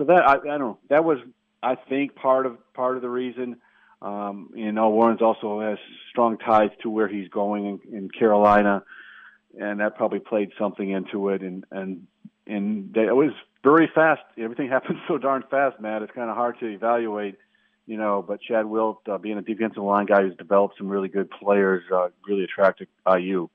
so 0.00 0.06
that 0.06 0.26
I, 0.26 0.36
I 0.36 0.38
don't 0.38 0.60
know. 0.60 0.78
That 0.88 1.04
was, 1.04 1.18
I 1.62 1.74
think, 1.74 2.14
part 2.14 2.46
of 2.46 2.56
part 2.72 2.96
of 2.96 3.02
the 3.02 3.10
reason. 3.10 3.56
Um, 4.00 4.48
you 4.54 4.72
know, 4.72 4.88
Warren's 4.88 5.20
also 5.20 5.60
has 5.60 5.76
strong 6.10 6.38
ties 6.38 6.70
to 6.82 6.88
where 6.88 7.06
he's 7.06 7.28
going 7.28 7.66
in, 7.66 7.96
in 7.96 8.08
Carolina, 8.08 8.82
and 9.58 9.80
that 9.80 9.96
probably 9.96 10.20
played 10.20 10.52
something 10.58 10.88
into 10.88 11.28
it. 11.28 11.42
And 11.42 11.66
and 11.70 12.06
and 12.46 12.94
they, 12.94 13.02
it 13.02 13.14
was 13.14 13.32
very 13.62 13.90
fast. 13.94 14.22
Everything 14.38 14.68
happened 14.70 15.00
so 15.06 15.18
darn 15.18 15.44
fast, 15.50 15.78
Matt. 15.80 16.00
It's 16.00 16.12
kind 16.12 16.30
of 16.30 16.36
hard 16.36 16.58
to 16.60 16.66
evaluate. 16.66 17.36
You 17.86 17.98
know, 17.98 18.24
but 18.26 18.40
Chad 18.40 18.64
Wilt, 18.66 19.00
uh, 19.06 19.18
being 19.18 19.36
a 19.36 19.42
defensive 19.42 19.82
line 19.82 20.06
guy 20.06 20.22
who's 20.22 20.36
developed 20.36 20.78
some 20.78 20.88
really 20.88 21.08
good 21.08 21.28
players, 21.30 21.82
uh, 21.92 22.08
really 22.26 22.44
attracted 22.44 22.88
IU. 23.06 23.50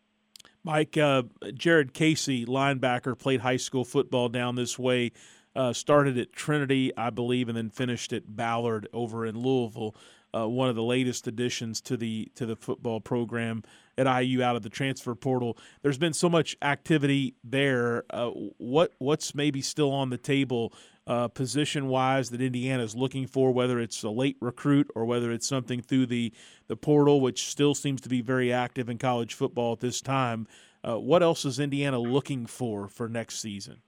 Mike, 0.65 0.97
uh, 0.97 1.23
Jared 1.53 1.93
Casey, 1.93 2.45
linebacker, 2.45 3.17
played 3.17 3.41
high 3.41 3.57
school 3.57 3.85
football 3.85 4.29
down 4.29 4.55
this 4.55 4.77
way. 4.77 5.11
Uh, 5.55 5.71
started 5.71 6.17
at 6.17 6.33
Trinity, 6.33 6.91
I 6.97 7.09
believe, 7.09 7.47
and 7.47 7.57
then 7.57 7.69
finished 7.69 8.11
at 8.13 8.35
Ballard 8.35 8.87
over 8.93 9.25
in 9.25 9.39
Louisville. 9.39 9.95
Uh, 10.35 10.47
one 10.47 10.67
of 10.67 10.75
the 10.75 10.83
latest 10.83 11.27
additions 11.27 11.79
to 11.79 11.95
the 11.95 12.29
to 12.35 12.45
the 12.45 12.57
football 12.57 12.99
program 12.99 13.63
at 13.97 14.21
IU 14.21 14.41
out 14.41 14.57
of 14.57 14.63
the 14.63 14.69
transfer 14.69 15.15
portal. 15.15 15.57
There's 15.81 15.97
been 15.97 16.13
so 16.13 16.27
much 16.27 16.57
activity 16.61 17.35
there. 17.41 18.03
Uh, 18.09 18.31
what 18.57 18.91
what's 18.97 19.33
maybe 19.33 19.61
still 19.61 19.91
on 19.91 20.09
the 20.09 20.17
table 20.17 20.73
uh, 21.07 21.27
position 21.29 21.87
wise 21.87 22.31
that 22.31 22.41
Indiana 22.41 22.83
is 22.83 22.95
looking 22.95 23.27
for, 23.27 23.51
whether 23.51 23.79
it's 23.79 24.03
a 24.03 24.09
late 24.09 24.37
recruit 24.41 24.89
or 24.95 25.05
whether 25.05 25.31
it's 25.31 25.47
something 25.47 25.81
through 25.81 26.07
the 26.07 26.33
the 26.67 26.75
portal, 26.75 27.21
which 27.21 27.47
still 27.47 27.75
seems 27.75 28.01
to 28.01 28.09
be 28.09 28.21
very 28.21 28.51
active 28.51 28.89
in 28.89 28.97
college 28.97 29.33
football 29.33 29.73
at 29.73 29.79
this 29.79 30.01
time. 30.01 30.47
Uh, 30.83 30.99
what 30.99 31.23
else 31.23 31.45
is 31.45 31.59
Indiana 31.59 31.99
looking 31.99 32.45
for 32.45 32.87
for 32.87 33.07
next 33.07 33.39
season? 33.39 33.81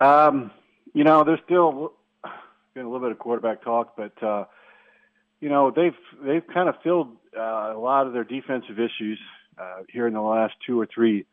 Um, 0.00 0.50
you 0.92 1.04
know, 1.04 1.24
there's 1.24 1.40
still 1.44 1.92
been 2.74 2.84
a 2.84 2.88
little 2.88 3.06
bit 3.06 3.12
of 3.12 3.18
quarterback 3.18 3.62
talk, 3.62 3.96
but 3.96 4.22
uh, 4.22 4.44
you 5.40 5.48
know 5.48 5.70
they've 5.70 5.96
they've 6.22 6.46
kind 6.46 6.68
of 6.68 6.76
filled 6.82 7.16
uh, 7.36 7.72
a 7.74 7.78
lot 7.78 8.06
of 8.06 8.12
their 8.12 8.24
defensive 8.24 8.78
issues 8.78 9.18
uh, 9.58 9.82
here 9.88 10.06
in 10.06 10.14
the 10.14 10.20
last 10.20 10.54
two 10.66 10.78
or 10.78 10.86
three 10.86 11.24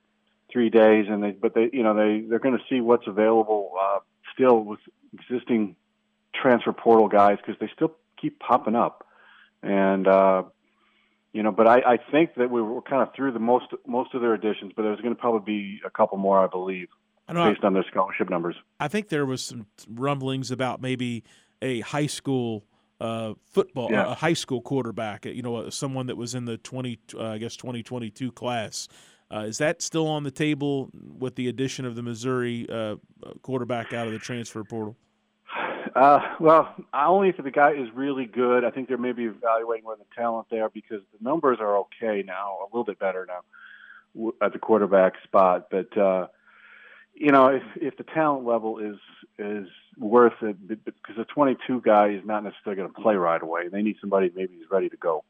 three 0.52 0.70
days, 0.70 1.06
and 1.10 1.24
they 1.24 1.32
but 1.32 1.54
they 1.54 1.70
you 1.74 1.84
know 1.84 1.94
they 1.94 2.26
they're 2.28 2.40
going 2.40 2.58
to 2.58 2.64
see 2.70 2.82
what's 2.82 3.08
available 3.08 3.74
uh, 3.82 4.00
still 4.34 4.60
with 4.62 4.80
existing 5.14 5.76
transfer 6.34 6.74
portal 6.74 7.08
guys 7.08 7.38
because 7.38 7.60
they 7.60 7.70
still 7.76 7.94
keep 8.20 8.40
popping 8.40 8.76
up, 8.76 9.06
and 9.62 10.08
uh, 10.08 10.44
you 11.34 11.44
know, 11.44 11.52
but 11.52 11.68
I, 11.68 11.94
I 11.94 11.98
think 12.12 12.36
that 12.36 12.50
we 12.50 12.62
were 12.62 12.82
kind 12.82 13.02
of 13.02 13.14
through 13.14 13.34
the 13.34 13.40
most 13.40 13.66
most 13.86 14.14
of 14.14 14.22
their 14.22 14.34
additions, 14.34 14.72
but 14.76 14.84
there's 14.84 15.02
going 15.02 15.14
to 15.14 15.20
probably 15.20 15.46
be 15.46 15.82
a 15.86 15.90
couple 15.90 16.18
more, 16.18 16.40
I 16.40 16.48
believe 16.48 16.88
based 17.28 17.64
on 17.64 17.74
their 17.74 17.86
scholarship 17.90 18.30
numbers. 18.30 18.56
I 18.80 18.88
think 18.88 19.10
there 19.10 19.26
was 19.26 19.44
some 19.44 19.68
rumblings 19.90 20.52
about 20.52 20.82
maybe 20.82 21.24
a 21.62 21.80
high 21.82 22.08
school 22.08 22.66
uh, 23.00 23.34
football, 23.52 23.90
yeah. 23.92 24.12
a 24.12 24.16
high 24.16 24.34
school 24.34 24.62
quarterback. 24.62 25.26
You 25.26 25.42
know, 25.42 25.70
someone 25.70 26.08
that 26.08 26.18
was 26.18 26.36
in 26.36 26.46
the 26.46 26.58
twenty, 26.58 27.00
uh, 27.18 27.30
I 27.30 27.38
guess, 27.38 27.56
twenty 27.56 27.84
twenty 27.84 28.10
two 28.10 28.32
class. 28.32 28.88
Uh, 29.34 29.40
is 29.40 29.58
that 29.58 29.82
still 29.82 30.08
on 30.08 30.24
the 30.24 30.32
table 30.32 30.92
with 30.94 31.36
the 31.36 31.48
addition 31.48 31.86
of 31.86 31.96
the 31.96 32.04
Missouri 32.04 32.68
uh, 32.70 32.96
quarterback 33.42 33.92
out 33.92 34.06
of 34.06 34.14
the 34.14 34.20
transfer 34.20 34.64
portal? 34.64 34.96
Uh, 35.96 36.20
well, 36.40 36.74
only 36.92 37.30
if 37.30 37.38
the 37.38 37.52
guy 37.52 37.72
is 37.72 37.88
really 37.94 38.26
good. 38.26 38.64
I 38.64 38.72
think 38.72 38.88
they're 38.88 38.98
maybe 38.98 39.26
evaluating 39.26 39.86
where 39.86 39.96
the 39.96 40.06
talent 40.16 40.48
there 40.50 40.68
because 40.68 41.02
the 41.12 41.24
numbers 41.24 41.60
are 41.60 41.78
okay 41.82 42.24
now, 42.26 42.58
a 42.62 42.66
little 42.74 42.84
bit 42.84 42.98
better 42.98 43.28
now 43.28 44.34
at 44.42 44.54
the 44.54 44.58
quarterback 44.58 45.14
spot. 45.24 45.68
But 45.70 45.96
uh, 45.96 46.28
you 47.14 47.32
know, 47.32 47.48
if 47.48 47.64
if 47.76 47.98
the 47.98 48.04
talent 48.04 48.46
level 48.46 48.80
is 48.80 48.98
is 49.38 49.68
worth 49.98 50.34
it, 50.42 50.68
because 50.68 51.18
a 51.18 51.26
22 51.26 51.82
guy 51.82 52.10
is 52.10 52.26
not 52.26 52.44
necessarily 52.44 52.82
going 52.82 52.94
to 52.94 53.02
play 53.02 53.16
right 53.16 53.42
away. 53.42 53.68
They 53.68 53.82
need 53.82 53.98
somebody 54.00 54.32
maybe 54.36 54.56
who's 54.58 54.70
ready 54.72 54.90
to 54.90 54.98
go. 54.98 55.24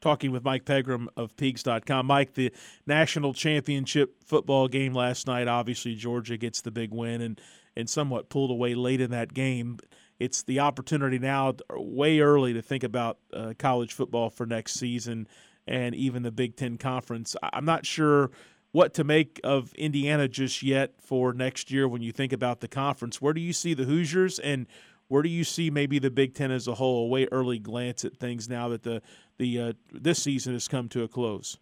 Talking 0.00 0.32
with 0.32 0.44
Mike 0.44 0.64
Pegram 0.64 1.08
of 1.16 1.34
Peegs.com. 1.36 2.06
Mike, 2.06 2.34
the 2.34 2.52
national 2.86 3.32
championship 3.32 4.22
football 4.24 4.68
game 4.68 4.92
last 4.92 5.26
night, 5.26 5.48
obviously 5.48 5.94
Georgia 5.94 6.36
gets 6.36 6.60
the 6.60 6.70
big 6.70 6.92
win 6.92 7.22
and, 7.22 7.40
and 7.74 7.88
somewhat 7.88 8.28
pulled 8.28 8.50
away 8.50 8.74
late 8.74 9.00
in 9.00 9.10
that 9.12 9.32
game. 9.32 9.78
It's 10.18 10.42
the 10.42 10.60
opportunity 10.60 11.18
now, 11.18 11.54
way 11.70 12.20
early, 12.20 12.52
to 12.52 12.60
think 12.60 12.84
about 12.84 13.18
uh, 13.32 13.54
college 13.58 13.94
football 13.94 14.28
for 14.28 14.44
next 14.44 14.74
season 14.74 15.26
and 15.66 15.94
even 15.94 16.22
the 16.22 16.30
Big 16.30 16.56
Ten 16.56 16.76
Conference. 16.76 17.34
I'm 17.42 17.64
not 17.64 17.86
sure– 17.86 18.30
what 18.74 18.92
to 18.92 19.04
make 19.04 19.40
of 19.44 19.72
Indiana 19.74 20.26
just 20.26 20.60
yet 20.60 20.94
for 21.00 21.32
next 21.32 21.70
year 21.70 21.86
when 21.86 22.02
you 22.02 22.10
think 22.10 22.32
about 22.32 22.58
the 22.58 22.66
conference. 22.66 23.22
Where 23.22 23.32
do 23.32 23.40
you 23.40 23.52
see 23.52 23.72
the 23.72 23.84
Hoosiers 23.84 24.40
and 24.40 24.66
where 25.06 25.22
do 25.22 25.28
you 25.28 25.44
see 25.44 25.70
maybe 25.70 26.00
the 26.00 26.10
Big 26.10 26.34
Ten 26.34 26.50
as 26.50 26.66
a 26.66 26.74
whole? 26.74 27.04
A 27.04 27.06
way 27.06 27.28
early 27.30 27.60
glance 27.60 28.04
at 28.04 28.16
things 28.16 28.48
now 28.48 28.68
that 28.70 28.82
the 28.82 29.00
the 29.38 29.60
uh, 29.60 29.72
this 29.92 30.20
season 30.20 30.54
has 30.54 30.66
come 30.66 30.88
to 30.88 31.04
a 31.04 31.08
close. 31.08 31.56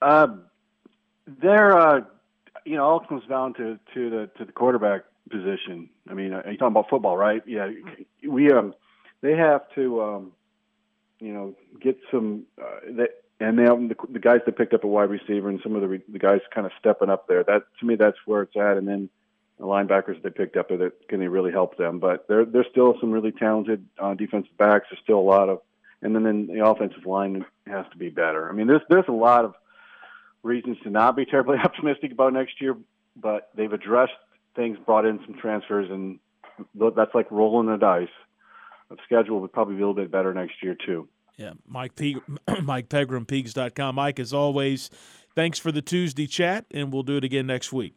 Uh, 0.00 0.28
there, 1.26 1.76
uh, 1.78 2.00
you 2.64 2.76
know, 2.76 2.84
all 2.84 3.00
comes 3.00 3.26
down 3.28 3.52
to 3.54 3.78
to 3.92 4.08
the 4.08 4.30
to 4.38 4.46
the 4.46 4.52
quarterback 4.52 5.02
position. 5.28 5.90
I 6.08 6.14
mean, 6.14 6.32
are 6.32 6.50
you 6.50 6.56
talking 6.56 6.68
about 6.68 6.88
football, 6.88 7.18
right? 7.18 7.42
Yeah, 7.46 7.68
we 8.26 8.50
um, 8.50 8.72
they 9.20 9.36
have 9.36 9.62
to 9.74 10.00
um, 10.00 10.32
you 11.20 11.34
know, 11.34 11.54
get 11.82 11.98
some 12.10 12.46
uh, 12.58 12.92
that 12.96 13.10
and 13.40 13.56
now 13.56 13.76
the, 13.76 13.96
the 14.10 14.18
guys 14.18 14.40
that 14.46 14.56
picked 14.56 14.74
up 14.74 14.84
a 14.84 14.88
wide 14.88 15.10
receiver 15.10 15.48
and 15.48 15.60
some 15.62 15.76
of 15.76 15.82
the 15.82 16.02
the 16.08 16.18
guys 16.18 16.40
kind 16.52 16.66
of 16.66 16.72
stepping 16.78 17.10
up 17.10 17.28
there. 17.28 17.44
That 17.44 17.62
to 17.80 17.86
me, 17.86 17.94
that's 17.94 18.16
where 18.26 18.42
it's 18.42 18.56
at. 18.56 18.76
And 18.76 18.88
then 18.88 19.08
the 19.58 19.64
linebackers 19.64 20.20
they 20.22 20.30
picked 20.30 20.56
up, 20.56 20.68
that 20.68 20.92
can 21.08 21.20
they 21.20 21.28
really 21.28 21.52
help 21.52 21.76
them? 21.76 21.98
But 21.98 22.26
there 22.28 22.44
there's 22.44 22.66
still 22.70 22.96
some 23.00 23.12
really 23.12 23.32
talented 23.32 23.84
uh, 23.98 24.14
defensive 24.14 24.56
backs. 24.56 24.86
There's 24.90 25.02
still 25.02 25.18
a 25.18 25.20
lot 25.20 25.48
of, 25.48 25.60
and 26.02 26.14
then, 26.14 26.24
then 26.24 26.46
the 26.46 26.66
offensive 26.66 27.06
line 27.06 27.44
has 27.66 27.86
to 27.92 27.98
be 27.98 28.08
better. 28.08 28.48
I 28.48 28.52
mean, 28.52 28.66
there's 28.66 28.82
there's 28.88 29.08
a 29.08 29.12
lot 29.12 29.44
of 29.44 29.54
reasons 30.42 30.78
to 30.82 30.90
not 30.90 31.14
be 31.16 31.24
terribly 31.24 31.58
optimistic 31.64 32.12
about 32.12 32.32
next 32.32 32.60
year, 32.60 32.76
but 33.16 33.50
they've 33.54 33.72
addressed 33.72 34.12
things, 34.56 34.78
brought 34.84 35.06
in 35.06 35.20
some 35.24 35.34
transfers, 35.34 35.88
and 35.90 36.18
that's 36.74 37.14
like 37.14 37.30
rolling 37.30 37.68
the 37.68 37.76
dice. 37.76 38.08
The 38.90 38.96
schedule 39.04 39.40
would 39.42 39.52
probably 39.52 39.76
be 39.76 39.82
a 39.82 39.86
little 39.86 40.02
bit 40.02 40.10
better 40.10 40.32
next 40.34 40.62
year 40.62 40.74
too. 40.74 41.08
Yeah, 41.38 41.52
Mike 41.66 41.96
P- 41.96 42.18
Mike 42.62 42.88
Pegram, 42.88 43.24
Peegs.com. 43.24 43.94
Mike, 43.94 44.18
as 44.18 44.34
always, 44.34 44.90
thanks 45.34 45.58
for 45.58 45.72
the 45.72 45.80
Tuesday 45.80 46.26
chat, 46.26 46.66
and 46.72 46.92
we'll 46.92 47.04
do 47.04 47.16
it 47.16 47.24
again 47.24 47.46
next 47.46 47.72
week. 47.72 47.94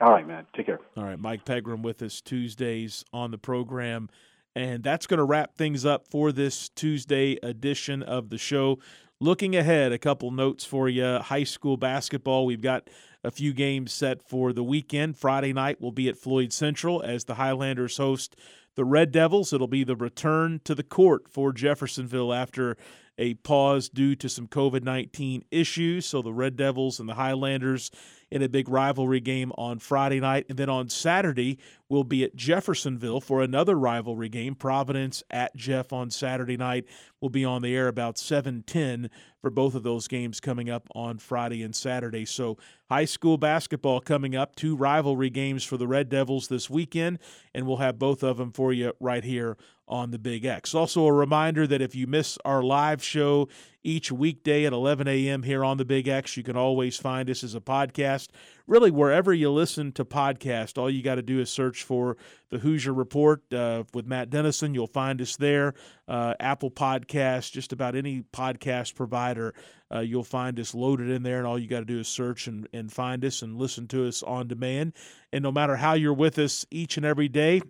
All 0.00 0.10
right, 0.10 0.26
man. 0.26 0.46
Take 0.56 0.66
care. 0.66 0.80
All 0.96 1.04
right, 1.04 1.18
Mike 1.18 1.44
Pegram 1.44 1.82
with 1.82 2.02
us 2.02 2.20
Tuesdays 2.20 3.04
on 3.12 3.30
the 3.30 3.38
program. 3.38 4.08
And 4.54 4.82
that's 4.82 5.06
going 5.06 5.18
to 5.18 5.24
wrap 5.24 5.56
things 5.56 5.84
up 5.84 6.08
for 6.08 6.32
this 6.32 6.68
Tuesday 6.70 7.38
edition 7.42 8.02
of 8.02 8.30
the 8.30 8.38
show. 8.38 8.78
Looking 9.20 9.54
ahead, 9.54 9.92
a 9.92 9.98
couple 9.98 10.30
notes 10.30 10.64
for 10.64 10.88
you. 10.88 11.18
High 11.18 11.44
school 11.44 11.76
basketball, 11.76 12.46
we've 12.46 12.60
got 12.62 12.88
a 13.24 13.30
few 13.30 13.52
games 13.52 13.92
set 13.92 14.28
for 14.28 14.52
the 14.52 14.62
weekend. 14.62 15.16
Friday 15.16 15.52
night 15.52 15.80
will 15.80 15.92
be 15.92 16.08
at 16.08 16.18
Floyd 16.18 16.52
Central 16.52 17.02
as 17.02 17.24
the 17.24 17.34
Highlanders 17.34 17.96
host 17.96 18.36
the 18.74 18.84
Red 18.84 19.10
Devils. 19.10 19.52
It'll 19.52 19.66
be 19.66 19.84
the 19.84 19.96
return 19.96 20.60
to 20.64 20.74
the 20.74 20.82
court 20.82 21.28
for 21.28 21.52
Jeffersonville 21.52 22.32
after 22.32 22.76
a 23.18 23.34
pause 23.34 23.88
due 23.88 24.14
to 24.14 24.28
some 24.28 24.46
COVID 24.46 24.84
19 24.84 25.44
issues. 25.50 26.06
So 26.06 26.22
the 26.22 26.32
Red 26.32 26.56
Devils 26.56 27.00
and 27.00 27.08
the 27.08 27.14
Highlanders 27.14 27.90
in 28.30 28.42
a 28.42 28.48
big 28.48 28.68
rivalry 28.68 29.20
game 29.20 29.52
on 29.56 29.78
Friday 29.78 30.20
night. 30.20 30.46
And 30.48 30.58
then 30.58 30.68
on 30.68 30.88
Saturday, 30.88 31.58
we'll 31.88 32.04
be 32.04 32.24
at 32.24 32.36
Jeffersonville 32.36 33.20
for 33.20 33.42
another 33.42 33.76
rivalry 33.78 34.28
game. 34.28 34.54
Providence 34.54 35.22
at 35.30 35.54
Jeff 35.56 35.92
on 35.92 36.10
Saturday 36.10 36.56
night. 36.56 36.84
We'll 37.20 37.30
be 37.30 37.44
on 37.44 37.62
the 37.62 37.74
air 37.74 37.88
about 37.88 38.18
710 38.18 39.10
for 39.40 39.50
both 39.50 39.74
of 39.74 39.82
those 39.82 40.08
games 40.08 40.40
coming 40.40 40.68
up 40.68 40.88
on 40.94 41.18
Friday 41.18 41.62
and 41.62 41.74
Saturday. 41.74 42.24
So 42.24 42.58
high 42.88 43.06
school 43.06 43.38
basketball 43.38 44.00
coming 44.00 44.36
up, 44.36 44.54
two 44.56 44.76
rivalry 44.76 45.30
games 45.30 45.64
for 45.64 45.76
the 45.76 45.86
Red 45.86 46.08
Devils 46.08 46.48
this 46.48 46.68
weekend, 46.68 47.18
and 47.54 47.66
we'll 47.66 47.78
have 47.78 47.98
both 47.98 48.22
of 48.22 48.36
them 48.36 48.52
for 48.52 48.72
you 48.72 48.92
right 49.00 49.24
here 49.24 49.56
on 49.88 50.10
the 50.10 50.18
Big 50.18 50.44
X. 50.44 50.74
Also, 50.74 51.06
a 51.06 51.12
reminder 51.12 51.66
that 51.66 51.80
if 51.80 51.94
you 51.94 52.06
miss 52.06 52.38
our 52.44 52.62
live 52.62 53.02
show 53.02 53.48
each 53.84 54.10
weekday 54.10 54.64
at 54.64 54.72
11 54.72 55.06
a.m. 55.06 55.42
here 55.42 55.64
on 55.64 55.76
the 55.76 55.84
Big 55.84 56.08
X, 56.08 56.36
you 56.36 56.42
can 56.42 56.56
always 56.56 56.96
find 56.96 57.30
us 57.30 57.44
as 57.44 57.54
a 57.54 57.60
podcast. 57.60 58.28
Really, 58.66 58.90
wherever 58.90 59.32
you 59.32 59.50
listen 59.50 59.92
to 59.92 60.04
podcast, 60.04 60.76
all 60.76 60.90
you 60.90 61.02
got 61.02 61.14
to 61.14 61.22
do 61.22 61.40
is 61.40 61.48
search 61.48 61.82
for 61.82 62.16
the 62.50 62.58
Hoosier 62.58 62.92
Report 62.92 63.42
uh, 63.52 63.84
with 63.94 64.06
Matt 64.06 64.30
Dennison. 64.30 64.74
You'll 64.74 64.86
find 64.86 65.20
us 65.20 65.36
there. 65.36 65.74
Uh, 66.06 66.34
Apple 66.40 66.70
Podcast, 66.70 67.52
just 67.52 67.72
about 67.72 67.94
any 67.94 68.24
podcast 68.32 68.94
provider, 68.94 69.54
uh, 69.94 70.00
you'll 70.00 70.24
find 70.24 70.58
us 70.58 70.74
loaded 70.74 71.08
in 71.08 71.22
there, 71.22 71.38
and 71.38 71.46
all 71.46 71.58
you 71.58 71.68
got 71.68 71.80
to 71.80 71.86
do 71.86 72.00
is 72.00 72.08
search 72.08 72.46
and, 72.46 72.68
and 72.72 72.92
find 72.92 73.24
us 73.24 73.42
and 73.42 73.56
listen 73.56 73.86
to 73.88 74.06
us 74.06 74.22
on 74.22 74.48
demand. 74.48 74.92
And 75.32 75.42
no 75.42 75.52
matter 75.52 75.76
how 75.76 75.94
you're 75.94 76.12
with 76.12 76.38
us 76.38 76.66
each 76.70 76.96
and 76.96 77.06
every 77.06 77.28
day, 77.28 77.62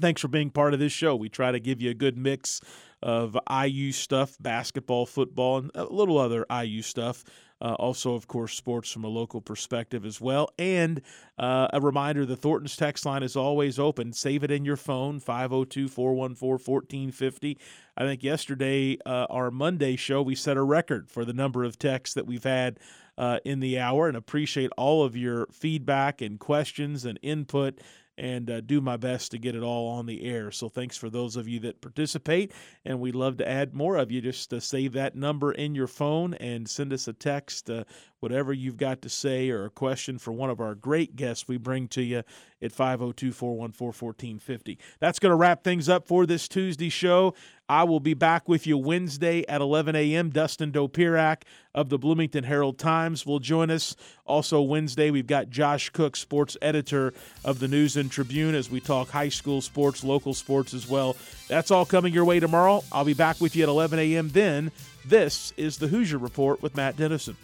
thanks 0.00 0.20
for 0.20 0.28
being 0.28 0.50
part 0.50 0.72
of 0.72 0.80
this 0.80 0.92
show. 0.92 1.16
We 1.16 1.28
try 1.28 1.52
to 1.52 1.60
give 1.60 1.80
you 1.80 1.90
a 1.90 1.94
good 1.94 2.16
mix 2.16 2.60
of 3.02 3.36
IU 3.50 3.92
stuff, 3.92 4.36
basketball, 4.40 5.06
football, 5.06 5.58
and 5.58 5.70
a 5.74 5.84
little 5.84 6.18
other 6.18 6.46
IU 6.50 6.82
stuff. 6.82 7.24
Uh, 7.62 7.74
also, 7.74 8.14
of 8.14 8.26
course, 8.26 8.56
sports 8.56 8.90
from 8.90 9.04
a 9.04 9.08
local 9.08 9.40
perspective 9.40 10.04
as 10.04 10.20
well. 10.20 10.48
And 10.58 11.00
uh, 11.38 11.68
a 11.72 11.80
reminder 11.80 12.26
the 12.26 12.34
Thornton's 12.34 12.76
text 12.76 13.06
line 13.06 13.22
is 13.22 13.36
always 13.36 13.78
open. 13.78 14.12
Save 14.12 14.42
it 14.42 14.50
in 14.50 14.64
your 14.64 14.76
phone, 14.76 15.20
502 15.20 15.88
414 15.88 16.58
1450. 16.58 17.58
I 17.96 18.02
think 18.02 18.24
yesterday, 18.24 18.98
uh, 19.06 19.26
our 19.30 19.52
Monday 19.52 19.94
show, 19.94 20.22
we 20.22 20.34
set 20.34 20.56
a 20.56 20.62
record 20.62 21.08
for 21.08 21.24
the 21.24 21.32
number 21.32 21.62
of 21.62 21.78
texts 21.78 22.14
that 22.14 22.26
we've 22.26 22.42
had 22.42 22.80
uh, 23.16 23.38
in 23.44 23.60
the 23.60 23.78
hour 23.78 24.08
and 24.08 24.16
appreciate 24.16 24.70
all 24.76 25.04
of 25.04 25.16
your 25.16 25.46
feedback 25.52 26.20
and 26.20 26.40
questions 26.40 27.04
and 27.04 27.18
input 27.22 27.78
and 28.22 28.48
uh, 28.48 28.60
do 28.60 28.80
my 28.80 28.96
best 28.96 29.32
to 29.32 29.38
get 29.38 29.56
it 29.56 29.64
all 29.64 29.88
on 29.88 30.06
the 30.06 30.22
air. 30.22 30.52
So 30.52 30.68
thanks 30.68 30.96
for 30.96 31.10
those 31.10 31.34
of 31.34 31.48
you 31.48 31.58
that 31.60 31.80
participate, 31.80 32.52
and 32.84 33.00
we'd 33.00 33.16
love 33.16 33.36
to 33.38 33.48
add 33.48 33.74
more 33.74 33.96
of 33.96 34.12
you. 34.12 34.20
Just 34.20 34.54
uh, 34.54 34.60
save 34.60 34.92
that 34.92 35.16
number 35.16 35.50
in 35.50 35.74
your 35.74 35.88
phone 35.88 36.34
and 36.34 36.70
send 36.70 36.92
us 36.92 37.08
a 37.08 37.12
text, 37.12 37.68
uh, 37.68 37.82
whatever 38.20 38.52
you've 38.52 38.76
got 38.76 39.02
to 39.02 39.08
say 39.08 39.50
or 39.50 39.64
a 39.64 39.70
question 39.70 40.18
for 40.18 40.30
one 40.30 40.50
of 40.50 40.60
our 40.60 40.76
great 40.76 41.16
guests 41.16 41.48
we 41.48 41.56
bring 41.56 41.88
to 41.88 42.02
you 42.02 42.22
at 42.62 42.72
502 42.72 43.32
414 43.32 43.92
1450. 43.92 44.78
That's 45.00 45.18
going 45.18 45.30
to 45.30 45.36
wrap 45.36 45.64
things 45.64 45.88
up 45.88 46.06
for 46.06 46.26
this 46.26 46.48
Tuesday 46.48 46.88
show. 46.88 47.34
I 47.68 47.84
will 47.84 48.00
be 48.00 48.14
back 48.14 48.48
with 48.48 48.66
you 48.66 48.76
Wednesday 48.76 49.46
at 49.48 49.60
11 49.60 49.96
a.m. 49.96 50.30
Dustin 50.30 50.72
Dopirak 50.72 51.42
of 51.74 51.88
the 51.88 51.98
Bloomington 51.98 52.44
Herald 52.44 52.78
Times 52.78 53.24
will 53.24 53.38
join 53.38 53.70
us. 53.70 53.96
Also, 54.26 54.60
Wednesday, 54.60 55.10
we've 55.10 55.26
got 55.26 55.48
Josh 55.48 55.88
Cook, 55.88 56.16
sports 56.16 56.56
editor 56.60 57.14
of 57.44 57.60
the 57.60 57.68
News 57.68 57.96
and 57.96 58.10
Tribune, 58.10 58.54
as 58.54 58.70
we 58.70 58.80
talk 58.80 59.08
high 59.08 59.30
school 59.30 59.62
sports, 59.62 60.04
local 60.04 60.34
sports 60.34 60.74
as 60.74 60.86
well. 60.86 61.16
That's 61.48 61.70
all 61.70 61.86
coming 61.86 62.12
your 62.12 62.26
way 62.26 62.40
tomorrow. 62.40 62.84
I'll 62.92 63.06
be 63.06 63.14
back 63.14 63.40
with 63.40 63.56
you 63.56 63.62
at 63.62 63.68
11 63.70 63.98
a.m. 63.98 64.28
Then, 64.28 64.70
this 65.06 65.54
is 65.56 65.78
the 65.78 65.88
Hoosier 65.88 66.18
Report 66.18 66.60
with 66.60 66.76
Matt 66.76 66.96
Dennison. 66.96 67.36